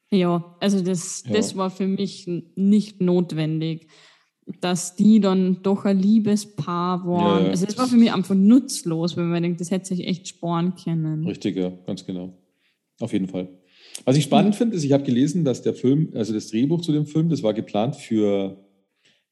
Ja, 0.10 0.56
also 0.60 0.82
das, 0.82 1.24
ja. 1.26 1.34
das 1.34 1.56
war 1.58 1.70
für 1.70 1.88
mich 1.88 2.30
nicht 2.56 3.02
notwendig, 3.02 3.88
dass 4.62 4.96
die 4.96 5.20
dann 5.20 5.62
doch 5.64 5.84
ein 5.84 6.00
Liebespaar 6.00 7.06
waren. 7.06 7.46
Ja. 7.46 7.50
Also 7.50 7.66
das 7.66 7.78
war 7.78 7.88
für 7.88 7.98
mich 7.98 8.14
einfach 8.14 8.36
nutzlos, 8.36 9.18
wenn 9.18 9.30
man 9.30 9.44
denkt, 9.44 9.60
das 9.60 9.72
hätte 9.72 9.88
sich 9.88 10.08
echt 10.08 10.28
sparen 10.28 10.76
können. 10.76 11.26
Richtig, 11.26 11.58
ja, 11.58 11.70
ganz 11.86 12.06
genau. 12.06 12.34
Auf 13.00 13.12
jeden 13.12 13.28
Fall. 13.28 13.50
Was 14.06 14.18
ich 14.18 14.24
spannend 14.24 14.54
mhm. 14.54 14.58
finde, 14.58 14.76
ist, 14.76 14.84
ich 14.84 14.92
habe 14.92 15.04
gelesen, 15.04 15.44
dass 15.44 15.62
der 15.62 15.74
Film, 15.74 16.12
also 16.14 16.34
das 16.34 16.48
Drehbuch 16.50 16.82
zu 16.82 16.92
dem 16.92 17.06
Film, 17.06 17.30
das 17.30 17.44
war 17.44 17.54
geplant 17.54 17.96
für 17.96 18.58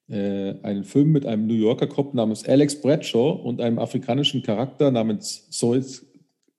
äh, 0.09 0.53
einen 0.63 0.83
Film 0.83 1.11
mit 1.11 1.25
einem 1.25 1.47
New 1.47 1.53
Yorker 1.53 1.87
Cop 1.87 2.13
namens 2.13 2.47
Alex 2.47 2.81
Bradshaw 2.81 3.31
und 3.31 3.61
einem 3.61 3.79
afrikanischen 3.79 4.43
Charakter 4.43 4.91
namens 4.91 5.49
Zoid 5.51 6.03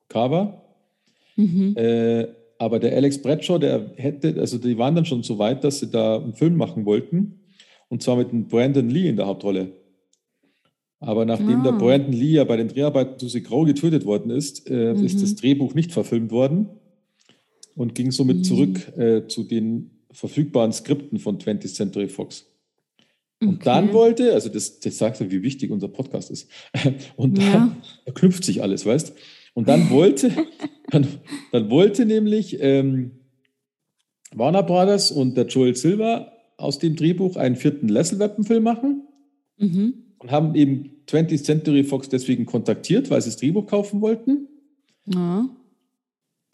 Carver. 0.09 0.63
Mhm. 1.37 1.75
Äh, 1.77 2.29
aber 2.59 2.79
der 2.79 2.95
Alex 2.95 3.21
Bradshaw, 3.21 3.59
der 3.59 3.93
hätte, 3.97 4.35
also 4.39 4.59
die 4.59 4.79
waren 4.79 4.95
dann 4.95 5.05
schon 5.05 5.23
so 5.23 5.39
weit, 5.39 5.63
dass 5.65 5.81
sie 5.81 5.91
da 5.91 6.17
einen 6.17 6.35
Film 6.35 6.57
machen 6.57 6.87
wollten. 6.87 7.41
Und 7.89 8.03
zwar 8.03 8.17
mit 8.17 8.31
einem 8.31 8.49
Brandon 8.49 8.89
Lee 8.89 9.09
in 9.09 9.17
der 9.17 9.27
Hauptrolle. 9.27 9.73
Aber 10.99 11.25
nachdem 11.27 11.61
ah. 11.61 11.65
der 11.65 11.73
Brandon 11.73 12.15
Lee 12.15 12.33
ja 12.33 12.45
bei 12.45 12.57
den 12.57 12.69
Dreharbeiten 12.69 13.19
zu 13.19 13.41
Grau 13.43 13.65
getötet 13.65 14.07
worden 14.07 14.31
ist, 14.31 14.69
äh, 14.71 14.95
mhm. 14.95 15.05
ist 15.05 15.23
das 15.23 15.35
Drehbuch 15.37 15.75
nicht 15.75 15.93
verfilmt 15.93 16.31
worden 16.31 16.69
und 17.77 17.95
ging 17.95 18.11
somit 18.11 18.39
mhm. 18.39 18.45
zurück 18.45 18.99
äh, 18.99 19.27
zu 19.29 19.45
den 19.45 19.91
verfügbaren 20.11 20.73
Skripten 20.73 21.19
von 21.19 21.39
20th 21.39 21.75
Century 21.75 22.09
Fox. 22.09 22.47
Und 23.41 23.57
okay. 23.57 23.65
dann 23.65 23.93
wollte, 23.93 24.33
also 24.33 24.49
das, 24.49 24.81
das 24.81 24.97
sagt 24.97 25.21
ja, 25.21 25.31
wie 25.31 25.43
wichtig 25.43 25.71
unser 25.71 25.89
Podcast 25.89 26.31
ist. 26.31 26.49
Und 27.17 27.37
dann 27.37 27.45
ja. 27.45 27.77
verknüpft 28.05 28.45
sich 28.45 28.63
alles, 28.63 28.87
weißt 28.87 29.13
Und 29.53 29.69
dann 29.69 29.91
wollte, 29.91 30.33
dann, 30.91 31.07
dann 31.53 31.71
wollte 31.71 32.07
nämlich 32.07 32.57
ähm, 32.61 33.11
Warner 34.35 34.63
Brothers 34.63 35.13
und 35.13 35.37
der 35.37 35.47
Joel 35.47 35.77
Silver 35.77 36.33
aus 36.57 36.79
dem 36.79 36.97
Drehbuch 36.97 37.37
einen 37.37 37.57
vierten 37.57 37.89
Leslie-Weapon-Film 37.89 38.63
machen. 38.63 39.03
Mhm. 39.59 39.95
Und 40.19 40.27
und 40.27 40.33
haben 40.33 40.55
eben 40.55 40.91
20th 41.07 41.45
Century 41.45 41.85
Fox 41.85 42.09
deswegen 42.09 42.47
kontaktiert, 42.47 43.11
weil 43.11 43.21
sie 43.23 43.31
das 43.31 43.37
Drehbuch 43.37 43.67
kaufen 43.67 44.01
wollten. 44.01 44.49
Ja. 45.07 45.49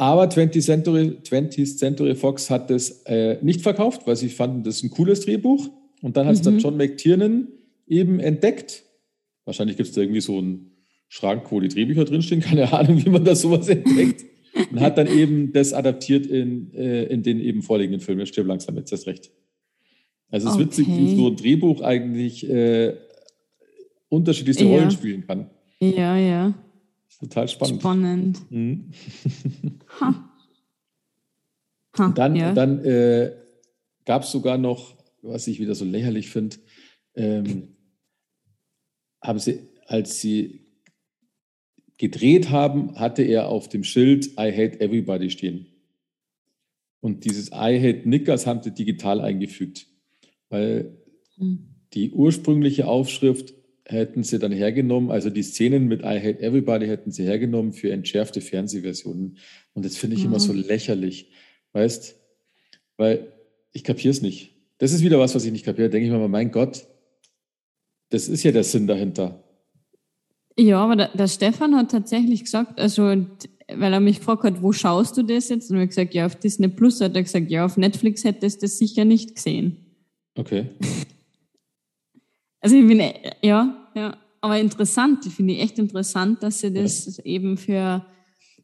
Aber 0.03 0.25
20th 0.25 0.63
Century, 0.63 1.17
20th 1.23 1.77
Century 1.77 2.17
Fox 2.17 2.51
hat 2.51 2.73
es 2.73 3.03
äh, 3.07 3.39
nicht 3.41 3.61
verkauft, 3.61 4.05
weil 4.05 4.17
sie 4.17 4.31
fanden, 4.31 4.65
das 4.65 4.79
ist 4.79 4.83
ein 4.83 4.91
cooles 4.91 5.21
Drehbuch. 5.21 5.69
Und 6.01 6.17
dann 6.17 6.27
hat 6.27 6.35
es 6.35 6.41
mhm. 6.41 6.45
dann 6.45 6.59
John 6.59 6.77
McTiernan 6.77 7.47
eben 7.87 8.19
entdeckt. 8.19 8.83
Wahrscheinlich 9.45 9.77
gibt 9.77 9.91
es 9.91 9.95
da 9.95 10.01
irgendwie 10.01 10.21
so 10.21 10.39
einen 10.39 10.73
Schrank, 11.07 11.53
wo 11.53 11.61
die 11.61 11.69
Drehbücher 11.69 12.05
drinstehen. 12.05 12.41
Keine 12.41 12.73
Ahnung, 12.73 13.05
wie 13.05 13.11
man 13.11 13.25
das 13.25 13.43
sowas 13.43 13.69
entdeckt. 13.69 14.25
und 14.73 14.81
hat 14.81 14.99
dann 14.99 15.07
eben 15.07 15.53
das 15.53 15.73
adaptiert 15.73 16.27
in, 16.27 16.75
äh, 16.75 17.05
in 17.05 17.23
den 17.23 17.39
eben 17.39 17.63
vorliegenden 17.63 18.01
Film. 18.01 18.19
Jetzt 18.19 18.31
stirb 18.31 18.49
langsam, 18.49 18.77
jetzt 18.79 18.91
hast 18.91 19.07
recht. 19.07 19.31
Also 20.33 20.49
es 20.49 20.55
ist 20.55 20.61
okay. 20.61 20.67
witzig, 20.67 20.87
wie 20.89 21.17
so 21.17 21.29
ein 21.29 21.37
Drehbuch 21.37 21.81
eigentlich 21.81 22.51
äh, 22.51 22.97
unterschiedlichste 24.09 24.65
ja. 24.65 24.71
Rollen 24.71 24.91
spielen 24.91 25.25
kann. 25.29 25.49
Ja, 25.79 26.17
ja. 26.17 26.55
Total 27.23 27.47
spannend. 27.47 27.81
Spannend. 27.81 28.51
Mhm. 28.51 28.91
ha. 30.01 30.29
Ha, 31.97 32.09
dann 32.09 32.35
ja. 32.35 32.53
dann 32.53 32.85
äh, 32.85 33.33
gab 34.05 34.25
es 34.25 34.33
sogar 34.33 34.59
noch, 34.59 34.97
was 35.21 35.47
ich 35.47 35.61
wieder 35.61 35.77
so 35.77 35.85
lächerlich 35.85 36.31
finde, 36.31 36.57
ähm, 37.15 37.77
haben 39.23 39.39
sie, 39.39 39.69
als 39.87 40.21
sie 40.21 40.67
gedreht 41.97 42.51
haben, 42.51 42.99
hatte 42.99 43.23
er 43.23 43.49
auf 43.49 43.69
dem 43.69 43.85
Schild 43.85 44.33
I 44.33 44.51
hate 44.51 44.81
everybody 44.81 45.31
stehen. 45.31 45.69
Und 47.01 47.25
dieses 47.25 47.51
I 47.51 47.79
hate 47.79 48.09
Nickers 48.09 48.49
haben 48.49 48.65
sie 48.65 48.73
digital 48.73 49.21
eingefügt, 49.21 49.87
weil 50.49 50.99
mhm. 51.37 51.77
die 51.93 52.11
ursprüngliche 52.11 52.89
Aufschrift 52.89 53.55
hätten 53.87 54.23
sie 54.23 54.39
dann 54.39 54.53
hergenommen, 54.53 55.11
also 55.11 55.31
die 55.31 55.43
Szenen 55.43 55.89
mit 55.89 56.03
I 56.03 56.19
Hate 56.19 56.41
Everybody 56.41 56.87
hätten 56.87 57.11
sie 57.11 57.25
hergenommen 57.25 57.73
für 57.73 57.91
entschärfte 57.91 58.41
Fernsehversionen. 58.41 59.39
Und 59.75 59.85
das 59.85 59.97
finde 59.97 60.17
ich 60.17 60.23
mhm. 60.23 60.31
immer 60.31 60.41
so 60.41 60.53
lächerlich, 60.53 61.31
weißt, 61.73 62.17
weil 62.97 63.33
ich 63.73 63.85
kapiere 63.85 64.13
es 64.13 64.23
nicht. 64.23 64.55
Das 64.79 64.93
ist 64.93 65.03
wieder 65.03 65.19
was, 65.19 65.35
was 65.35 65.45
ich 65.45 65.53
nicht 65.53 65.65
kapiere. 65.65 65.89
Da 65.89 65.93
denke 65.93 66.07
ich 66.07 66.13
mir 66.13 66.19
mal, 66.19 66.29
mein 66.29 66.51
Gott, 66.51 66.87
das 68.11 68.29
ist 68.29 68.43
ja 68.43 68.53
der 68.53 68.65
Sinn 68.65 68.87
dahinter. 68.87 69.43
Ja, 70.59 70.85
aber 70.85 70.97
der, 70.97 71.09
der 71.09 71.29
Stefan 71.29 71.75
hat 71.77 71.91
tatsächlich 71.91 72.45
gesagt, 72.45 72.79
also, 72.79 73.05
weil 73.05 73.93
er 73.93 74.01
mich 74.01 74.19
gefragt 74.19 74.45
hat, 74.45 74.63
wo 74.63 74.73
schaust 74.73 75.17
du 75.17 75.23
das 75.23 75.49
jetzt? 75.49 75.71
Und 75.71 75.81
ich 75.81 75.89
gesagt, 75.89 76.15
ja, 76.15 76.27
auf 76.27 76.37
Disney 76.37 76.69
Plus. 76.69 77.01
Hat 77.01 77.17
er 77.17 77.23
gesagt, 77.23 77.51
ja, 77.51 77.65
auf 77.65 77.77
Netflix 77.77 78.25
hättest 78.25 78.61
du 78.61 78.67
das 78.67 78.79
sicher 78.79 79.05
nicht 79.05 79.35
gesehen. 79.37 79.79
Okay. 80.35 80.67
Also 82.63 82.77
ich 82.77 82.87
bin, 82.87 83.03
ja, 83.43 83.89
ja, 83.95 84.17
aber 84.41 84.59
interessant, 84.59 85.27
ich 85.27 85.35
finde 85.35 85.57
echt 85.57 85.79
interessant, 85.79 86.43
dass 86.43 86.61
sie 86.61 86.73
das 86.73 87.19
eben 87.19 87.59
für 87.59 88.07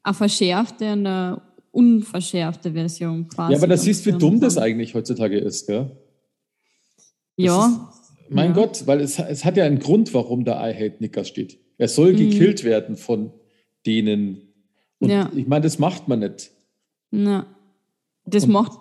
eine 0.03 0.15
verschärfte 0.15 0.93
und 0.93 1.07
eine 1.07 1.43
unverschärfte 1.73 2.73
Version 2.73 3.29
quasi. 3.29 3.53
Ja, 3.53 3.59
aber 3.59 3.67
das 3.67 3.83
siehst, 3.83 4.07
wie 4.07 4.13
dumm 4.13 4.41
das 4.41 4.57
eigentlich 4.57 4.95
heutzutage 4.95 5.39
ist, 5.39 5.67
gell? 5.67 5.91
ja. 7.37 7.67
Ist, 7.67 7.99
mein 8.31 8.51
ja. 8.51 8.57
Gott, 8.57 8.87
weil 8.87 9.01
es, 9.01 9.19
es 9.19 9.45
hat 9.45 9.57
ja 9.57 9.65
einen 9.65 9.79
Grund, 9.79 10.15
warum 10.15 10.45
da 10.45 10.69
I 10.69 10.75
Hate 10.75 10.97
Nickers 11.01 11.29
steht. 11.29 11.59
Er 11.79 11.89
soll 11.89 12.13
mhm. 12.13 12.17
gekillt 12.19 12.65
werden 12.65 12.97
von 12.97 13.33
denen. 13.87 14.53
Und 14.99 15.11
ja. 15.11 15.31
ich 15.35 15.47
meine, 15.47 15.63
das 15.63 15.79
macht 15.79 16.09
man 16.09 16.21
nicht. 16.21 16.51
Ja. 17.11 17.47
Das, 18.31 18.47
macht, 18.47 18.81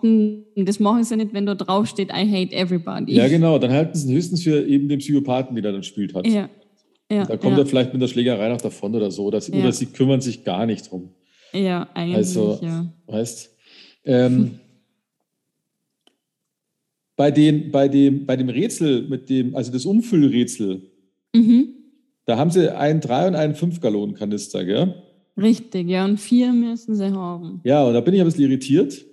das 0.55 0.79
machen 0.79 1.03
sie 1.03 1.17
nicht, 1.17 1.33
wenn 1.33 1.45
da 1.45 1.55
drauf 1.55 1.87
steht, 1.87 2.09
I 2.09 2.29
hate 2.29 2.55
everybody. 2.55 3.13
Ja, 3.13 3.27
genau. 3.27 3.59
Dann 3.59 3.71
halten 3.71 3.97
sie 3.97 4.13
höchstens 4.13 4.43
für 4.43 4.65
eben 4.65 4.87
den 4.89 4.99
Psychopathen, 4.99 5.55
der 5.55 5.71
dann 5.71 5.83
spielt 5.83 6.13
hat. 6.13 6.27
Ja. 6.27 6.49
ja 7.11 7.25
da 7.25 7.37
kommt 7.37 7.57
ja. 7.57 7.63
er 7.63 7.65
vielleicht 7.65 7.93
mit 7.93 8.01
der 8.01 8.07
Schlägerei 8.07 8.49
noch 8.49 8.61
davon 8.61 8.95
oder 8.95 9.11
so. 9.11 9.25
Oder 9.25 9.41
sie, 9.41 9.53
ja. 9.53 9.59
oder 9.59 9.71
sie 9.71 9.87
kümmern 9.87 10.21
sich 10.21 10.43
gar 10.43 10.65
nicht 10.65 10.91
drum. 10.91 11.09
Ja, 11.53 11.87
eigentlich. 11.93 12.17
Also, 12.17 12.59
ja. 12.61 12.91
weißt 13.07 13.57
ähm, 14.05 14.59
bei, 17.15 17.31
den, 17.31 17.71
bei, 17.71 17.87
dem, 17.89 18.25
bei 18.25 18.37
dem 18.37 18.49
Rätsel, 18.49 19.07
mit 19.07 19.29
dem, 19.29 19.55
also 19.55 19.71
das 19.71 19.85
Umfüllrätsel, 19.85 20.81
mhm. 21.35 21.73
da 22.25 22.37
haben 22.37 22.51
sie 22.51 22.73
einen 22.75 23.01
3 23.01 23.27
und 23.27 23.35
einen 23.35 23.55
5 23.55 23.81
Gallonen 23.81 24.15
Kanister, 24.15 24.63
gell? 24.63 25.03
Richtig, 25.35 25.87
ja, 25.87 26.05
und 26.05 26.19
vier 26.19 26.51
müssen 26.51 26.95
sie 26.95 27.11
haben. 27.11 27.61
Ja, 27.63 27.83
und 27.83 27.93
da 27.93 28.01
bin 28.01 28.13
ich 28.13 28.21
ein 28.21 28.25
bisschen 28.25 28.45
irritiert, 28.45 29.05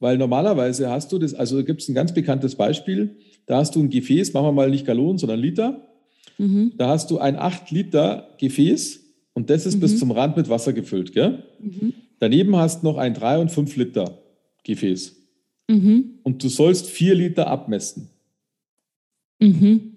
weil 0.00 0.18
normalerweise 0.18 0.90
hast 0.90 1.12
du 1.12 1.18
das, 1.18 1.34
also 1.34 1.62
gibt 1.62 1.82
es 1.82 1.88
ein 1.88 1.94
ganz 1.94 2.12
bekanntes 2.12 2.56
Beispiel, 2.56 3.16
da 3.46 3.58
hast 3.58 3.76
du 3.76 3.80
ein 3.80 3.90
Gefäß, 3.90 4.32
machen 4.32 4.46
wir 4.46 4.52
mal 4.52 4.70
nicht 4.70 4.86
Gallonen, 4.86 5.18
sondern 5.18 5.38
Liter. 5.38 5.86
Mhm. 6.38 6.72
Da 6.76 6.88
hast 6.88 7.10
du 7.10 7.18
ein 7.18 7.36
8 7.36 7.70
Liter 7.70 8.30
Gefäß 8.38 9.00
und 9.34 9.50
das 9.50 9.66
ist 9.66 9.76
mhm. 9.76 9.80
bis 9.80 9.98
zum 9.98 10.10
Rand 10.10 10.36
mit 10.36 10.48
Wasser 10.48 10.72
gefüllt. 10.72 11.12
Gell? 11.12 11.44
Mhm. 11.60 11.92
Daneben 12.18 12.56
hast 12.56 12.82
du 12.82 12.86
noch 12.86 12.96
ein 12.96 13.14
3 13.14 13.38
und 13.38 13.50
5 13.50 13.76
Liter 13.76 14.18
Gefäß. 14.64 15.16
Mhm. 15.68 16.18
Und 16.22 16.42
du 16.42 16.48
sollst 16.48 16.86
4 16.86 17.14
Liter 17.14 17.46
abmessen. 17.46 18.08
Mhm. 19.38 19.96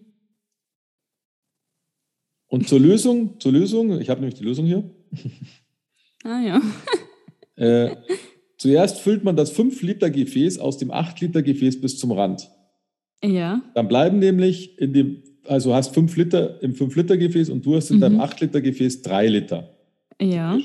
Und 2.47 2.67
zur 2.67 2.79
Lösung, 2.79 3.39
zur 3.39 3.51
Lösung, 3.51 3.99
ich 3.99 4.09
habe 4.09 4.19
nämlich 4.19 4.37
die 4.39 4.43
Lösung 4.43 4.65
hier. 4.65 4.83
Ah 6.23 6.39
ja. 6.39 6.61
äh, 7.55 7.95
Zuerst 8.63 9.01
füllt 9.01 9.25
man 9.25 9.35
das 9.35 9.49
5 9.49 9.81
Liter 9.81 10.09
Gefäß 10.09 10.57
aus 10.57 10.77
dem 10.77 10.89
8 10.89 11.19
Liter 11.19 11.43
Gefäß 11.43 11.81
bis 11.81 11.97
zum 11.97 12.13
Rand. 12.13 12.49
Ja. 13.21 13.61
Dann 13.75 13.89
bleiben 13.89 14.19
nämlich 14.19 14.79
in 14.79 14.93
dem, 14.93 15.21
also 15.45 15.75
hast 15.75 15.93
5 15.93 16.15
Liter 16.15 16.63
im 16.63 16.73
5 16.73 16.95
Liter 16.95 17.17
Gefäß 17.17 17.49
und 17.49 17.65
du 17.65 17.75
hast 17.75 17.91
in 17.91 17.97
mhm. 17.97 18.01
deinem 18.01 18.21
8 18.21 18.39
Liter 18.39 18.61
Gefäß 18.61 19.01
3 19.01 19.27
Liter. 19.27 19.75
Ja. 20.21 20.57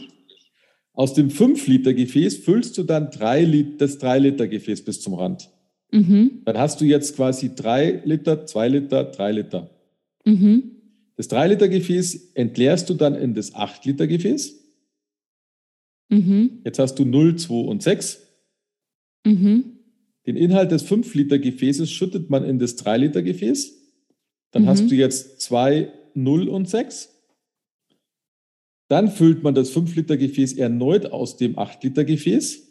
Aus 0.93 1.15
dem 1.15 1.29
5 1.29 1.67
Liter 1.67 1.93
Gefäß 1.93 2.37
füllst 2.37 2.79
du 2.79 2.85
dann 2.85 3.11
3 3.11 3.43
Liter, 3.43 3.79
das 3.79 3.99
3 3.99 4.21
Liter 4.21 4.47
Gefäß 4.47 4.85
bis 4.85 5.01
zum 5.01 5.15
Rand. 5.15 5.51
Mhm. 5.91 6.43
Dann 6.45 6.57
hast 6.57 6.81
du 6.81 6.85
jetzt 6.85 7.17
quasi 7.17 7.51
3 7.53 8.03
Liter, 8.05 8.47
2 8.47 8.69
Liter, 8.69 9.03
3 9.07 9.33
Liter. 9.33 9.71
Mhm. 10.25 10.71
Das 11.17 11.27
3 11.27 11.49
Liter 11.49 11.69
Gefäß 11.69 12.31
entleerst 12.35 12.89
du 12.91 12.95
dann 12.95 13.17
in 13.17 13.35
das 13.35 13.57
8 13.57 13.85
Liter 13.87 14.07
Gefäß. 14.07 14.58
Mhm. 16.09 16.61
Jetzt 16.65 16.79
hast 16.79 16.95
du 16.99 17.05
0, 17.05 17.37
2 17.37 17.55
und 17.55 17.83
6. 17.83 18.27
Mhm. 19.25 19.65
Den 20.27 20.37
Inhalt 20.37 20.71
des 20.73 20.87
5-Liter-Gefäßes 20.87 21.91
schüttet 21.91 22.31
man 22.31 22.45
in 22.45 22.59
das 22.59 22.77
3-Liter-Gefäß. 22.79 23.75
Dann 24.51 24.63
mhm. 24.63 24.69
hast 24.69 24.91
du 24.91 24.95
jetzt 24.95 25.41
2, 25.41 25.93
0 26.15 26.49
und 26.49 26.69
6. 26.69 27.15
Dann 28.89 29.11
füllt 29.11 29.43
man 29.43 29.55
das 29.55 29.75
5-Liter-Gefäß 29.75 30.55
erneut 30.55 31.13
aus 31.13 31.37
dem 31.37 31.57
8-Liter-Gefäß. 31.57 32.67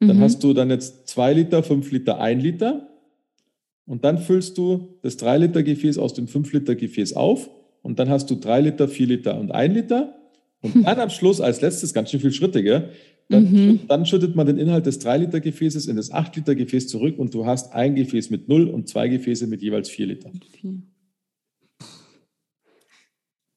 Dann 0.00 0.16
mhm. 0.16 0.20
hast 0.20 0.42
du 0.42 0.54
dann 0.54 0.70
jetzt 0.70 1.08
2 1.08 1.34
Liter, 1.34 1.62
5 1.62 1.90
Liter, 1.92 2.20
1 2.20 2.42
Liter. 2.42 2.88
Und 3.86 4.04
dann 4.04 4.18
füllst 4.18 4.56
du 4.56 4.98
das 5.02 5.18
3-Liter-Gefäß 5.18 5.98
aus 5.98 6.14
dem 6.14 6.26
5-Liter-Gefäß 6.26 7.12
auf. 7.14 7.50
Und 7.82 7.98
dann 7.98 8.08
hast 8.08 8.30
du 8.30 8.36
3 8.36 8.60
Liter, 8.62 8.88
4 8.88 9.06
Liter 9.06 9.38
und 9.38 9.52
1 9.52 9.74
Liter. 9.74 10.19
Und 10.62 10.82
dann 10.84 11.00
am 11.00 11.10
Schluss 11.10 11.40
als 11.40 11.60
letztes, 11.60 11.94
ganz 11.94 12.10
schön 12.10 12.20
viele 12.20 12.32
Schritte, 12.32 12.62
gell? 12.62 12.90
Dann, 13.28 13.52
mhm. 13.52 13.80
dann, 13.86 14.06
schüttet 14.06 14.34
man 14.34 14.46
den 14.46 14.58
Inhalt 14.58 14.86
des 14.86 15.00
3-Liter-Gefäßes 15.00 15.86
in 15.86 15.96
das 15.96 16.12
8-Liter-Gefäß 16.12 16.88
zurück 16.88 17.18
und 17.18 17.32
du 17.32 17.46
hast 17.46 17.72
ein 17.72 17.94
Gefäß 17.94 18.30
mit 18.30 18.48
0 18.48 18.68
und 18.68 18.88
zwei 18.88 19.06
Gefäße 19.08 19.46
mit 19.46 19.62
jeweils 19.62 19.88
4 19.88 20.06
Liter. 20.06 20.32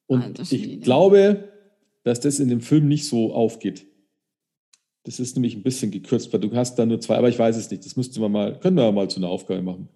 Und 0.06 0.52
ich 0.52 0.82
glaube, 0.82 1.50
dass 2.04 2.20
das 2.20 2.40
in 2.40 2.50
dem 2.50 2.62
Film 2.62 2.88
nicht 2.88 3.08
so 3.08 3.34
aufgeht. 3.34 3.88
Das 5.06 5.20
ist 5.20 5.36
nämlich 5.36 5.56
ein 5.56 5.64
bisschen 5.64 5.92
gekürzt, 5.92 6.32
weil 6.32 6.40
du 6.40 6.56
hast 6.56 6.76
da 6.76 6.86
nur 6.86 7.00
zwei, 7.00 7.18
aber 7.18 7.30
ich 7.30 7.40
weiß 7.40 7.58
es 7.58 7.70
nicht. 7.72 7.86
Das 7.86 7.98
müssten 7.98 8.22
wir 8.22 8.30
mal, 8.30 8.60
können 8.60 8.78
wir 8.78 8.92
mal 8.92 9.10
zu 9.10 9.20
einer 9.20 9.30
Aufgabe 9.30 9.62
machen. 9.62 9.90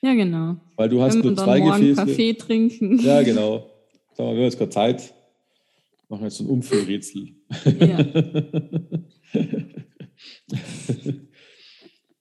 Ja, 0.00 0.14
genau. 0.14 0.56
Weil 0.76 0.88
du 0.88 1.02
hast 1.02 1.16
nur 1.16 1.36
zwei 1.36 1.60
Gefäße. 1.60 1.94
Kaffee 1.94 2.32
trinken. 2.34 2.98
Ja, 3.00 3.22
genau. 3.22 3.70
Sag 4.14 4.26
mal, 4.26 4.32
wir 4.32 4.38
haben 4.38 4.44
jetzt 4.44 4.58
gerade 4.58 4.70
Zeit. 4.70 5.14
Machen 6.08 6.22
wir 6.22 6.28
jetzt 6.28 6.38
so 6.38 6.44
ein 6.44 6.50
Umfüllrätsel. 6.50 7.28
Ja. 7.80 7.98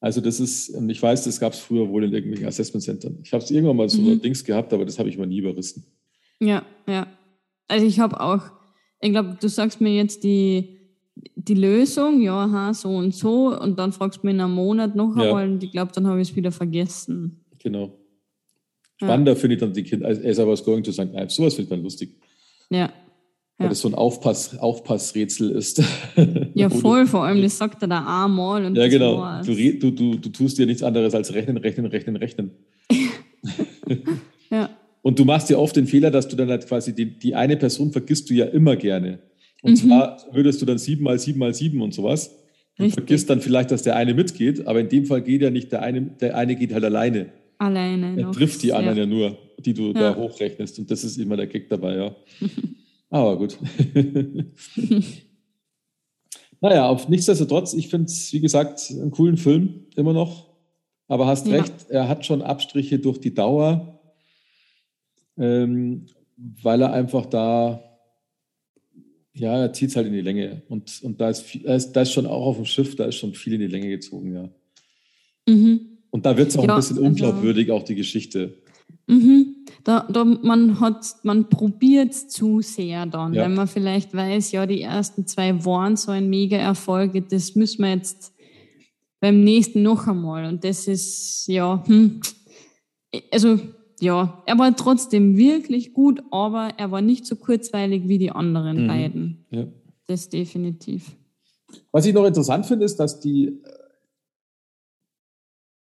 also 0.01 0.21
das 0.21 0.39
ist, 0.39 0.69
und 0.71 0.89
ich 0.89 0.99
weiß, 1.01 1.23
das 1.23 1.39
gab 1.39 1.53
es 1.53 1.59
früher 1.59 1.87
wohl 1.87 2.03
in 2.03 2.13
irgendwelchen 2.13 2.47
Assessment 2.47 2.83
Centern. 2.83 3.19
Ich 3.23 3.31
habe 3.31 3.41
es 3.43 3.49
irgendwann 3.49 3.77
mal 3.77 3.87
so 3.87 4.01
mhm. 4.01 4.21
Dings 4.21 4.43
gehabt, 4.43 4.73
aber 4.73 4.83
das 4.85 4.99
habe 4.99 5.07
ich 5.07 5.17
mal 5.17 5.25
nie 5.25 5.37
überrissen. 5.37 5.85
Ja, 6.39 6.65
ja. 6.87 7.07
Also 7.69 7.85
ich 7.85 7.99
habe 7.99 8.19
auch, 8.19 8.41
ich 8.99 9.11
glaube, 9.11 9.37
du 9.39 9.47
sagst 9.47 9.79
mir 9.79 9.95
jetzt 9.95 10.25
die, 10.25 10.81
die 11.35 11.53
Lösung, 11.53 12.21
ja, 12.21 12.43
aha, 12.43 12.73
so 12.73 12.89
und 12.89 13.15
so, 13.15 13.57
und 13.57 13.79
dann 13.79 13.93
fragst 13.93 14.21
du 14.21 14.27
mich 14.27 14.35
in 14.35 14.41
einem 14.41 14.53
Monat 14.53 14.95
noch 14.95 15.15
ja. 15.15 15.23
einmal 15.23 15.49
und 15.49 15.63
ich 15.63 15.71
glaube, 15.71 15.93
dann 15.93 16.07
habe 16.07 16.21
ich 16.21 16.29
es 16.29 16.35
wieder 16.35 16.51
vergessen. 16.51 17.45
Genau. 17.59 17.97
Spannender 18.97 19.31
ja. 19.33 19.37
finde 19.37 19.55
ich 19.55 19.61
dann 19.61 19.73
die 19.73 19.83
Kinder, 19.83 20.09
as 20.09 20.19
I 20.19 20.45
was 20.45 20.63
going 20.63 20.83
to 20.83 20.91
St. 20.91 21.13
Ives, 21.13 21.35
sowas 21.35 21.53
finde 21.53 21.63
ich 21.63 21.69
dann 21.69 21.83
lustig. 21.83 22.15
Ja, 22.69 22.91
weil 23.57 23.69
das 23.69 23.81
so 23.81 23.87
ein 23.87 23.95
Aufpass, 23.95 24.57
Aufpassrätsel 24.59 25.51
ist. 25.51 25.81
Ja, 26.53 26.69
voll, 26.81 27.07
vor 27.07 27.23
allem, 27.23 27.41
das 27.41 27.57
sagt 27.57 27.81
er 27.81 27.87
da 27.87 28.25
einmal. 28.25 28.65
Und 28.65 28.75
ja, 28.75 28.87
genau. 28.87 29.41
Du, 29.43 29.55
du, 29.55 29.91
du, 29.91 30.15
du 30.17 30.29
tust 30.29 30.59
dir 30.59 30.67
nichts 30.67 30.83
anderes 30.83 31.15
als 31.15 31.33
rechnen, 31.33 31.57
rechnen, 31.57 31.87
rechnen, 31.87 32.15
rechnen. 32.17 32.51
ja. 34.51 34.69
Und 35.01 35.17
du 35.17 35.25
machst 35.25 35.49
ja 35.49 35.57
oft 35.57 35.75
den 35.75 35.87
Fehler, 35.87 36.11
dass 36.11 36.27
du 36.27 36.35
dann 36.35 36.49
halt 36.49 36.67
quasi 36.67 36.93
die, 36.93 37.17
die 37.17 37.33
eine 37.33 37.57
Person 37.57 37.91
vergisst 37.91 38.29
du 38.29 38.35
ja 38.35 38.45
immer 38.45 38.75
gerne. 38.75 39.19
Und 39.63 39.71
mhm. 39.71 39.87
zwar 39.87 40.17
würdest 40.31 40.61
du 40.61 40.65
dann 40.65 40.77
sieben 40.77 41.03
mal 41.03 41.17
sieben 41.17 41.39
mal 41.39 41.53
sieben 41.53 41.81
und 41.81 41.93
sowas. 41.93 42.35
Du 42.77 42.89
vergisst 42.91 43.27
dann 43.29 43.41
vielleicht, 43.41 43.71
dass 43.71 43.81
der 43.81 43.95
eine 43.95 44.13
mitgeht, 44.13 44.67
aber 44.67 44.81
in 44.81 44.89
dem 44.89 45.05
Fall 45.05 45.23
geht 45.23 45.41
ja 45.41 45.49
nicht 45.49 45.71
der 45.71 45.81
eine, 45.81 46.01
der 46.01 46.35
eine 46.35 46.55
geht 46.55 46.73
halt 46.73 46.83
alleine. 46.83 47.31
Alleine. 47.57 48.21
Er 48.21 48.31
trifft 48.31 48.61
die 48.61 48.71
anderen 48.71 48.97
ja, 48.97 49.03
ja 49.05 49.09
nur, 49.09 49.37
die 49.57 49.73
du 49.73 49.87
ja. 49.87 49.93
da 49.93 50.15
hochrechnest. 50.15 50.77
Und 50.77 50.91
das 50.91 51.03
ist 51.03 51.17
immer 51.17 51.37
der 51.37 51.47
Gag 51.47 51.69
dabei, 51.69 51.95
ja. 51.95 52.15
aber 53.09 53.37
gut. 53.37 53.57
naja, 56.61 56.87
auf 56.87 57.07
nichtsdestotrotz, 57.09 57.73
ich 57.73 57.87
finde 57.87 58.05
es, 58.07 58.33
wie 58.33 58.41
gesagt, 58.41 58.91
einen 58.91 59.11
coolen 59.11 59.37
Film, 59.37 59.85
immer 59.95 60.13
noch. 60.13 60.47
Aber 61.07 61.27
hast 61.27 61.47
ja. 61.47 61.57
recht, 61.57 61.89
er 61.89 62.07
hat 62.09 62.25
schon 62.25 62.41
Abstriche 62.41 62.99
durch 62.99 63.19
die 63.19 63.33
Dauer, 63.33 64.01
ähm, 65.37 66.05
weil 66.35 66.81
er 66.81 66.91
einfach 66.93 67.25
da 67.25 67.87
ja, 69.39 69.61
er 69.61 69.73
zieht 69.73 69.89
es 69.89 69.95
halt 69.95 70.07
in 70.07 70.13
die 70.13 70.21
Länge. 70.21 70.63
Und, 70.67 71.01
und 71.03 71.21
da, 71.21 71.29
ist 71.29 71.41
viel, 71.41 71.61
da, 71.61 71.75
ist, 71.75 71.91
da 71.91 72.01
ist 72.01 72.11
schon 72.11 72.25
auch 72.25 72.47
auf 72.47 72.55
dem 72.55 72.65
Schiff, 72.65 72.95
da 72.95 73.05
ist 73.05 73.17
schon 73.17 73.33
viel 73.33 73.53
in 73.53 73.59
die 73.59 73.67
Länge 73.67 73.89
gezogen, 73.89 74.33
ja. 74.33 74.49
Mhm. 75.47 75.99
Und 76.09 76.25
da 76.25 76.35
wird 76.35 76.49
es 76.49 76.57
auch 76.57 76.63
ja, 76.63 76.73
ein 76.73 76.77
bisschen 76.77 76.97
also 76.97 77.07
unglaubwürdig, 77.07 77.69
also, 77.69 77.81
auch 77.81 77.85
die 77.85 77.95
Geschichte. 77.95 78.57
Mhm. 79.05 79.56
Da, 79.87 80.05
da, 80.09 80.25
man 80.25 80.81
hat, 80.81 81.15
man 81.23 81.47
probiert 81.47 82.11
es 82.11 82.27
zu 82.27 82.59
sehr 82.59 83.05
dann, 83.05 83.33
ja. 83.33 83.43
wenn 83.43 83.53
man 83.53 83.67
vielleicht 83.67 84.13
weiß, 84.13 84.51
ja, 84.51 84.65
die 84.65 84.81
ersten 84.81 85.25
zwei 85.25 85.63
waren 85.63 85.95
so 85.95 86.11
ein 86.11 86.29
Mega-Erfolg, 86.29 87.29
das 87.29 87.55
müssen 87.55 87.83
wir 87.83 87.91
jetzt 87.91 88.33
beim 89.21 89.45
nächsten 89.45 89.83
noch 89.83 90.05
einmal. 90.05 90.43
Und 90.43 90.65
das 90.65 90.89
ist, 90.89 91.47
ja, 91.47 91.81
hm, 91.87 92.19
also 93.31 93.59
ja, 94.01 94.43
er 94.45 94.59
war 94.59 94.75
trotzdem 94.75 95.37
wirklich 95.37 95.93
gut, 95.93 96.21
aber 96.31 96.71
er 96.75 96.91
war 96.91 96.99
nicht 97.01 97.25
so 97.25 97.37
kurzweilig 97.37 98.09
wie 98.09 98.17
die 98.17 98.31
anderen 98.31 98.83
mhm. 98.83 98.87
beiden. 98.89 99.45
Ja. 99.51 99.67
Das 100.07 100.27
definitiv. 100.27 101.15
Was 101.93 102.05
ich 102.05 102.13
noch 102.13 102.25
interessant 102.25 102.65
finde, 102.65 102.83
ist, 102.83 102.97
dass 102.97 103.21
die, 103.21 103.57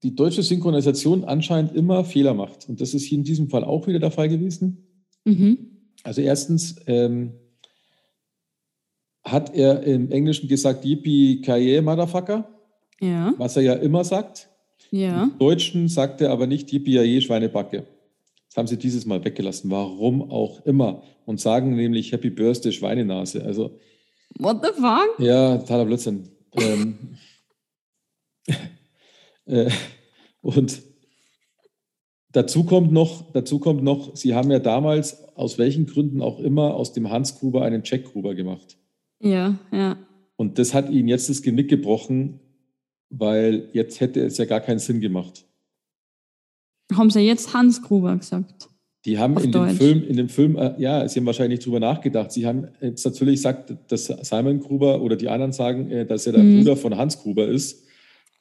die 0.04 0.14
deutsche 0.14 0.42
Synchronisation 0.42 1.24
anscheinend 1.24 1.74
immer 1.74 2.04
Fehler 2.04 2.34
macht. 2.34 2.68
Und 2.68 2.80
das 2.80 2.94
ist 2.94 3.04
hier 3.04 3.18
in 3.18 3.24
diesem 3.24 3.48
Fall 3.48 3.64
auch 3.64 3.86
wieder 3.86 3.98
der 3.98 4.10
Fall 4.10 4.28
gewesen. 4.28 4.86
Mhm. 5.24 5.70
Also 6.02 6.20
erstens 6.20 6.76
ähm, 6.86 7.32
hat 9.24 9.54
er 9.54 9.82
im 9.82 10.10
Englischen 10.10 10.46
gesagt, 10.46 10.84
Yippie 10.84 11.40
Kaye 11.40 11.80
Motherfucker. 11.80 12.48
Ja. 13.00 13.34
Was 13.38 13.56
er 13.56 13.62
ja 13.62 13.72
immer 13.74 14.04
sagt. 14.04 14.50
Ja. 14.90 15.24
Im 15.24 15.38
Deutschen 15.38 15.88
sagt 15.88 16.20
er 16.20 16.30
aber 16.30 16.46
nicht 16.46 16.70
Yippie 16.70 17.20
Schweinebacke. 17.22 17.86
Das 18.48 18.56
haben 18.58 18.68
sie 18.68 18.76
dieses 18.76 19.06
Mal 19.06 19.24
weggelassen, 19.24 19.70
warum 19.70 20.30
auch 20.30 20.64
immer. 20.66 21.02
Und 21.24 21.40
sagen 21.40 21.74
nämlich 21.74 22.12
Happy 22.12 22.30
Birthday 22.30 22.70
Schweinenase. 22.70 23.42
Also, 23.42 23.78
What 24.38 24.62
the 24.62 24.72
fuck? 24.80 25.18
Ja, 25.18 25.56
totaler 25.56 25.86
Blödsinn. 25.86 26.28
ähm, 26.52 26.98
äh, 29.46 29.70
und 30.44 30.82
dazu 32.32 32.64
kommt, 32.64 32.92
noch, 32.92 33.32
dazu 33.32 33.58
kommt 33.58 33.82
noch, 33.82 34.14
sie 34.14 34.34
haben 34.34 34.50
ja 34.50 34.58
damals, 34.58 35.24
aus 35.36 35.56
welchen 35.56 35.86
Gründen 35.86 36.20
auch 36.20 36.38
immer, 36.38 36.74
aus 36.74 36.92
dem 36.92 37.10
Hans 37.10 37.38
Gruber 37.38 37.62
einen 37.62 37.82
Jack 37.84 38.04
Gruber 38.04 38.34
gemacht. 38.34 38.76
Ja, 39.20 39.58
ja. 39.72 39.96
Und 40.36 40.58
das 40.58 40.74
hat 40.74 40.90
ihnen 40.90 41.08
jetzt 41.08 41.30
das 41.30 41.40
Genick 41.40 41.70
gebrochen, 41.70 42.40
weil 43.08 43.70
jetzt 43.72 44.00
hätte 44.00 44.20
es 44.20 44.36
ja 44.36 44.44
gar 44.44 44.60
keinen 44.60 44.80
Sinn 44.80 45.00
gemacht. 45.00 45.46
Haben 46.92 47.08
sie 47.08 47.20
jetzt 47.20 47.54
Hans 47.54 47.80
Gruber 47.80 48.16
gesagt? 48.16 48.68
Die 49.06 49.18
haben 49.18 49.38
in 49.38 49.52
dem 49.52 49.70
Film, 49.70 50.02
in 50.02 50.16
dem 50.16 50.28
Film, 50.28 50.56
äh, 50.56 50.74
ja, 50.78 51.08
sie 51.08 51.20
haben 51.20 51.26
wahrscheinlich 51.26 51.60
drüber 51.60 51.80
nachgedacht. 51.80 52.32
Sie 52.32 52.46
haben 52.46 52.68
jetzt 52.80 53.04
natürlich 53.04 53.36
gesagt, 53.36 53.74
dass 53.88 54.06
Simon 54.06 54.60
Gruber 54.60 55.00
oder 55.00 55.16
die 55.16 55.28
anderen 55.28 55.52
sagen, 55.52 55.90
äh, 55.90 56.04
dass 56.04 56.26
er 56.26 56.34
der 56.34 56.42
mhm. 56.42 56.58
Bruder 56.58 56.76
von 56.76 56.96
Hans 56.96 57.18
Gruber 57.18 57.46
ist. 57.48 57.83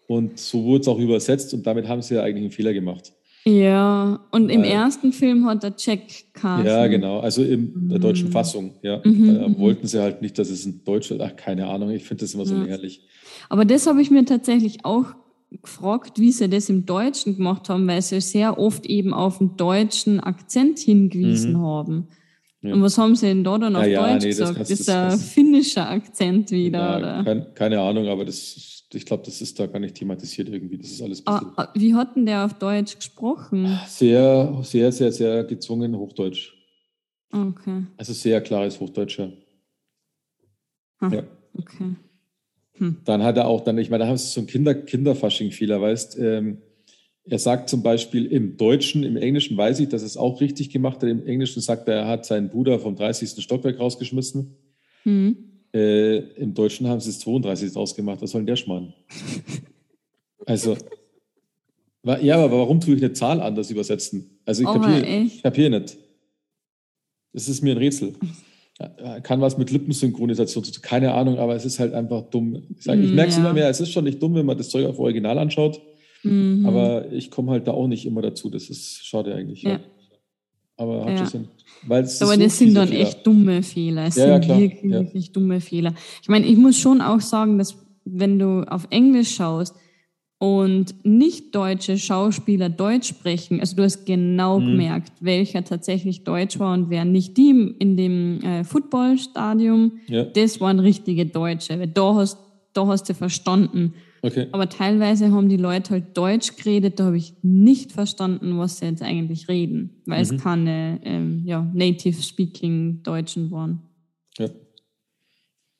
Und 0.08 0.38
so 0.39 0.64
wurde 0.64 0.82
es 0.82 0.88
auch 0.88 0.99
übersetzt 0.99 1.54
und 1.54 1.66
damit 1.66 1.88
haben 1.88 2.01
sie 2.01 2.16
ja 2.16 2.24
eigentlich 2.24 2.43
einen 2.43 2.51
Fehler 2.51 2.74
gemacht. 2.74 3.14
Ja, 3.45 4.22
und 4.32 4.49
im 4.49 4.64
ersten 4.64 5.12
Film 5.12 5.45
hat 5.45 5.64
der 5.64 5.74
Jack 5.78 6.01
Carson. 6.34 6.66
Ja, 6.66 6.88
genau, 6.88 7.20
also 7.20 7.43
in 7.43 7.89
der 7.89 7.99
deutschen 7.99 8.30
mhm. 8.30 8.32
Fassung, 8.32 8.76
ja. 8.82 9.01
Mhm, 9.04 9.36
da 9.36 9.47
mhm. 9.49 9.60
wollten 9.60 9.86
sie 9.86 10.01
halt 10.01 10.22
nicht, 10.22 10.39
dass 10.39 10.49
es 10.49 10.66
ein 10.66 10.84
Deutscher, 10.86 11.18
ach, 11.20 11.36
keine 11.36 11.68
Ahnung, 11.68 11.89
ich 11.89 12.06
finde 12.06 12.24
das 12.24 12.34
immer 12.34 12.45
so 12.45 12.56
ja. 12.56 12.64
herrlich. 12.64 13.01
Aber 13.49 13.66
das 13.66 13.86
habe 13.86 14.01
ich 14.01 14.12
mir 14.12 14.24
tatsächlich 14.24 14.86
auch 14.86 15.08
gefragt, 15.62 16.20
wie 16.20 16.32
sie 16.32 16.47
das 16.47 16.70
im 16.70 16.86
Deutschen 16.86 17.36
gemacht 17.36 17.68
haben, 17.68 17.86
weil 17.86 18.01
sie 18.01 18.22
sehr 18.22 18.58
oft 18.58 18.86
eben 18.86 19.14
auf 19.14 19.39
den 19.39 19.58
deutschen 19.58 20.22
Akzent 20.22 20.80
hingewiesen 20.80 21.54
mhm. 21.54 21.62
haben. 21.62 22.08
Ja. 22.62 22.74
Und 22.74 22.82
was 22.82 22.97
haben 22.97 23.16
sie 23.16 23.28
denn 23.28 23.43
da 23.43 23.58
dann 23.58 23.76
auf 23.76 23.86
ja, 23.86 24.14
Deutsch 24.14 24.24
nee, 24.24 24.30
gesagt? 24.30 24.60
Das, 24.60 24.70
das 24.70 24.80
ist 24.80 24.89
ein 24.89 25.20
finnischer 25.20 25.89
Akzent 25.89 26.49
wieder, 26.51 26.97
oder? 26.97 27.24
Kein, 27.26 27.54
keine 27.54 27.82
Ahnung, 27.82 28.08
aber 28.08 28.24
das, 28.24 28.82
ich 28.96 29.06
glaube, 29.06 29.24
das 29.26 29.41
ist 29.41 29.60
da 29.60 29.66
gar 29.66 29.80
nicht 29.80 29.96
thematisiert 29.96 30.50
irgendwie. 30.50 30.78
Das 30.78 30.91
ist 30.91 31.02
alles 31.02 31.24
ah, 31.26 31.54
ah, 31.56 31.70
Wie 31.76 31.94
hat 31.94 32.16
denn 32.16 32.26
der 32.26 32.46
auf 32.46 32.54
Deutsch 32.54 32.96
gesprochen? 32.96 33.80
Sehr, 33.88 34.60
sehr, 34.64 34.91
sehr, 34.91 35.12
sehr 35.12 35.44
gezwungen 35.44 35.96
Hochdeutsch. 35.98 36.54
Okay. 37.32 37.84
Also 37.98 38.14
sehr 38.14 38.41
klares 38.41 38.80
Hochdeutsch, 38.80 39.20
ja. 39.20 39.32
Ah, 41.00 41.10
ja. 41.12 41.24
Okay. 41.58 41.96
Hm. 42.78 42.98
Dann 43.06 43.24
hat 43.24 43.38
er 43.38 43.48
auch 43.48 43.62
dann, 43.62 43.78
ich 43.78 43.89
meine, 43.89 44.04
da 44.04 44.10
haben 44.10 44.18
sie 44.18 44.28
so 44.28 44.39
einen 44.39 44.48
Kinder, 44.48 44.74
Kinderfasching-Fehler, 44.74 45.82
weißt 45.82 46.18
ähm, 46.20 46.58
er 47.26 47.39
sagt 47.39 47.70
zum 47.70 47.84
Beispiel 47.84 48.26
im 48.26 48.58
Deutschen, 48.58 49.04
im 49.04 49.16
Englischen 49.16 49.56
weiß 49.56 49.80
ich, 49.80 49.89
dass 49.89 50.02
er 50.02 50.08
es 50.08 50.18
auch 50.18 50.41
richtig 50.41 50.72
gemacht 50.72 51.02
hat. 51.02 51.10
Im 51.10 51.26
Englischen 51.26 51.62
sagt 51.62 51.88
er, 51.88 51.96
er 51.96 52.08
hat 52.08 52.26
seinen 52.26 52.50
Bruder 52.50 52.80
vom 52.80 52.96
30. 52.96 53.41
Stockwerk 53.41 53.80
rausgeschmissen. 53.80 54.58
Mhm. 55.06 55.53
Äh, 55.74 56.17
Im 56.36 56.53
Deutschen 56.53 56.88
haben 56.88 56.99
sie 56.99 57.09
es 57.09 57.19
32 57.19 57.76
rausgemacht. 57.76 58.21
Was 58.21 58.32
soll 58.32 58.41
denn 58.41 58.47
der 58.47 58.55
Schmarrn? 58.55 58.93
also, 60.45 60.78
ja, 62.21 62.38
aber 62.38 62.59
warum 62.59 62.80
tue 62.80 62.95
ich 62.95 63.03
eine 63.03 63.13
Zahl 63.13 63.41
anders 63.41 63.71
übersetzen? 63.71 64.39
Also, 64.45 64.63
ich 64.63 64.67
oh, 64.67 64.74
kapiere 64.74 65.30
kapier 65.41 65.69
nicht. 65.69 65.97
Das 67.32 67.47
ist 67.47 67.61
mir 67.61 67.74
ein 67.74 67.80
Rätsel 67.80 68.13
kann 69.21 69.41
was 69.41 69.57
mit 69.57 69.71
Lippensynchronisation 69.71 70.63
zu 70.63 70.71
tun, 70.71 70.82
keine 70.82 71.13
Ahnung, 71.13 71.38
aber 71.38 71.55
es 71.55 71.65
ist 71.65 71.80
halt 71.80 71.93
einfach 71.93 72.24
dumm. 72.24 72.63
Ich, 72.76 72.84
sag, 72.84 72.99
ich 72.99 73.11
mm, 73.11 73.15
merke 73.15 73.30
es 73.30 73.36
ja. 73.38 73.41
immer 73.41 73.53
mehr, 73.53 73.69
es 73.69 73.80
ist 73.80 73.91
schon 73.91 74.03
nicht 74.03 74.21
dumm, 74.21 74.36
wenn 74.36 74.45
man 74.45 74.57
das 74.57 74.69
Zeug 74.69 74.88
auf 74.88 74.99
Original 74.99 75.38
anschaut, 75.38 75.80
mhm. 76.24 76.65
aber 76.65 77.11
ich 77.11 77.30
komme 77.30 77.51
halt 77.51 77.67
da 77.67 77.71
auch 77.71 77.88
nicht 77.88 78.05
immer 78.05 78.21
dazu. 78.21 78.49
Das 78.49 78.69
ist 78.69 79.05
schade 79.05 79.34
eigentlich. 79.36 79.61
Ja. 79.63 79.71
ja. 79.71 79.80
Aber 80.78 81.05
hat 81.05 81.34
ja. 81.34 81.39
Weil 81.86 82.03
es 82.03 82.21
aber 82.21 82.38
das 82.38 82.57
sind 82.57 82.74
dann 82.74 82.88
Fehler. 82.88 83.01
echt 83.01 83.28
dumme 83.28 83.63
Fehler. 83.63 84.05
Es 84.07 84.15
ja, 84.15 84.41
sind 84.41 84.45
ja, 84.45 84.57
wirklich, 84.57 85.32
dumme 85.32 85.61
Fehler. 85.61 85.93
Ich 86.21 86.30
meine, 86.30 86.45
ich 86.45 86.57
muss 86.57 86.78
schon 86.78 87.01
auch 87.01 87.21
sagen, 87.21 87.57
dass 87.57 87.78
wenn 88.05 88.39
du 88.39 88.63
auf 88.63 88.88
Englisch 88.89 89.36
schaust, 89.36 89.76
und 90.43 91.05
nicht 91.05 91.55
deutsche 91.55 91.97
Schauspieler 91.97 92.67
Deutsch 92.67 93.07
sprechen. 93.07 93.61
Also 93.61 93.78
du 93.78 93.84
hast 93.84 94.05
genau 94.05 94.59
mhm. 94.59 94.71
gemerkt, 94.71 95.13
welcher 95.21 95.63
tatsächlich 95.63 96.26
Deutsch 96.26 96.59
war 96.59 96.74
und 96.74 96.89
wer 96.89 97.05
nicht. 97.05 97.38
Die 97.38 97.51
in 97.80 97.95
dem 97.95 98.41
äh, 98.41 98.65
Footballstadion, 98.65 100.01
das 100.34 100.59
waren 100.59 100.82
richtige 100.82 101.26
Deutsche. 101.26 101.88
Da 101.88 102.15
hast, 102.15 102.38
da 102.74 102.86
hast 102.88 103.07
du 103.07 103.13
verstanden. 103.13 103.93
Okay. 104.26 104.47
Aber 104.53 104.69
teilweise 104.69 105.32
haben 105.32 105.49
die 105.49 105.57
Leute 105.57 105.91
halt 105.91 106.17
Deutsch 106.17 106.55
geredet, 106.55 106.97
da 106.97 107.05
habe 107.05 107.17
ich 107.17 107.34
nicht 107.41 107.91
verstanden, 107.91 108.57
was 108.57 108.80
sie 108.80 108.86
jetzt 108.86 109.01
eigentlich 109.01 109.49
reden, 109.49 110.01
weil 110.05 110.24
mhm. 110.24 110.36
es 110.36 110.41
keine 110.41 111.01
ähm, 111.03 111.41
ja, 111.45 111.69
Native-Speaking 111.74 113.03
Deutschen 113.03 113.51
waren. 113.51 113.82
Ja. 114.38 114.47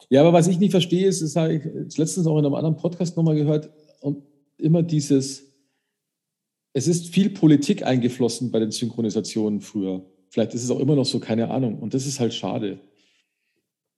ja, 0.09 0.21
aber 0.21 0.33
was 0.33 0.47
ich 0.47 0.59
nicht 0.59 0.71
verstehe, 0.71 1.07
ist, 1.07 1.21
das 1.21 1.37
habe 1.37 1.53
ich 1.53 1.97
letztens 1.97 2.27
auch 2.27 2.37
in 2.37 2.45
einem 2.45 2.53
anderen 2.53 2.75
Podcast 2.75 3.15
nochmal 3.15 3.35
gehört, 3.35 3.71
und 4.01 4.21
immer 4.57 4.83
dieses, 4.83 5.43
es 6.73 6.87
ist 6.87 7.13
viel 7.13 7.29
Politik 7.29 7.85
eingeflossen 7.85 8.51
bei 8.51 8.59
den 8.59 8.71
Synchronisationen 8.71 9.61
früher. 9.61 10.05
Vielleicht 10.29 10.53
ist 10.53 10.65
es 10.65 10.69
auch 10.69 10.81
immer 10.81 10.95
noch 10.95 11.05
so, 11.05 11.19
keine 11.19 11.49
Ahnung. 11.49 11.79
Und 11.79 11.93
das 11.93 12.05
ist 12.05 12.19
halt 12.19 12.33
schade. 12.33 12.79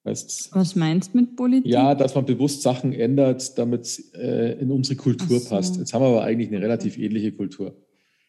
Weißt, 0.06 0.52
Was 0.54 0.76
meinst 0.76 1.14
du 1.14 1.18
mit 1.18 1.36
Politik? 1.36 1.72
Ja, 1.72 1.96
dass 1.96 2.14
man 2.14 2.26
bewusst 2.26 2.62
Sachen 2.62 2.94
ändert, 2.94 3.58
damit 3.58 3.82
es 3.82 4.14
äh, 4.14 4.56
in 4.60 4.70
unsere 4.70 4.96
Kultur 4.96 5.40
so. 5.40 5.50
passt. 5.50 5.78
Jetzt 5.78 5.96
haben 5.96 6.04
wir 6.04 6.10
aber 6.10 6.24
eigentlich 6.24 6.50
eine 6.50 6.62
relativ 6.62 7.00
ähnliche 7.00 7.32
Kultur. 7.32 7.76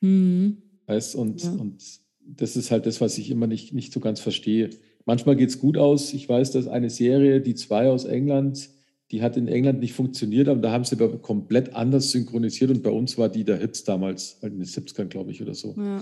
Mhm. 0.01 0.57
Weißt, 0.87 1.15
und, 1.17 1.45
ja. 1.45 1.51
und 1.51 1.83
das 2.27 2.57
ist 2.57 2.71
halt 2.71 2.87
das, 2.87 3.03
was 3.03 3.19
ich 3.19 3.31
immer 3.31 3.47
nicht, 3.47 3.75
nicht 3.75 3.93
so 3.93 4.01
ganz 4.01 4.21
verstehe. 4.21 4.71
Manchmal 5.05 5.37
geht 5.37 5.51
es 5.51 5.61
gut 5.61 5.77
aus. 5.77 6.15
Ich 6.15 6.27
weiß, 6.27 6.51
dass 6.53 6.67
eine 6.67 6.89
Serie, 6.89 7.43
die 7.43 7.55
zwei 7.55 7.91
aus 7.91 8.07
England, 8.07 8.71
die 9.11 9.21
hat 9.21 9.37
in 9.37 9.47
England 9.47 9.81
nicht 9.81 9.93
funktioniert, 9.93 10.49
aber 10.49 10.63
da 10.63 10.73
haben 10.73 10.85
sie 10.85 10.97
aber 10.97 11.19
komplett 11.19 11.75
anders 11.75 12.11
synchronisiert 12.11 12.71
und 12.71 12.83
bei 12.83 12.91
uns 12.91 13.19
war 13.19 13.29
die 13.29 13.45
der 13.45 13.59
Hits 13.59 13.85
damals, 13.85 14.39
halt 14.41 14.55
in 14.55 14.61
den 14.61 14.67
70ern, 14.67 15.09
glaube 15.09 15.31
ich, 15.31 15.43
oder 15.43 15.55
so. 15.55 15.75
Ja. 15.77 16.01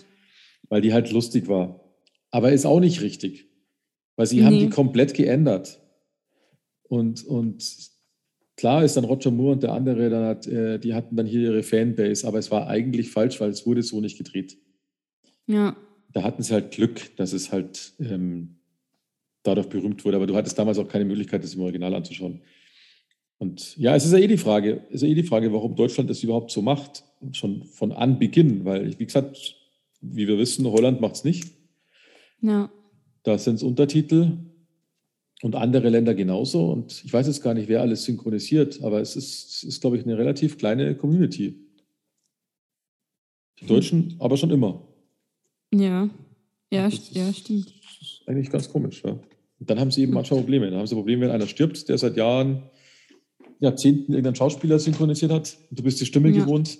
Weil 0.68 0.82
die 0.82 0.92
halt 0.92 1.10
lustig 1.10 1.48
war. 1.48 1.80
Aber 2.30 2.52
ist 2.52 2.64
auch 2.64 2.80
nicht 2.80 3.02
richtig. 3.02 3.48
Weil 4.16 4.26
sie 4.26 4.36
nee. 4.36 4.44
haben 4.44 4.58
die 4.58 4.70
komplett 4.70 5.14
geändert. 5.14 5.80
Und, 6.88 7.24
und 7.24 7.64
klar 8.56 8.84
ist 8.84 8.96
dann 8.96 9.04
Roger 9.04 9.30
Moore 9.30 9.52
und 9.52 9.62
der 9.62 9.72
andere, 9.72 10.10
dann 10.10 10.24
hat, 10.24 10.46
äh, 10.46 10.78
die 10.78 10.94
hatten 10.94 11.16
dann 11.16 11.26
hier 11.26 11.40
ihre 11.40 11.62
Fanbase, 11.62 12.26
aber 12.26 12.38
es 12.38 12.50
war 12.50 12.68
eigentlich 12.68 13.10
falsch, 13.10 13.40
weil 13.40 13.50
es 13.50 13.66
wurde 13.66 13.82
so 13.82 14.00
nicht 14.00 14.18
gedreht. 14.18 14.58
Ja. 15.46 15.76
da 16.12 16.22
hatten 16.22 16.42
sie 16.42 16.54
halt 16.54 16.70
Glück, 16.70 17.14
dass 17.16 17.34
es 17.34 17.52
halt 17.52 17.92
ähm, 18.00 18.56
dadurch 19.42 19.68
berühmt 19.68 20.04
wurde. 20.04 20.16
Aber 20.16 20.26
du 20.26 20.34
hattest 20.36 20.58
damals 20.58 20.78
auch 20.78 20.88
keine 20.88 21.04
Möglichkeit, 21.04 21.44
das 21.44 21.54
im 21.54 21.60
Original 21.60 21.94
anzuschauen. 21.94 22.40
Und 23.38 23.76
ja, 23.76 23.94
es 23.94 24.04
ist 24.04 24.12
ja 24.12 24.18
eh 24.18 24.26
die 24.26 24.38
Frage, 24.38 24.86
ist 24.90 25.02
ja 25.02 25.08
eh 25.08 25.14
die 25.14 25.24
Frage, 25.24 25.52
warum 25.52 25.74
Deutschland 25.74 26.08
das 26.08 26.22
überhaupt 26.22 26.50
so 26.50 26.62
macht, 26.62 27.04
schon 27.32 27.64
von 27.64 27.92
Anbeginn, 27.92 28.64
weil, 28.64 28.98
wie 28.98 29.04
gesagt, 29.04 29.56
wie 30.00 30.28
wir 30.28 30.38
wissen, 30.38 30.66
Holland 30.66 31.00
macht 31.00 31.16
es 31.16 31.24
nicht. 31.24 31.52
Ja. 32.40 32.70
Da 33.24 33.38
sind 33.38 33.56
es 33.56 33.62
Untertitel 33.62 34.36
und 35.42 35.56
andere 35.56 35.88
Länder 35.88 36.14
genauso. 36.14 36.70
Und 36.70 37.02
ich 37.04 37.12
weiß 37.12 37.26
jetzt 37.26 37.42
gar 37.42 37.54
nicht, 37.54 37.68
wer 37.68 37.80
alles 37.80 38.04
synchronisiert, 38.04 38.82
aber 38.82 39.00
es 39.00 39.16
ist, 39.16 39.56
es 39.56 39.62
ist 39.64 39.80
glaube 39.80 39.96
ich, 39.96 40.04
eine 40.04 40.16
relativ 40.16 40.56
kleine 40.58 40.94
Community. 40.94 41.58
Die 43.60 43.66
Deutschen 43.66 44.16
aber 44.18 44.36
schon 44.36 44.50
immer. 44.50 44.86
Ja, 45.72 46.08
ja, 46.70 46.88
ja 46.88 47.32
stimmt. 47.32 47.66
Das 47.66 48.02
ist 48.02 48.22
eigentlich 48.26 48.50
ganz 48.50 48.70
komisch. 48.70 49.02
Ja. 49.04 49.12
Und 49.12 49.70
dann 49.70 49.80
haben 49.80 49.90
sie 49.90 50.02
eben 50.02 50.12
manchmal 50.12 50.40
Probleme. 50.40 50.70
Dann 50.70 50.78
haben 50.78 50.86
sie 50.86 50.94
Probleme, 50.94 51.22
wenn 51.22 51.30
einer 51.30 51.46
stirbt, 51.46 51.88
der 51.88 51.96
seit 51.98 52.16
Jahren, 52.16 52.62
Jahrzehnten 53.60 54.12
irgendeinen 54.12 54.34
Schauspieler 54.34 54.78
synchronisiert 54.78 55.32
hat. 55.32 55.56
Und 55.70 55.78
du 55.78 55.82
bist 55.82 56.00
die 56.00 56.06
Stimme 56.06 56.28
Ja. 56.30 56.44
gewohnt. 56.44 56.78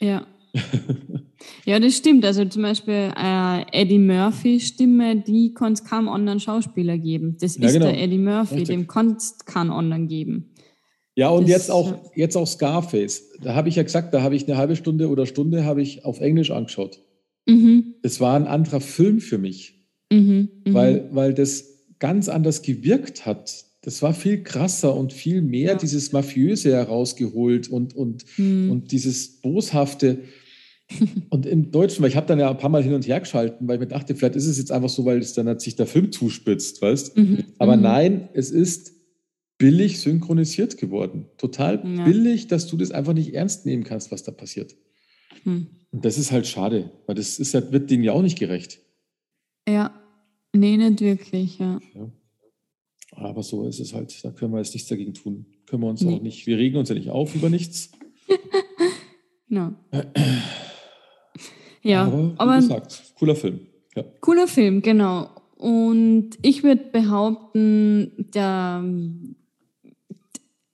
Ja. 0.00 0.26
ja, 1.64 1.78
das 1.80 1.96
stimmt. 1.96 2.24
Also 2.24 2.44
zum 2.44 2.62
Beispiel 2.62 3.12
äh, 3.16 3.62
Eddie 3.72 3.98
Murphy-Stimme, 3.98 5.16
die 5.26 5.54
kann 5.54 5.72
es 5.72 5.84
kaum 5.84 6.08
anderen 6.08 6.40
Schauspieler 6.40 6.98
geben. 6.98 7.36
Das 7.40 7.56
Ja, 7.58 7.66
ist 7.66 7.72
genau. 7.74 7.86
der 7.86 8.02
Eddie 8.02 8.18
Murphy, 8.18 8.54
Richtig. 8.56 8.76
dem 8.76 8.86
kann 8.86 9.16
es 9.16 9.38
keinen 9.44 9.70
anderen 9.70 10.08
geben. 10.08 10.54
Ja, 11.14 11.28
und 11.30 11.42
Das- 11.44 11.50
jetzt 11.50 11.70
auch, 11.70 12.12
jetzt 12.14 12.36
auch 12.36 12.46
Scarface. 12.46 13.30
Da 13.42 13.54
habe 13.54 13.68
ich 13.68 13.76
ja 13.76 13.82
gesagt, 13.82 14.14
da 14.14 14.22
habe 14.22 14.36
ich 14.36 14.46
eine 14.46 14.56
halbe 14.56 14.76
Stunde 14.76 15.08
oder 15.08 15.26
Stunde 15.26 15.64
habe 15.64 15.82
ich 15.82 16.04
auf 16.04 16.20
Englisch 16.20 16.50
angeschaut. 16.50 17.00
Mhm, 17.46 17.94
Das 18.02 18.20
war 18.20 18.36
ein 18.36 18.46
anderer 18.46 18.80
Film 18.80 19.20
für 19.20 19.38
mich, 19.38 19.80
mhm, 20.12 20.48
mhm. 20.66 20.74
weil, 20.74 21.08
weil 21.12 21.34
das 21.34 21.64
ganz 21.98 22.28
anders 22.28 22.62
gewirkt 22.62 23.26
hat. 23.26 23.64
Das 23.82 24.02
war 24.02 24.12
viel 24.12 24.42
krasser 24.42 24.94
und 24.94 25.12
viel 25.12 25.40
mehr 25.40 25.72
Ja. 25.72 25.78
dieses 25.78 26.12
Mafiöse 26.12 26.72
herausgeholt 26.72 27.68
und, 27.68 27.94
und, 27.96 28.24
Mhm. 28.36 28.70
und 28.70 28.92
dieses 28.92 29.40
Boshafte. 29.40 30.18
Und 31.30 31.44
im 31.46 31.70
Deutschen, 31.70 32.02
weil 32.02 32.08
ich 32.10 32.16
habe 32.16 32.26
dann 32.26 32.38
ja 32.40 32.50
ein 32.50 32.56
paar 32.56 32.70
Mal 32.70 32.82
hin 32.82 32.94
und 32.94 33.06
her 33.06 33.20
geschalten, 33.20 33.68
weil 33.68 33.74
ich 33.76 33.80
mir 33.80 33.86
dachte, 33.88 34.14
vielleicht 34.14 34.36
ist 34.36 34.46
es 34.46 34.56
jetzt 34.58 34.72
einfach 34.72 34.88
so, 34.88 35.04
weil 35.04 35.18
es 35.18 35.34
dann 35.34 35.46
hat 35.48 35.60
sich 35.60 35.76
der 35.76 35.86
Film 35.86 36.10
zuspitzt, 36.12 36.80
weißt 36.80 37.16
Mhm, 37.16 37.44
Aber 37.58 37.76
mhm. 37.76 37.82
nein, 37.82 38.28
es 38.32 38.50
ist 38.50 38.92
billig 39.58 40.00
synchronisiert 40.00 40.78
geworden. 40.78 41.26
Total 41.36 41.82
Ja. 41.84 42.04
billig, 42.04 42.46
dass 42.46 42.66
du 42.68 42.76
das 42.76 42.90
einfach 42.90 43.12
nicht 43.12 43.34
ernst 43.34 43.66
nehmen 43.66 43.84
kannst, 43.84 44.10
was 44.12 44.22
da 44.22 44.32
passiert. 44.32 44.76
Hm. 45.42 45.66
Und 45.90 46.04
das 46.04 46.16
ist 46.16 46.32
halt 46.32 46.46
schade, 46.46 46.90
weil 47.06 47.16
das 47.16 47.38
ist, 47.38 47.52
halt- 47.54 47.70
wird 47.72 47.90
denen 47.90 48.04
ja 48.04 48.12
auch 48.12 48.22
nicht 48.22 48.38
gerecht. 48.38 48.80
Ja, 49.68 49.92
nee, 50.54 50.76
nicht 50.76 51.00
wirklich, 51.00 51.58
ja. 51.58 51.80
Aber 53.12 53.42
so 53.42 53.66
ist 53.66 53.80
es 53.80 53.92
halt. 53.94 54.24
Da 54.24 54.30
können 54.30 54.52
wir 54.52 54.58
jetzt 54.58 54.74
nichts 54.74 54.88
dagegen 54.88 55.12
tun. 55.14 55.46
Können 55.66 55.82
wir 55.82 55.88
uns 55.88 56.02
Nee. 56.02 56.14
auch 56.14 56.22
nicht, 56.22 56.46
wir 56.46 56.56
regen 56.56 56.76
uns 56.76 56.88
ja 56.88 56.94
nicht 56.94 57.10
auf 57.10 57.34
über 57.34 57.50
nichts. 57.50 57.90
Ja, 59.50 59.74
ja 61.82 62.04
aber, 62.04 62.34
aber, 62.36 62.56
wie 62.56 62.60
gesagt, 62.60 63.14
cooler 63.18 63.36
Film. 63.36 63.60
Ja. 63.96 64.04
cooler 64.20 64.46
Film, 64.46 64.82
genau. 64.82 65.28
Und 65.56 66.30
ich 66.42 66.62
würde 66.62 66.84
behaupten, 66.92 68.12
der 68.32 68.84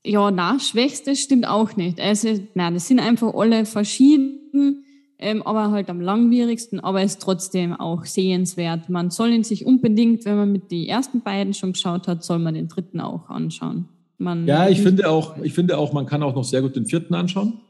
ja, 0.06 0.30
na, 0.30 0.58
schwächste 0.60 1.16
stimmt 1.16 1.48
auch 1.48 1.76
nicht. 1.76 1.98
Also, 1.98 2.38
nein, 2.54 2.74
das 2.74 2.88
sind 2.88 3.00
einfach 3.00 3.34
alle 3.34 3.64
verschieden, 3.64 4.84
ähm, 5.18 5.42
aber 5.42 5.70
halt 5.70 5.88
am 5.88 6.00
langwierigsten, 6.00 6.80
aber 6.80 7.02
ist 7.02 7.22
trotzdem 7.22 7.72
auch 7.72 8.04
sehenswert. 8.04 8.90
Man 8.90 9.10
soll 9.10 9.30
ihn 9.30 9.44
sich 9.44 9.64
unbedingt, 9.64 10.26
wenn 10.26 10.36
man 10.36 10.52
mit 10.52 10.70
die 10.70 10.88
ersten 10.88 11.22
beiden 11.22 11.54
schon 11.54 11.72
geschaut 11.72 12.06
hat, 12.06 12.22
soll 12.22 12.38
man 12.38 12.54
den 12.54 12.68
dritten 12.68 13.00
auch 13.00 13.30
anschauen. 13.30 13.88
Man 14.18 14.46
ja, 14.46 14.68
ich 14.68 14.82
finde 14.82 15.08
auch, 15.08 15.38
ich 15.42 15.54
finde 15.54 15.78
auch, 15.78 15.92
man 15.92 16.06
kann 16.06 16.22
auch 16.22 16.34
noch 16.34 16.44
sehr 16.44 16.60
gut 16.60 16.76
den 16.76 16.86
vierten 16.86 17.14
anschauen. 17.14 17.60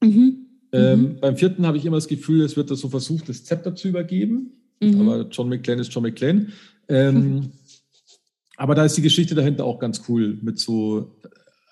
Mhm. 0.00 0.43
Ähm, 0.74 1.16
beim 1.20 1.36
vierten 1.36 1.66
habe 1.66 1.76
ich 1.76 1.84
immer 1.84 1.96
das 1.96 2.08
Gefühl, 2.08 2.42
es 2.42 2.56
wird 2.56 2.70
da 2.70 2.74
so 2.74 2.88
versucht, 2.88 3.28
das 3.28 3.44
Zepter 3.44 3.74
zu 3.74 3.88
übergeben. 3.88 4.52
Mhm. 4.80 5.00
Aber 5.00 5.28
John 5.30 5.48
McClane 5.48 5.80
ist 5.82 5.92
John 5.94 6.02
McClane. 6.02 6.48
Ähm, 6.88 7.50
aber 8.56 8.74
da 8.74 8.84
ist 8.84 8.96
die 8.96 9.02
Geschichte 9.02 9.34
dahinter 9.34 9.64
auch 9.64 9.78
ganz 9.78 10.02
cool 10.08 10.38
mit 10.42 10.58
so, 10.58 11.16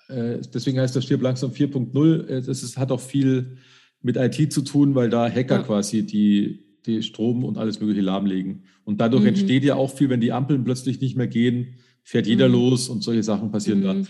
äh, 0.09 0.39
deswegen 0.53 0.79
heißt 0.79 0.95
das 0.95 1.03
Stirb 1.05 1.21
langsam 1.21 1.51
4.0. 1.51 2.27
Äh, 2.27 2.41
das 2.41 2.63
ist, 2.63 2.77
hat 2.77 2.91
auch 2.91 3.01
viel 3.01 3.57
mit 4.01 4.17
IT 4.17 4.51
zu 4.51 4.61
tun, 4.61 4.95
weil 4.95 5.09
da 5.09 5.29
Hacker 5.29 5.55
Ja. 5.57 5.63
quasi 5.63 6.03
die, 6.05 6.59
die 6.85 7.01
Strom 7.03 7.43
und 7.43 7.57
alles 7.57 7.79
Mögliche 7.79 8.01
lahmlegen. 8.01 8.63
Und 8.83 8.99
dadurch 8.99 9.21
Mhm. 9.23 9.29
entsteht 9.29 9.63
ja 9.63 9.75
auch 9.75 9.91
viel, 9.95 10.09
wenn 10.09 10.19
die 10.21 10.33
Ampeln 10.33 10.63
plötzlich 10.65 10.99
nicht 10.99 11.15
mehr 11.15 11.27
gehen, 11.27 11.75
fährt 12.03 12.27
jeder 12.27 12.47
Mhm. 12.49 12.53
los 12.53 12.89
und 12.89 13.01
solche 13.03 13.23
Sachen 13.23 13.51
passieren 13.51 13.81
da. 13.81 13.93
Mhm. 13.93 14.07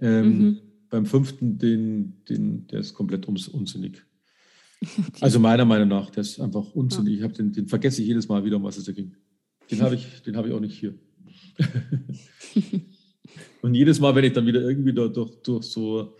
Ähm, 0.00 0.38
Mhm. 0.38 0.58
Beim 0.88 1.04
fünften, 1.06 1.58
den, 1.58 2.22
den, 2.28 2.66
der 2.68 2.78
ist 2.80 2.94
komplett 2.94 3.26
uns, 3.26 3.48
unsinnig. 3.48 4.04
Also 5.20 5.40
meiner 5.40 5.64
Meinung 5.64 5.88
nach, 5.88 6.10
der 6.10 6.20
ist 6.22 6.38
einfach 6.40 6.72
unsinnig. 6.74 7.16
Ich 7.18 7.22
habe 7.22 7.32
den, 7.34 7.52
den 7.52 7.66
vergesse 7.68 8.02
ich 8.02 8.08
jedes 8.08 8.28
Mal 8.28 8.44
wieder, 8.44 8.56
um 8.56 8.62
was 8.62 8.76
es 8.76 8.84
da 8.84 8.92
ging. 8.92 9.14
Den 9.70 9.80
habe 9.82 9.94
ich, 9.96 10.22
den 10.22 10.36
habe 10.36 10.48
ich 10.48 10.54
auch 10.54 10.60
nicht 10.60 10.78
hier. 10.78 10.94
Und 13.62 13.74
jedes 13.74 13.98
Mal, 14.00 14.14
wenn 14.14 14.24
ich 14.24 14.32
dann 14.32 14.46
wieder 14.46 14.60
irgendwie 14.60 14.92
da 14.92 15.08
durch, 15.08 15.34
durch 15.42 15.64
so 15.64 16.14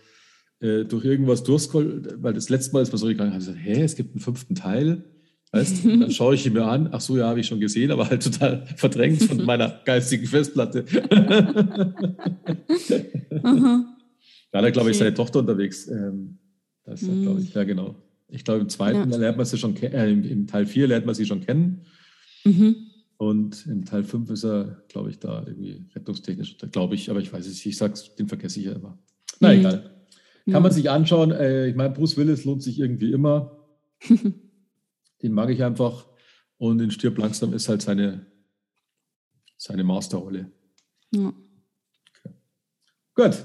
äh, 0.59 0.85
durch 0.85 1.05
irgendwas 1.05 1.43
durchscroll, 1.43 2.01
weil 2.19 2.33
das 2.33 2.49
letzte 2.49 2.73
Mal 2.73 2.81
ist 2.81 2.91
mir 2.91 2.97
so 2.97 3.07
gegangen, 3.07 3.31
habe 3.31 3.41
ich 3.41 3.47
gesagt, 3.47 3.63
hä, 3.63 3.83
es 3.83 3.95
gibt 3.95 4.11
einen 4.11 4.19
fünften 4.19 4.55
Teil. 4.55 5.03
Weißt, 5.51 5.85
dann 5.85 6.11
schaue 6.11 6.35
ich 6.35 6.45
ihn 6.45 6.51
mir 6.53 6.65
an, 6.65 6.89
ach 6.91 6.99
so, 6.99 7.15
ja, 7.15 7.27
habe 7.29 7.39
ich 7.39 7.47
schon 7.47 7.61
gesehen, 7.61 7.91
aber 7.91 8.09
halt 8.09 8.21
total 8.23 8.65
verdrängt 8.75 9.23
von 9.23 9.45
meiner 9.45 9.79
geistigen 9.85 10.25
Festplatte. 10.25 10.83
Da 14.51 14.59
hat 14.59 14.65
er, 14.65 14.71
glaube 14.71 14.91
ich, 14.91 14.97
seine 14.97 15.13
Tochter 15.13 15.39
unterwegs. 15.39 15.87
Ähm, 15.87 16.37
das 16.83 17.01
ist, 17.01 17.09
Mhm. 17.09 17.21
glaube 17.23 17.41
ich, 17.41 17.53
ja, 17.53 17.63
genau. 17.63 17.95
Ich 18.29 18.43
glaube, 18.43 18.61
im 18.61 18.69
zweiten 18.69 19.09
Ja. 19.11 19.17
lernt 19.17 19.37
man 19.37 19.45
sie 19.45 19.57
schon 19.57 19.75
äh, 19.77 20.09
im, 20.11 20.47
Teil 20.47 20.65
4 20.65 20.87
lernt 20.87 21.05
man 21.05 21.15
sie 21.15 21.25
schon 21.25 21.41
kennen. 21.41 21.85
Mhm. 22.43 22.75
Und 23.17 23.65
im 23.67 23.85
Teil 23.85 24.03
5 24.03 24.29
ist 24.29 24.43
er, 24.43 24.83
glaube 24.89 25.09
ich, 25.09 25.19
da 25.19 25.43
irgendwie 25.45 25.85
rettungstechnisch, 25.95 26.57
glaube 26.71 26.95
ich, 26.95 27.09
aber 27.09 27.19
ich 27.19 27.31
weiß 27.33 27.45
es 27.47 27.53
nicht. 27.53 27.65
Ich 27.65 27.77
sag's, 27.77 28.13
den 28.15 28.27
vergesse 28.27 28.59
ich 28.59 28.65
ja 28.67 28.73
immer. 28.73 28.97
Na 29.39 29.53
Mhm. 29.53 29.59
egal. 29.59 29.79
Kann 30.45 30.53
Ja. 30.53 30.59
man 30.59 30.71
sich 30.71 30.89
anschauen. 30.89 31.31
Äh, 31.31 31.67
ich 31.67 31.75
meine, 31.75 31.93
Bruce 31.93 32.15
Willis 32.17 32.45
lohnt 32.45 32.61
sich 32.63 32.79
irgendwie 32.79 33.11
immer. 33.11 33.57
den 35.21 35.31
mag 35.33 35.49
ich 35.49 35.63
einfach. 35.63 36.07
Und 36.57 36.79
in 36.81 36.91
Stirb 36.91 37.17
langsam 37.17 37.53
ist 37.53 37.69
halt 37.69 37.81
seine, 37.81 38.25
seine 39.57 39.83
Masterrolle. 39.83 40.51
Ja. 41.11 41.33
Gut, 43.15 43.43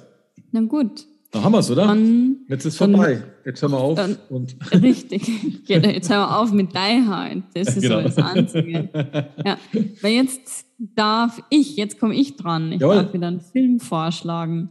Na 0.50 0.60
gut, 0.62 1.06
da 1.32 1.42
haben 1.42 1.52
wir 1.52 1.58
es, 1.58 1.70
oder? 1.70 1.86
dann 1.86 2.36
Jetzt 2.48 2.64
ist 2.66 2.80
dann- 2.80 2.92
vorbei. 2.92 3.22
Jetzt 3.44 3.60
hören 3.62 3.72
wir 3.72 3.78
auf. 3.78 3.96
dann- 3.96 4.16
und 4.30 4.54
richtig. 4.72 5.64
Geht, 5.66 5.84
jetzt 5.86 6.08
hör 6.10 6.26
mal 6.26 6.38
auf 6.40 6.52
mit 6.52 6.72
Die 6.72 6.76
Hard. 7.06 7.42
Das 7.54 7.76
ist 7.76 7.82
Genau. 7.82 7.96
so 7.96 8.02
das 8.02 8.18
Einzige. 8.18 8.88
Ja, 9.44 9.58
weil 10.02 10.12
jetzt 10.12 10.66
darf 10.78 11.42
ich, 11.50 11.76
jetzt 11.76 11.98
komme 11.98 12.14
ich 12.14 12.36
dran. 12.36 12.70
Ich 12.72 12.80
Jawohl. 12.80 12.96
darf 12.96 13.12
wieder 13.12 13.26
einen 13.28 13.40
Film 13.40 13.80
vorschlagen. 13.80 14.70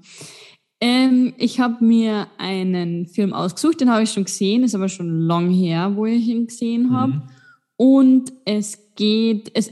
Ähm, 0.83 1.33
ich 1.37 1.59
habe 1.59 1.83
mir 1.85 2.27
einen 2.39 3.05
Film 3.05 3.33
ausgesucht, 3.33 3.81
den 3.81 3.91
habe 3.91 4.03
ich 4.03 4.11
schon 4.11 4.23
gesehen, 4.25 4.63
ist 4.63 4.73
aber 4.73 4.89
schon 4.89 5.21
lang 5.21 5.51
her, 5.51 5.91
wo 5.95 6.05
ich 6.07 6.27
ihn 6.27 6.47
gesehen 6.47 6.91
habe. 6.91 7.13
Mhm. 7.13 7.21
Und 7.77 8.33
es 8.45 8.77
geht, 8.95 9.51
es, 9.53 9.71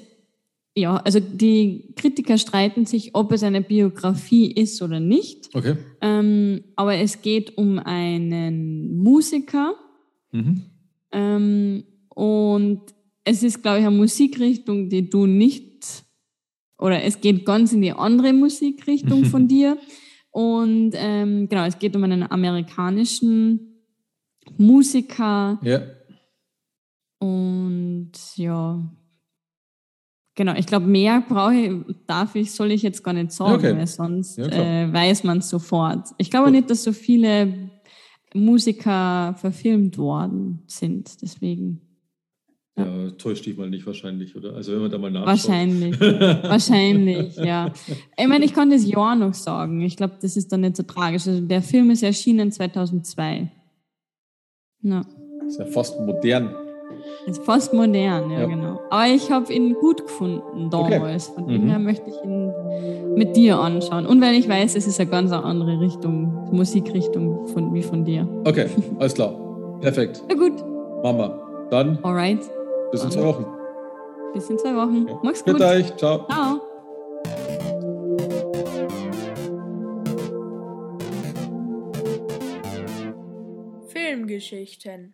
ja, 0.76 0.96
also 0.98 1.20
die 1.20 1.94
Kritiker 1.96 2.38
streiten 2.38 2.86
sich, 2.86 3.14
ob 3.16 3.32
es 3.34 3.44
eine 3.44 3.62
Biografie 3.62 4.52
ist 4.52 4.82
oder 4.82 5.00
nicht. 5.00 5.50
Okay. 5.54 5.76
Ähm, 6.02 6.64
aber 6.76 6.96
es 6.96 7.22
geht 7.22 7.58
um 7.58 7.80
einen 7.80 8.98
Musiker, 8.98 9.74
Mhm. 10.32 10.62
ähm, 11.12 11.84
und 12.10 12.82
es 13.24 13.42
ist, 13.44 13.62
glaube 13.64 13.80
ich, 13.80 13.86
eine 13.88 13.96
Musikrichtung, 13.96 14.90
die 14.90 15.10
du 15.10 15.26
nicht, 15.26 16.04
oder 16.78 17.04
es 17.04 17.20
geht 17.20 17.46
ganz 17.46 17.74
in 17.74 17.82
die 17.82 17.92
andere 17.92 18.32
Musikrichtung 18.34 19.26
von 19.26 19.48
dir. 19.48 19.78
Und 20.32 20.92
ähm, 20.94 21.50
genau, 21.50 21.66
es 21.66 21.80
geht 21.80 21.96
um 21.96 22.04
einen 22.04 22.24
amerikanischen 22.32 23.82
Musiker 24.58 25.60
Ja. 25.64 25.82
und 27.20 28.12
ja, 28.36 28.84
genau, 30.40 30.54
ich 30.56 30.66
glaube, 30.66 30.88
mehr 30.88 31.22
brauche 31.28 31.54
ich, 31.54 31.72
darf 32.08 32.34
ich, 32.36 32.52
soll 32.54 32.72
ich 32.72 32.82
jetzt 32.82 33.04
gar 33.04 33.14
nicht 33.14 33.34
sagen, 33.34 33.56
Okay. 33.56 33.76
weil 33.78 33.86
sonst 33.86 34.38
Ja, 34.38 34.46
äh, 34.48 34.92
weiß 34.92 35.26
man 35.26 35.40
es 35.40 35.50
sofort. 35.50 36.08
Ich 36.18 36.32
glaube 36.32 36.46
Gut. 36.46 36.54
nicht, 36.56 36.70
dass 36.70 36.82
so 36.84 36.94
viele 36.94 37.70
Musiker 38.34 39.36
verfilmt 39.38 39.98
worden 39.98 40.64
sind, 40.68 41.22
deswegen. 41.22 41.82
Ja, 42.78 43.12
täuscht 43.12 43.46
dich 43.46 43.58
mal 43.58 43.70
nicht 43.70 43.86
wahrscheinlich, 43.86 44.38
oder? 44.38 44.56
Also 44.56 44.72
wenn 44.72 44.80
man 44.84 44.90
da 44.92 44.98
mal 44.98 45.12
nachschaut. 45.12 45.28
Wahrscheinlich. 45.28 46.00
Wahrscheinlich, 46.00 47.36
ja. 47.36 47.74
Ich 48.18 48.28
meine, 48.28 48.46
ich 48.46 48.54
kann 48.54 48.70
das 48.70 48.88
Jahr 48.88 49.18
noch 49.18 49.34
sagen. 49.34 49.82
Ich 49.82 49.98
glaube, 49.98 50.14
das 50.22 50.38
ist 50.38 50.50
dann 50.54 50.62
nicht 50.62 50.78
so 50.78 50.84
tragisch. 50.84 51.28
Also 51.28 51.42
der 51.42 51.62
Film 51.62 51.92
ist 51.92 52.04
erschienen 52.04 52.54
2002. 52.54 53.52
Ja. 54.84 55.02
ist 55.46 55.60
ja 55.60 55.66
fast 55.66 56.00
modern. 56.00 56.56
Ist 57.26 57.44
fast 57.44 57.74
modern, 57.74 58.32
ja, 58.32 58.40
ja. 58.40 58.46
genau. 58.46 58.80
Aber 58.90 59.08
ich 59.08 59.32
habe 59.32 59.52
ihn 59.54 59.74
gut 59.76 60.04
gefunden 60.04 60.70
damals. 60.70 61.30
Okay. 61.30 61.36
Von 61.36 61.48
dem 61.48 61.64
mhm. 61.64 61.70
her 61.70 61.80
möchte 61.80 62.10
ich 62.10 62.16
ihn 62.24 62.52
mit 63.16 63.36
dir 63.36 63.60
anschauen. 63.60 64.06
Und 64.06 64.22
wenn 64.22 64.34
ich 64.34 64.48
weiß, 64.48 64.76
es 64.76 64.88
ist 64.88 65.00
eine 65.00 65.10
ganz 65.10 65.32
andere 65.32 65.80
Richtung, 65.80 66.50
Musikrichtung 66.52 67.48
von, 67.48 67.74
wie 67.74 67.84
von 67.84 68.06
dir. 68.06 68.28
Okay, 68.46 68.68
alles 69.00 69.14
klar. 69.14 69.34
Perfekt. 69.82 70.24
Na 70.28 70.36
gut. 70.36 70.54
Mama. 71.04 71.68
Dann. 71.70 72.00
Alright. 72.04 72.40
Bis 72.92 73.04
in 73.04 73.12
zwei 73.12 73.24
Wochen. 73.24 73.46
Bis 74.34 74.50
in 74.50 74.58
zwei 74.58 74.76
Wochen. 74.76 75.08
Okay. 75.10 75.20
Mach's 75.24 75.44
gut. 75.44 75.58
Bis 75.58 75.66
euch. 75.66 75.98
Ciao. 75.98 76.26
Ciao. 76.28 76.62
Filmgeschichten 83.88 85.14